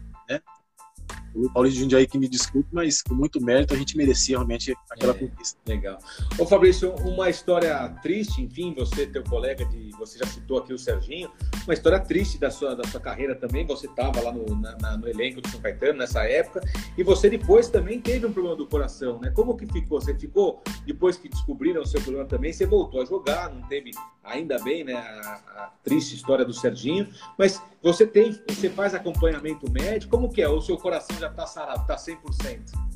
o 1.47 1.53
Paulista 1.53 1.77
de 1.77 1.83
Jundiaí 1.83 2.07
que 2.07 2.19
me 2.19 2.29
desculpe, 2.29 2.69
mas 2.73 3.03
com 3.03 3.15
muito 3.15 3.41
mérito 3.41 3.75
a 3.75 3.77
gente 3.77 3.97
merecia 3.97 4.37
realmente 4.37 4.75
aquela 4.91 5.13
é, 5.13 5.19
conquista. 5.19 5.59
Legal. 5.67 5.99
Ô 6.39 6.45
Fabrício, 6.45 6.95
uma 6.97 7.31
história 7.31 7.89
triste, 8.03 8.43
enfim, 8.43 8.75
você, 8.75 9.07
teu 9.07 9.23
colega 9.25 9.65
de. 9.65 9.91
Você 9.99 10.19
já 10.19 10.27
citou 10.27 10.59
aqui 10.59 10.73
o 10.73 10.79
Serginho, 10.79 11.31
uma 11.65 11.75
história 11.75 11.99
triste 12.01 12.39
da 12.39 12.51
sua, 12.51 12.75
da 12.75 12.85
sua 12.85 13.01
carreira 13.01 13.35
também. 13.35 13.67
Você 13.67 13.87
estava 13.87 14.21
lá 14.21 14.33
no, 14.33 14.45
na, 14.57 14.97
no 14.97 15.09
elenco 15.09 15.41
do 15.41 15.49
São 15.49 15.61
Caetano 15.61 15.99
nessa 15.99 16.25
época, 16.25 16.61
e 16.97 17.03
você 17.03 17.31
depois 17.31 17.69
também 17.69 18.01
teve 18.01 18.27
um 18.27 18.33
problema 18.33 18.57
do 18.57 18.67
coração, 18.67 19.19
né? 19.21 19.31
Como 19.31 19.57
que 19.57 19.67
ficou? 19.67 20.01
Você 20.01 20.15
ficou, 20.15 20.63
depois 20.87 21.17
que 21.17 21.29
descobriram 21.29 21.83
o 21.83 21.87
seu 21.87 22.01
problema 22.01 22.27
também, 22.27 22.53
você 22.53 22.67
voltou 22.67 23.03
a 23.03 23.05
jogar, 23.05 23.53
não 23.53 23.63
teve, 23.69 23.91
ainda 24.23 24.59
bem, 24.63 24.85
né, 24.85 24.95
a, 24.95 25.65
a 25.65 25.73
triste 25.83 26.15
história 26.15 26.45
do 26.45 26.53
Serginho, 26.53 27.09
mas 27.37 27.63
você 27.83 28.07
tem, 28.07 28.33
você 28.49 28.69
faz 28.69 28.95
acompanhamento 28.95 29.71
médico, 29.71 30.11
como 30.11 30.31
que 30.31 30.43
é? 30.43 30.49
O 30.49 30.61
seu 30.61 30.77
coração 30.77 31.17
já 31.19 31.29
está 31.29 31.47
sarado, 31.47 31.83
está 31.83 31.97
100%? 31.97 32.89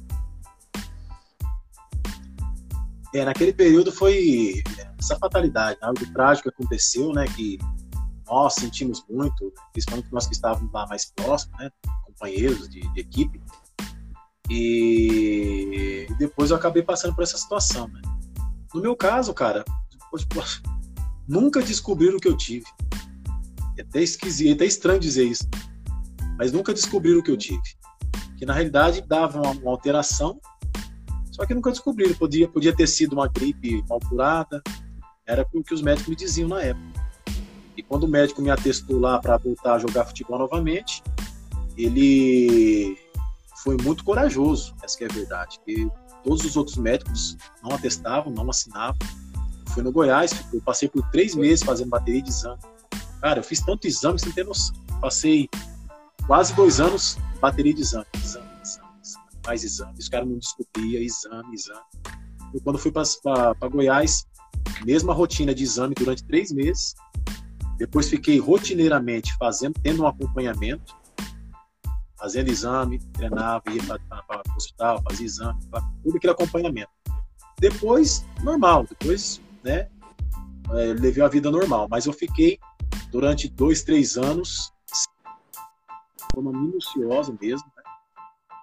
É, 3.14 3.24
naquele 3.24 3.53
período 3.53 3.93
foi 3.93 4.62
essa 4.99 5.18
fatalidade, 5.18 5.78
né? 5.80 5.87
algo 5.87 6.12
trágico 6.12 6.49
aconteceu, 6.49 7.12
né, 7.12 7.26
que 7.26 7.59
nós 8.26 8.55
sentimos 8.55 9.05
muito, 9.09 9.53
principalmente 9.72 10.11
nós 10.11 10.26
que 10.26 10.33
estávamos 10.33 10.72
lá 10.72 10.87
mais 10.87 11.12
próximos, 11.14 11.59
né, 11.59 11.70
companheiros 12.07 12.68
de, 12.68 12.80
de 12.80 13.01
equipe, 13.01 13.39
e 14.49 16.07
depois 16.18 16.51
eu 16.51 16.57
acabei 16.57 16.83
passando 16.83 17.14
por 17.14 17.22
essa 17.22 17.37
situação, 17.37 17.87
né. 17.89 18.01
No 18.74 18.80
meu 18.80 18.97
caso, 18.97 19.35
cara, 19.35 19.62
nunca 21.28 21.61
descobriram 21.61 22.16
o 22.16 22.20
que 22.20 22.28
eu 22.28 22.37
tive. 22.37 22.64
É 23.76 23.82
até 23.82 24.02
esquisito, 24.02 24.50
é 24.50 24.52
até 24.52 24.64
estranho 24.66 25.00
dizer 25.00 25.24
isso, 25.24 25.48
mas 26.38 26.52
nunca 26.52 26.72
descobriram 26.72 27.20
o 27.20 27.22
que 27.22 27.30
eu 27.30 27.36
tive 27.36 27.62
que 28.42 28.46
na 28.46 28.54
realidade 28.54 29.00
dava 29.02 29.40
uma, 29.40 29.52
uma 29.52 29.70
alteração, 29.70 30.40
só 31.30 31.46
que 31.46 31.54
nunca 31.54 31.70
descobriram. 31.70 32.12
Podia, 32.14 32.48
podia 32.48 32.74
ter 32.74 32.88
sido 32.88 33.12
uma 33.12 33.28
gripe 33.28 33.84
mal 33.88 34.00
curada, 34.00 34.60
era 35.24 35.46
o 35.54 35.62
que 35.62 35.72
os 35.72 35.80
médicos 35.80 36.08
me 36.08 36.16
diziam 36.16 36.48
na 36.48 36.60
época. 36.60 36.84
E 37.76 37.84
quando 37.84 38.02
o 38.02 38.08
médico 38.08 38.42
me 38.42 38.50
atestou 38.50 38.98
lá 38.98 39.20
para 39.20 39.36
voltar 39.36 39.74
a 39.74 39.78
jogar 39.78 40.06
futebol 40.06 40.40
novamente, 40.40 41.04
ele 41.78 42.98
foi 43.62 43.76
muito 43.80 44.02
corajoso, 44.02 44.74
essa 44.82 44.98
que 44.98 45.04
é 45.04 45.06
a 45.08 45.14
verdade. 45.14 45.60
E 45.68 45.88
todos 46.24 46.44
os 46.44 46.56
outros 46.56 46.76
médicos 46.76 47.36
não 47.62 47.76
atestavam, 47.76 48.32
não 48.32 48.50
assinavam. 48.50 48.98
Fui 49.68 49.84
no 49.84 49.92
Goiás, 49.92 50.32
eu 50.52 50.60
passei 50.62 50.88
por 50.88 51.08
três 51.12 51.36
meses 51.36 51.64
fazendo 51.64 51.90
bateria 51.90 52.22
de 52.22 52.30
exame. 52.30 52.58
Cara, 53.22 53.38
eu 53.38 53.44
fiz 53.44 53.60
tanto 53.60 53.86
exame 53.86 54.18
sem 54.18 54.32
ter 54.32 54.44
noção. 54.44 54.74
Passei 55.00 55.48
quase 56.26 56.52
dois 56.54 56.80
anos 56.80 57.16
bateria 57.40 57.72
de 57.72 57.80
exame, 57.80 58.06
exame, 58.14 58.46
exame, 58.62 58.88
exame 59.02 59.22
mais 59.46 59.64
exame. 59.64 59.94
Os 59.98 60.08
caras 60.08 60.28
não 60.28 60.38
descobria, 60.38 61.00
exame, 61.00 61.54
exame. 61.54 61.80
E 62.54 62.60
quando 62.60 62.78
fui 62.78 62.92
para 62.92 63.68
Goiás, 63.70 64.26
mesma 64.84 65.12
rotina 65.12 65.54
de 65.54 65.64
exame 65.64 65.94
durante 65.94 66.24
três 66.24 66.52
meses. 66.52 66.94
Depois 67.78 68.08
fiquei 68.08 68.38
rotineiramente 68.38 69.34
fazendo, 69.38 69.74
tendo 69.82 70.02
um 70.02 70.06
acompanhamento, 70.06 70.94
fazendo 72.16 72.48
exame, 72.48 72.98
treinava, 73.12 73.62
ia 73.70 73.82
para 73.82 74.42
o 74.48 74.56
hospital, 74.56 75.02
fazia 75.08 75.26
exame, 75.26 75.58
tudo 76.02 76.16
aquele 76.16 76.32
acompanhamento. 76.32 76.90
Depois, 77.58 78.24
normal, 78.42 78.86
depois, 78.88 79.40
né, 79.64 79.88
é, 80.70 80.94
levei 80.94 81.22
a 81.22 81.28
vida 81.28 81.50
normal, 81.50 81.88
mas 81.90 82.06
eu 82.06 82.12
fiquei 82.12 82.58
durante 83.12 83.48
dois, 83.48 83.82
três 83.82 84.16
anos 84.16 84.72
forma 86.32 86.52
minuciosa 86.52 87.36
mesmo. 87.40 87.66
Né? 87.76 87.82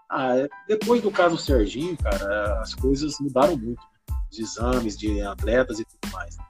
Ah, 0.10 0.38
é, 0.38 0.50
depois 0.68 1.02
do 1.02 1.12
caso 1.12 1.38
Serginho, 1.38 1.96
cara, 1.98 2.60
as 2.62 2.74
coisas 2.74 3.20
mudaram 3.20 3.56
muito. 3.56 3.80
Né? 3.80 4.16
Os 4.32 4.40
exames 4.40 4.98
de 4.98 5.22
atletas 5.22 5.80
e 5.80 5.86
tudo 5.86 6.12
mais. 6.12 6.36
Né? 6.36 6.44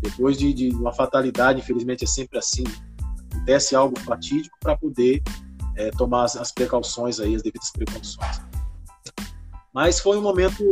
Depois 0.00 0.38
de, 0.38 0.52
de, 0.52 0.70
uma 0.70 0.92
fatalidade, 0.92 1.60
infelizmente 1.60 2.04
é 2.04 2.06
sempre 2.06 2.38
assim. 2.38 2.64
Acontece 3.32 3.76
algo 3.76 3.98
fatídico 4.00 4.56
para 4.60 4.76
poder 4.76 5.22
é, 5.76 5.90
tomar 5.90 6.24
as, 6.24 6.36
as, 6.36 6.50
precauções 6.50 7.20
aí, 7.20 7.34
as 7.34 7.42
devidas 7.42 7.70
precauções. 7.70 8.40
Mas 9.72 10.00
foi 10.00 10.18
um 10.18 10.22
momento 10.22 10.64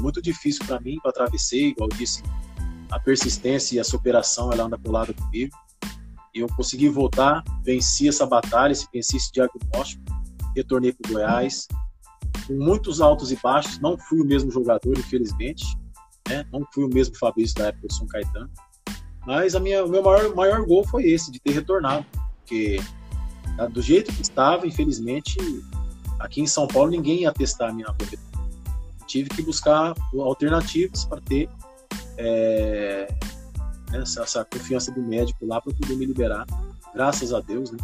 muito 0.00 0.20
difícil 0.20 0.64
para 0.66 0.78
mim, 0.78 0.98
que 1.00 1.06
eu 1.06 1.10
atravessei, 1.10 1.68
igual 1.68 1.88
disse, 1.88 2.22
a 2.90 3.00
persistência 3.00 3.76
e 3.76 3.80
a 3.80 3.84
superação, 3.84 4.52
ela 4.52 4.64
anda 4.64 4.76
colada 4.76 5.14
comigo. 5.14 5.56
Eu 6.34 6.46
consegui 6.48 6.88
voltar, 6.88 7.44
venci 7.62 8.08
essa 8.08 8.24
batalha, 8.24 8.74
venci 8.92 9.16
esse 9.16 9.32
diagnóstico, 9.32 10.02
retornei 10.56 10.92
para 10.92 11.10
o 11.10 11.12
Goiás, 11.12 11.68
com 12.46 12.54
muitos 12.54 13.00
altos 13.00 13.30
e 13.30 13.36
baixos, 13.36 13.78
não 13.80 13.98
fui 13.98 14.20
o 14.20 14.24
mesmo 14.24 14.50
jogador, 14.50 14.98
infelizmente, 14.98 15.64
né? 16.28 16.44
não 16.52 16.66
fui 16.72 16.84
o 16.84 16.88
mesmo 16.88 17.16
Fabrício 17.18 17.56
da 17.56 17.66
época 17.66 17.88
do 17.88 17.92
São 17.92 18.06
Caetano, 18.06 18.50
mas 19.26 19.54
a 19.54 19.60
minha, 19.60 19.84
o 19.84 19.88
meu 19.88 20.02
maior, 20.02 20.34
maior 20.34 20.64
gol 20.64 20.86
foi 20.86 21.04
esse, 21.04 21.30
de 21.30 21.38
ter 21.38 21.52
retornado, 21.52 22.04
porque 22.38 22.80
tá, 23.56 23.66
do 23.66 23.82
jeito 23.82 24.12
que 24.12 24.22
estava, 24.22 24.66
infelizmente, 24.66 25.36
aqui 26.18 26.40
em 26.40 26.46
São 26.46 26.66
Paulo 26.66 26.90
ninguém 26.90 27.20
ia 27.20 27.32
testar 27.32 27.68
a 27.68 27.72
minha 27.72 27.86
corretora. 27.86 28.32
Tive 29.06 29.28
que 29.28 29.42
buscar 29.42 29.94
alternativas 30.14 31.04
para 31.04 31.20
ter 31.20 31.48
é, 32.16 33.08
essa, 33.94 34.22
essa, 34.22 34.44
confiança 34.44 34.90
do 34.92 35.02
médico 35.02 35.46
lá 35.46 35.60
para 35.60 35.72
poder 35.72 35.96
me 35.96 36.06
liberar, 36.06 36.46
graças 36.94 37.32
a 37.32 37.40
Deus, 37.40 37.70
né? 37.70 37.78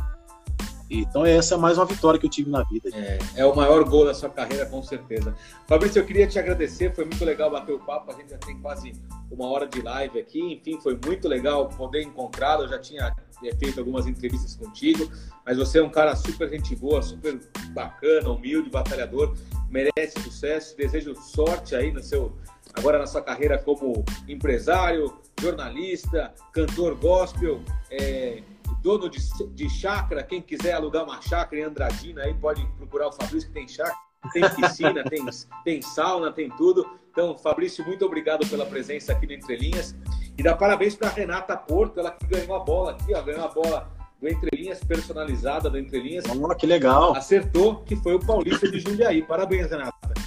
Então 0.91 1.27
essa 1.27 1.55
é 1.55 1.59
mais 1.59 1.77
uma 1.77 1.85
vitória 1.85 2.19
que 2.19 2.25
eu 2.25 2.31
tive 2.31 2.51
na 2.51 2.63
vida. 2.63 2.89
É, 2.95 3.19
é, 3.37 3.47
o 3.47 3.55
maior 3.55 3.85
gol 3.85 4.07
da 4.07 4.15
sua 4.15 4.31
carreira, 4.31 4.65
com 4.65 4.83
certeza. 4.83 5.35
Fabrício, 5.67 6.01
eu 6.01 6.07
queria 6.07 6.27
te 6.27 6.39
agradecer, 6.39 6.95
foi 6.95 7.05
muito 7.05 7.23
legal 7.25 7.51
bater 7.51 7.75
o 7.75 7.79
papo, 7.79 8.11
a 8.11 8.15
gente 8.15 8.31
já 8.31 8.39
tem 8.39 8.59
quase 8.59 8.95
uma 9.31 9.47
hora 9.49 9.67
de 9.67 9.83
live 9.83 10.19
aqui, 10.19 10.41
enfim, 10.41 10.81
foi 10.81 10.99
muito 11.05 11.29
legal 11.29 11.69
poder 11.69 12.03
encontrá-lo, 12.03 12.65
eu 12.65 12.69
já 12.69 12.79
tinha 12.79 13.15
feito 13.59 13.79
algumas 13.79 14.07
entrevistas 14.07 14.57
contigo, 14.57 15.11
mas 15.45 15.59
você 15.59 15.79
é 15.79 15.83
um 15.83 15.91
cara 15.91 16.17
super 16.17 16.49
gente 16.49 16.75
boa, 16.75 17.03
super 17.03 17.39
bacana, 17.71 18.31
humilde, 18.31 18.71
batalhador, 18.71 19.37
merece 19.69 20.21
sucesso, 20.23 20.75
desejo 20.77 21.15
sorte 21.15 21.77
aí 21.77 21.93
no 21.93 22.03
seu 22.03 22.35
agora 22.79 22.99
na 22.99 23.07
sua 23.07 23.21
carreira 23.21 23.59
como 23.59 24.05
empresário, 24.27 25.19
jornalista, 25.41 26.33
cantor 26.53 26.95
gospel, 26.95 27.61
é, 27.91 28.43
dono 28.83 29.09
de, 29.09 29.19
de 29.55 29.69
chácara, 29.69 30.23
quem 30.23 30.41
quiser 30.41 30.75
alugar 30.75 31.05
uma 31.05 31.21
chácara 31.21 31.61
em 31.61 31.65
Andradina, 31.65 32.23
aí 32.23 32.35
pode 32.35 32.65
procurar 32.77 33.09
o 33.09 33.13
Fabrício 33.13 33.49
que 33.49 33.55
tem 33.55 33.69
chácara, 33.69 33.97
tem 34.33 34.43
piscina, 34.51 35.05
tem, 35.05 35.25
tem 35.65 35.83
sauna, 35.83 36.33
tem 36.33 36.49
tudo. 36.51 36.87
Então, 37.11 37.37
Fabrício, 37.37 37.85
muito 37.85 38.05
obrigado 38.05 38.47
pela 38.47 38.65
presença 38.65 39.13
aqui 39.13 39.27
no 39.27 39.33
Entre 39.33 39.57
Linhas. 39.57 39.97
E 40.37 40.43
dá 40.43 40.55
parabéns 40.55 40.95
para 40.95 41.09
Renata 41.09 41.57
Porto, 41.57 41.99
ela 41.99 42.13
que 42.13 42.27
ganhou 42.27 42.55
a 42.55 42.61
bola 42.61 42.93
aqui, 42.93 43.13
ó, 43.13 43.23
ganhou 43.23 43.45
a 43.45 43.49
bola 43.49 43.91
do 44.21 44.29
Entre 44.29 44.49
Linhas, 44.57 44.83
personalizada 44.85 45.69
do 45.69 45.79
Entre 45.79 45.99
Linhas. 46.01 46.25
Oh, 46.27 46.55
que 46.55 46.67
legal. 46.67 47.15
Acertou, 47.17 47.83
que 47.83 47.97
foi 47.97 48.15
o 48.15 48.21
Paulista 48.25 48.71
de 48.71 48.79
Jundiaí. 48.79 49.23
Parabéns, 49.23 49.69
Renata. 49.69 50.18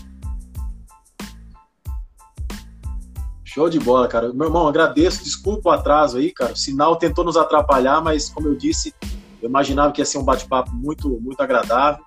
Show 3.54 3.70
de 3.70 3.82
bola, 3.82 4.08
cara. 4.08 4.32
Meu 4.32 4.48
irmão, 4.48 4.66
agradeço. 4.66 5.26
Desculpa 5.26 5.70
o 5.70 5.72
atraso 5.74 6.18
aí, 6.18 6.32
cara. 6.32 6.54
O 6.54 6.56
sinal 6.56 6.96
tentou 6.96 7.26
nos 7.26 7.36
atrapalhar, 7.36 8.02
mas 8.02 8.30
como 8.30 8.48
eu 8.48 8.56
disse, 8.56 8.96
eu 9.42 9.50
imaginava 9.50 9.92
que 9.92 10.00
ia 10.00 10.06
ser 10.06 10.20
um 10.20 10.24
bate-papo 10.24 10.74
muito, 10.74 11.10
muito 11.20 11.42
agradável. 11.42 12.02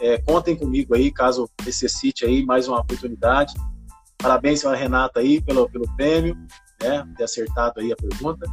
É, 0.00 0.18
contem 0.18 0.54
comigo 0.54 0.94
aí, 0.94 1.10
caso 1.10 1.50
necessite 1.64 2.24
aí 2.24 2.46
mais 2.46 2.68
uma 2.68 2.78
oportunidade. 2.78 3.52
Parabéns 4.16 4.64
a 4.64 4.76
Renata 4.76 5.18
aí 5.18 5.40
pelo, 5.40 5.68
pelo 5.68 5.92
prêmio, 5.96 6.36
né? 6.80 7.04
Ter 7.16 7.24
acertado 7.24 7.80
aí 7.80 7.90
a 7.90 7.96
pergunta. 7.96 8.46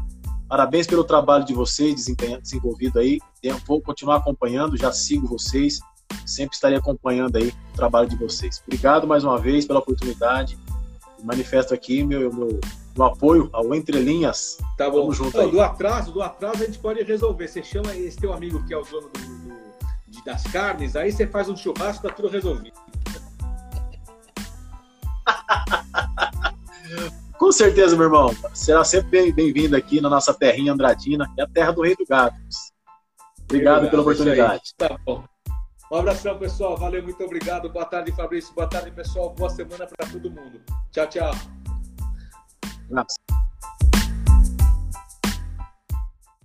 Parabéns 0.50 0.88
pelo 0.88 1.04
trabalho 1.04 1.46
de 1.46 1.54
vocês 1.54 2.08
desenvolvido 2.08 2.98
aí. 2.98 3.20
Eu 3.44 3.60
vou 3.68 3.80
continuar 3.80 4.16
acompanhando, 4.16 4.76
já 4.76 4.92
sigo 4.92 5.28
vocês. 5.28 5.80
Sempre 6.26 6.56
estarei 6.56 6.80
acompanhando 6.80 7.36
aí 7.36 7.50
o 7.50 7.76
trabalho 7.76 8.10
de 8.10 8.16
vocês. 8.16 8.60
Obrigado 8.66 9.06
mais 9.06 9.24
uma 9.24 9.38
vez 9.38 9.68
pela 9.68 9.78
oportunidade 9.80 10.58
manifesto 11.24 11.74
aqui 11.74 12.04
meu, 12.04 12.32
meu, 12.34 12.60
meu 12.96 13.06
apoio 13.06 13.50
ao 13.54 13.74
Entre 13.74 14.00
Linhas. 14.00 14.58
Tá 14.78 14.90
bom. 14.90 15.02
Tamo 15.02 15.14
junto 15.14 15.38
Não, 15.38 15.50
do 15.50 15.62
atraso, 15.62 16.12
do 16.12 16.22
atraso 16.22 16.64
a 16.64 16.66
gente 16.66 16.80
pode 16.80 17.02
resolver. 17.04 17.48
Você 17.48 17.64
chama 17.64 17.96
esse 17.96 18.18
teu 18.18 18.34
amigo 18.34 18.64
que 18.66 18.74
é 18.74 18.78
o 18.78 18.84
dono 18.84 19.10
do, 19.10 19.20
do, 19.20 19.56
de, 20.08 20.24
das 20.24 20.44
carnes, 20.44 20.96
aí 20.96 21.12
você 21.12 21.26
faz 21.26 21.50
um 21.50 21.56
churrasco, 21.56 22.08
tá 22.08 22.14
tudo 22.14 22.28
resolvido. 22.28 22.78
Com 27.40 27.52
certeza, 27.52 27.96
meu 27.96 28.06
irmão. 28.06 28.36
Será 28.54 28.84
sempre 28.84 29.32
bem-vindo 29.34 29.76
aqui 29.76 30.00
na 30.00 30.10
nossa 30.10 30.34
terrinha 30.34 30.72
Andradina, 30.72 31.30
que 31.34 31.42
é 31.42 31.44
a 31.44 31.48
terra 31.48 31.72
do 31.72 31.82
Rei 31.82 31.96
do 31.96 32.06
Gado. 32.06 32.36
Obrigado 33.44 33.90
pela 33.90 34.02
oportunidade. 34.02 34.74
Tá 34.78 34.98
bom. 35.06 35.24
Um 35.94 35.98
abração, 35.98 36.40
pessoal. 36.40 36.76
Valeu, 36.76 37.04
muito 37.04 37.24
obrigado. 37.24 37.70
Boa 37.70 37.86
tarde, 37.86 38.12
Fabrício. 38.14 38.52
Boa 38.56 38.68
tarde, 38.68 38.90
pessoal. 38.90 39.30
Boa 39.30 39.48
semana 39.48 39.86
para 39.86 40.10
todo 40.10 40.32
mundo. 40.32 40.60
Tchau, 40.92 41.06
tchau. 41.06 41.32
Um 42.90 43.93